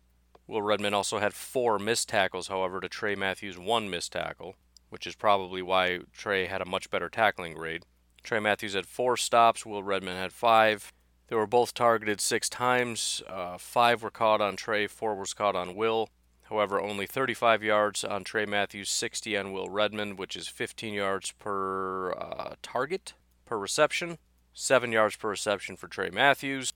Will 0.46 0.62
Redmond 0.62 0.94
also 0.94 1.18
had 1.18 1.34
four 1.34 1.78
missed 1.78 2.08
tackles, 2.08 2.48
however, 2.48 2.80
to 2.80 2.88
Tray 2.88 3.14
Matthews' 3.14 3.58
one 3.58 3.88
missed 3.88 4.12
tackle, 4.12 4.56
which 4.90 5.06
is 5.06 5.14
probably 5.14 5.62
why 5.62 6.00
Tray 6.12 6.46
had 6.46 6.60
a 6.60 6.66
much 6.66 6.90
better 6.90 7.08
tackling 7.08 7.54
grade. 7.54 7.84
Tray 8.24 8.40
Matthews 8.40 8.74
had 8.74 8.86
four 8.86 9.16
stops. 9.16 9.64
Will 9.64 9.82
Redmond 9.82 10.18
had 10.18 10.32
five. 10.32 10.92
They 11.28 11.36
were 11.36 11.46
both 11.46 11.74
targeted 11.74 12.20
six 12.20 12.48
times. 12.48 13.22
Uh, 13.28 13.58
five 13.58 14.02
were 14.02 14.10
caught 14.10 14.40
on 14.40 14.56
Tray, 14.56 14.86
four 14.86 15.14
was 15.14 15.34
caught 15.34 15.54
on 15.54 15.74
Will. 15.74 16.08
However, 16.44 16.80
only 16.80 17.06
35 17.06 17.62
yards 17.62 18.04
on 18.04 18.24
Tray 18.24 18.44
Matthews, 18.44 18.90
60 18.90 19.36
on 19.36 19.52
Will 19.52 19.68
Redmond, 19.68 20.18
which 20.18 20.36
is 20.36 20.48
15 20.48 20.92
yards 20.92 21.32
per 21.32 22.12
uh, 22.12 22.54
target, 22.62 23.14
per 23.46 23.58
reception. 23.58 24.18
7 24.52 24.92
yards 24.92 25.16
per 25.16 25.30
reception 25.30 25.76
for 25.76 25.88
Tray 25.88 26.10
Matthews. 26.10 26.72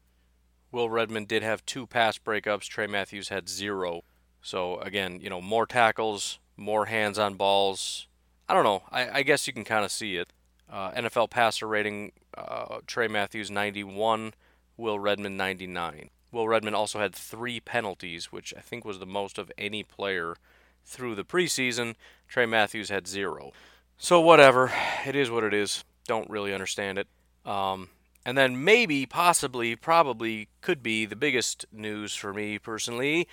Will 0.73 0.91
Redmond 0.91 1.29
did 1.29 1.43
have 1.43 1.65
two 1.65 1.87
pass 1.87 2.19
breakups. 2.19 2.65
Tray 2.65 2.87
Matthews 2.87 3.29
had 3.29 3.49
zero. 3.49 4.03
So, 4.43 4.79
again, 4.81 5.21
you 5.21 5.31
know, 5.31 5.41
more 5.41 5.67
tackles, 5.67 6.39
more 6.57 6.87
hands 6.87 7.19
on 7.19 7.35
balls. 7.35 8.07
I 8.49 8.55
don't 8.55 8.65
know. 8.65 8.83
I, 8.91 9.19
I 9.19 9.23
guess 9.23 9.47
you 9.47 9.53
can 9.53 9.65
kind 9.65 9.85
of 9.85 9.93
see 9.93 10.17
it. 10.17 10.33
Uh, 10.71 10.91
NFL 10.93 11.31
passer 11.31 11.67
rating 11.67 12.13
uh, 12.37 12.79
Tray 12.87 13.09
Matthews 13.09 13.51
91, 13.51 14.35
Will 14.77 14.99
Redmond 14.99 15.37
99. 15.37 16.11
Will 16.31 16.49
Redmond 16.49 16.77
also 16.77 16.99
had 16.99 17.15
three 17.15 17.59
penalties, 17.59 18.31
which 18.31 18.53
I 18.57 18.61
think 18.61 18.85
was 18.85 18.99
the 18.99 19.07
most 19.07 19.39
of 19.39 19.51
any 19.57 19.83
player 19.83 20.37
through 20.85 21.15
the 21.15 21.25
preseason. 21.25 21.95
Tray 22.29 22.47
Matthews 22.47 22.91
had 22.91 23.07
zero. 23.07 23.53
So, 23.97 24.21
whatever. 24.21 24.73
It 25.07 25.17
is 25.17 25.31
what 25.31 25.45
it 25.45 25.55
is. 25.55 25.85
Don't 26.07 26.31
really 26.31 26.53
understand 26.53 26.99
it. 26.99 27.09
Um, 27.45 27.89
and 28.25 28.37
then, 28.37 28.63
maybe, 28.63 29.07
possibly, 29.07 29.75
probably 29.75 30.49
could 30.61 30.83
be 30.83 31.07
the 31.07 31.17
biggest 31.17 31.65
news 31.73 32.15
for 32.15 32.33
me 32.33 32.59
personally. 32.59 33.27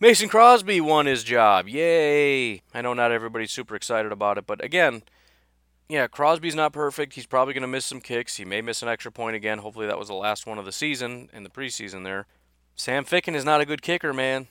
Mason 0.00 0.28
Crosby 0.28 0.80
won 0.80 1.06
his 1.06 1.22
job. 1.22 1.68
Yay! 1.68 2.62
I 2.74 2.82
know 2.82 2.94
not 2.94 3.12
everybody's 3.12 3.52
super 3.52 3.76
excited 3.76 4.10
about 4.10 4.38
it, 4.38 4.46
but 4.46 4.64
again, 4.64 5.02
yeah, 5.92 6.06
Crosby's 6.06 6.54
not 6.54 6.72
perfect. 6.72 7.12
He's 7.12 7.26
probably 7.26 7.52
going 7.52 7.60
to 7.60 7.68
miss 7.68 7.84
some 7.84 8.00
kicks. 8.00 8.36
He 8.36 8.46
may 8.46 8.62
miss 8.62 8.80
an 8.80 8.88
extra 8.88 9.12
point 9.12 9.36
again. 9.36 9.58
Hopefully, 9.58 9.86
that 9.86 9.98
was 9.98 10.08
the 10.08 10.14
last 10.14 10.46
one 10.46 10.56
of 10.56 10.64
the 10.64 10.72
season 10.72 11.28
in 11.34 11.42
the 11.42 11.50
preseason 11.50 12.02
there. 12.02 12.26
Sam 12.74 13.04
Ficken 13.04 13.34
is 13.34 13.44
not 13.44 13.60
a 13.60 13.66
good 13.66 13.82
kicker, 13.82 14.14
man. 14.14 14.46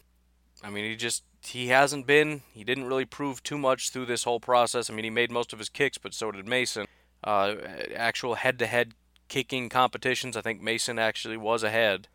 I 0.63 0.69
mean, 0.69 0.86
he 0.86 0.95
just 0.95 1.23
he 1.43 1.69
hasn't 1.69 2.06
been. 2.06 2.43
He 2.54 2.63
didn't 2.63 2.86
really 2.86 3.06
prove 3.06 3.41
too 3.41 3.58
much 3.58 3.89
through 3.89 4.06
this 4.06 4.23
whole 4.23 4.39
process. 4.39 4.88
I 4.88 4.93
mean, 4.93 5.04
he 5.04 5.10
made 5.10 5.32
most 5.32 5.51
of 5.51 5.58
his 5.58 5.67
kicks, 5.67 5.97
but 5.97 6.13
so 6.13 6.32
did 6.32 6.47
Mason. 6.47 6.86
Uh, 7.23 7.56
actual 7.95 8.36
head-to-head 8.36 8.93
kicking 9.27 9.67
competitions, 9.67 10.38
I 10.38 10.41
think 10.41 10.62
Mason 10.62 10.99
actually 10.99 11.38
was 11.38 11.63
ahead. 11.63 12.08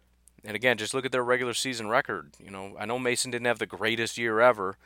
And 0.44 0.54
again, 0.54 0.78
just 0.78 0.94
look 0.94 1.04
at 1.04 1.10
their 1.10 1.24
regular 1.24 1.54
season 1.54 1.88
record. 1.88 2.34
You 2.38 2.52
know, 2.52 2.76
I 2.78 2.86
know 2.86 3.00
Mason 3.00 3.32
didn't 3.32 3.46
have 3.46 3.58
the 3.58 3.66
greatest 3.66 4.18
year 4.18 4.40
ever, 4.40 4.76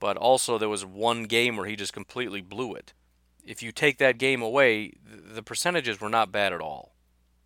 but 0.00 0.16
also 0.16 0.58
there 0.58 0.68
was 0.68 0.84
one 0.84 1.24
game 1.24 1.56
where 1.56 1.66
he 1.66 1.76
just 1.76 1.92
completely 1.92 2.40
blew 2.40 2.74
it 2.74 2.92
if 3.44 3.62
you 3.62 3.72
take 3.72 3.98
that 3.98 4.18
game 4.18 4.42
away, 4.42 4.92
the 5.04 5.42
percentages 5.42 6.00
were 6.00 6.08
not 6.08 6.32
bad 6.32 6.52
at 6.52 6.60
all. 6.60 6.94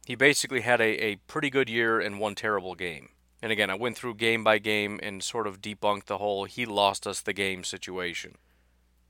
He 0.07 0.15
basically 0.15 0.63
had 0.63 0.81
a, 0.81 1.05
a 1.05 1.17
pretty 1.17 1.51
good 1.51 1.69
year 1.69 2.01
and 2.01 2.19
one 2.19 2.35
terrible 2.35 2.75
game. 2.75 3.11
And 3.43 3.53
again, 3.53 3.71
I 3.71 3.75
went 3.75 3.97
through 3.97 4.15
game 4.15 4.43
by 4.43 4.59
game 4.59 4.99
and 5.03 5.23
sort 5.23 5.47
of 5.47 5.61
debunked 5.61 6.07
the 6.07 6.19
whole 6.19 6.45
he 6.45 6.65
lost 6.67 7.07
us 7.07 7.21
the 7.21 7.33
game 7.33 7.63
situation. 7.63 8.37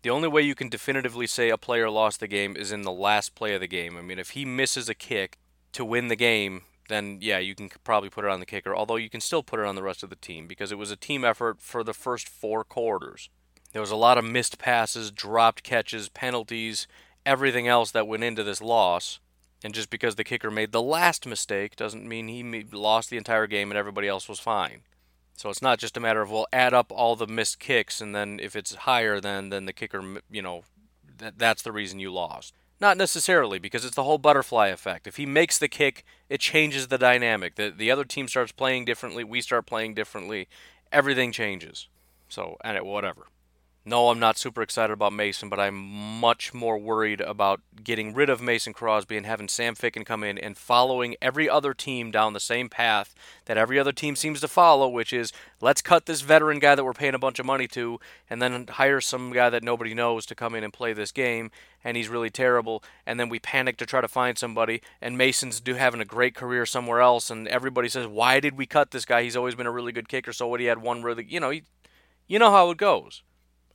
The 0.02 0.10
only 0.10 0.28
way 0.28 0.42
you 0.42 0.54
can 0.54 0.68
definitively 0.68 1.26
say 1.26 1.50
a 1.50 1.58
player 1.58 1.90
lost 1.90 2.20
the 2.20 2.28
game 2.28 2.56
is 2.56 2.70
in 2.70 2.82
the 2.82 2.92
last 2.92 3.34
play 3.34 3.54
of 3.54 3.60
the 3.60 3.66
game. 3.66 3.96
I 3.96 4.02
mean, 4.02 4.18
if 4.18 4.30
he 4.30 4.44
misses 4.44 4.88
a 4.88 4.94
kick 4.94 5.38
to 5.72 5.84
win 5.84 6.08
the 6.08 6.16
game, 6.16 6.62
then 6.88 7.18
yeah, 7.20 7.38
you 7.38 7.54
can 7.54 7.70
probably 7.84 8.10
put 8.10 8.24
it 8.24 8.30
on 8.30 8.40
the 8.40 8.46
kicker, 8.46 8.74
although 8.74 8.96
you 8.96 9.10
can 9.10 9.20
still 9.20 9.42
put 9.42 9.60
it 9.60 9.66
on 9.66 9.74
the 9.74 9.82
rest 9.82 10.02
of 10.02 10.10
the 10.10 10.16
team 10.16 10.46
because 10.46 10.70
it 10.70 10.78
was 10.78 10.90
a 10.90 10.96
team 10.96 11.24
effort 11.24 11.60
for 11.60 11.82
the 11.82 11.94
first 11.94 12.28
four 12.28 12.64
quarters. 12.64 13.28
There 13.72 13.82
was 13.82 13.90
a 13.90 13.96
lot 13.96 14.18
of 14.18 14.24
missed 14.24 14.58
passes, 14.58 15.10
dropped 15.10 15.62
catches, 15.62 16.08
penalties, 16.08 16.86
everything 17.26 17.68
else 17.68 17.90
that 17.90 18.08
went 18.08 18.24
into 18.24 18.42
this 18.42 18.62
loss. 18.62 19.20
And 19.62 19.74
just 19.74 19.90
because 19.90 20.14
the 20.14 20.24
kicker 20.24 20.50
made 20.50 20.72
the 20.72 20.82
last 20.82 21.26
mistake 21.26 21.76
doesn't 21.76 22.08
mean 22.08 22.28
he 22.28 22.64
lost 22.72 23.10
the 23.10 23.16
entire 23.16 23.46
game 23.46 23.70
and 23.70 23.78
everybody 23.78 24.08
else 24.08 24.28
was 24.28 24.38
fine. 24.38 24.82
So 25.36 25.50
it's 25.50 25.62
not 25.62 25.78
just 25.78 25.96
a 25.96 26.00
matter 26.00 26.22
of 26.22 26.30
well, 26.30 26.46
add 26.52 26.74
up 26.74 26.90
all 26.90 27.16
the 27.16 27.26
missed 27.26 27.58
kicks 27.58 28.00
and 28.00 28.14
then 28.14 28.40
if 28.42 28.56
it's 28.56 28.74
higher 28.74 29.20
than 29.20 29.50
then 29.50 29.66
the 29.66 29.72
kicker, 29.72 30.02
you 30.30 30.42
know, 30.42 30.64
that 31.18 31.38
that's 31.38 31.62
the 31.62 31.72
reason 31.72 32.00
you 32.00 32.12
lost. 32.12 32.54
Not 32.80 32.96
necessarily 32.96 33.58
because 33.58 33.84
it's 33.84 33.96
the 33.96 34.04
whole 34.04 34.18
butterfly 34.18 34.68
effect. 34.68 35.06
If 35.06 35.16
he 35.16 35.26
makes 35.26 35.58
the 35.58 35.68
kick, 35.68 36.04
it 36.28 36.40
changes 36.40 36.88
the 36.88 36.98
dynamic. 36.98 37.56
The 37.56 37.70
the 37.70 37.90
other 37.90 38.04
team 38.04 38.28
starts 38.28 38.52
playing 38.52 38.84
differently, 38.84 39.24
we 39.24 39.40
start 39.40 39.66
playing 39.66 39.94
differently, 39.94 40.48
everything 40.92 41.32
changes. 41.32 41.88
So, 42.28 42.56
and 42.62 42.76
it 42.76 42.84
whatever. 42.84 43.26
No, 43.84 44.10
I'm 44.10 44.18
not 44.18 44.36
super 44.36 44.60
excited 44.60 44.92
about 44.92 45.14
Mason, 45.14 45.48
but 45.48 45.58
I'm 45.58 45.74
much 45.74 46.52
more 46.52 46.76
worried 46.76 47.22
about 47.22 47.62
getting 47.82 48.12
rid 48.12 48.28
of 48.28 48.42
Mason 48.42 48.74
Crosby 48.74 49.16
and 49.16 49.24
having 49.24 49.48
Sam 49.48 49.74
Ficken 49.74 50.04
come 50.04 50.22
in 50.22 50.36
and 50.36 50.58
following 50.58 51.16
every 51.22 51.48
other 51.48 51.72
team 51.72 52.10
down 52.10 52.34
the 52.34 52.40
same 52.40 52.68
path 52.68 53.14
that 53.46 53.56
every 53.56 53.78
other 53.78 53.92
team 53.92 54.14
seems 54.14 54.42
to 54.42 54.48
follow, 54.48 54.88
which 54.88 55.12
is 55.14 55.32
let's 55.62 55.80
cut 55.80 56.04
this 56.04 56.20
veteran 56.20 56.58
guy 56.58 56.74
that 56.74 56.84
we're 56.84 56.92
paying 56.92 57.14
a 57.14 57.18
bunch 57.18 57.38
of 57.38 57.46
money 57.46 57.66
to 57.68 57.98
and 58.28 58.42
then 58.42 58.66
hire 58.66 59.00
some 59.00 59.32
guy 59.32 59.48
that 59.48 59.62
nobody 59.62 59.94
knows 59.94 60.26
to 60.26 60.34
come 60.34 60.54
in 60.54 60.64
and 60.64 60.72
play 60.72 60.92
this 60.92 61.10
game 61.10 61.50
and 61.82 61.96
he's 61.96 62.10
really 62.10 62.30
terrible 62.30 62.82
and 63.06 63.18
then 63.18 63.30
we 63.30 63.38
panic 63.38 63.78
to 63.78 63.86
try 63.86 64.02
to 64.02 64.08
find 64.08 64.36
somebody 64.36 64.82
and 65.00 65.16
Mason's 65.16 65.60
do 65.60 65.74
having 65.74 66.02
a 66.02 66.04
great 66.04 66.34
career 66.34 66.66
somewhere 66.66 67.00
else 67.00 67.30
and 67.30 67.48
everybody 67.48 67.88
says 67.88 68.06
why 68.06 68.38
did 68.38 68.58
we 68.58 68.66
cut 68.66 68.90
this 68.90 69.06
guy? 69.06 69.22
He's 69.22 69.36
always 69.36 69.54
been 69.54 69.66
a 69.66 69.72
really 69.72 69.92
good 69.92 70.10
kicker, 70.10 70.34
so 70.34 70.46
what 70.46 70.60
he 70.60 70.66
had 70.66 70.82
one 70.82 71.02
really, 71.02 71.24
you 71.26 71.40
know, 71.40 71.50
he, 71.50 71.62
you 72.26 72.38
know 72.38 72.50
how 72.50 72.70
it 72.70 72.76
goes. 72.76 73.22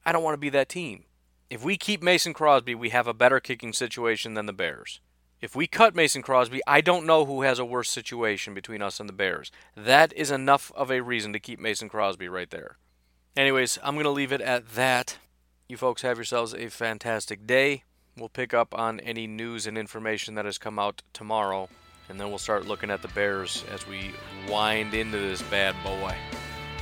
I 0.06 0.12
don't 0.12 0.24
want 0.24 0.34
to 0.34 0.40
be 0.40 0.50
that 0.50 0.70
team. 0.70 1.06
If 1.50 1.64
we 1.64 1.78
keep 1.78 2.02
Mason 2.02 2.34
Crosby, 2.34 2.76
we 2.76 2.90
have 2.90 3.08
a 3.08 3.14
better 3.14 3.40
kicking 3.40 3.74
situation 3.74 4.34
than 4.34 4.46
the 4.46 4.54
Bears. 4.54 5.00
If 5.40 5.56
we 5.56 5.68
cut 5.68 5.94
Mason 5.94 6.22
Crosby, 6.22 6.62
I 6.66 6.82
don't 6.82 7.06
know 7.06 7.26
who 7.26 7.42
has 7.42 7.60
a 7.60 7.66
worse 7.66 7.90
situation 7.90 8.54
between 8.54 8.82
us 8.82 9.00
and 9.00 9.10
the 9.10 9.14
Bears. 9.14 9.52
That 9.76 10.14
is 10.14 10.32
enough 10.32 10.72
of 10.74 10.90
a 10.90 11.02
reason 11.02 11.34
to 11.34 11.40
keep 11.40 11.60
Mason 11.60 11.90
Crosby 11.90 12.30
right 12.30 12.50
there. 12.50 12.78
Anyways, 13.36 13.78
I'm 13.84 13.96
going 13.96 14.06
to 14.06 14.10
leave 14.10 14.32
it 14.32 14.42
at 14.42 14.70
that. 14.76 15.18
You 15.68 15.78
folks 15.78 16.02
have 16.02 16.18
yourselves 16.18 16.54
a 16.54 16.70
fantastic 16.70 17.46
day. 17.46 17.84
We'll 18.18 18.30
pick 18.30 18.54
up 18.54 18.74
on 18.78 19.00
any 19.02 19.28
news 19.28 19.68
and 19.68 19.78
information 19.78 20.36
that 20.36 20.46
has 20.46 20.58
come 20.58 20.80
out 20.80 21.02
tomorrow, 21.14 21.68
and 22.10 22.20
then 22.20 22.30
we'll 22.30 22.38
start 22.38 22.68
looking 22.68 22.92
at 22.92 23.02
the 23.02 23.08
Bears 23.10 23.64
as 23.72 23.88
we 23.88 24.12
wind 24.48 24.94
into 24.94 25.18
this 25.18 25.42
bad 25.42 25.76
boy. 25.84 26.16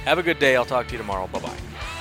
Have 0.04 0.18
a 0.18 0.24
good 0.24 0.40
day. 0.40 0.56
I'll 0.56 0.66
talk 0.66 0.88
to 0.88 0.92
you 0.92 0.98
tomorrow. 0.98 1.28
Bye 1.28 1.40
bye. 1.40 2.01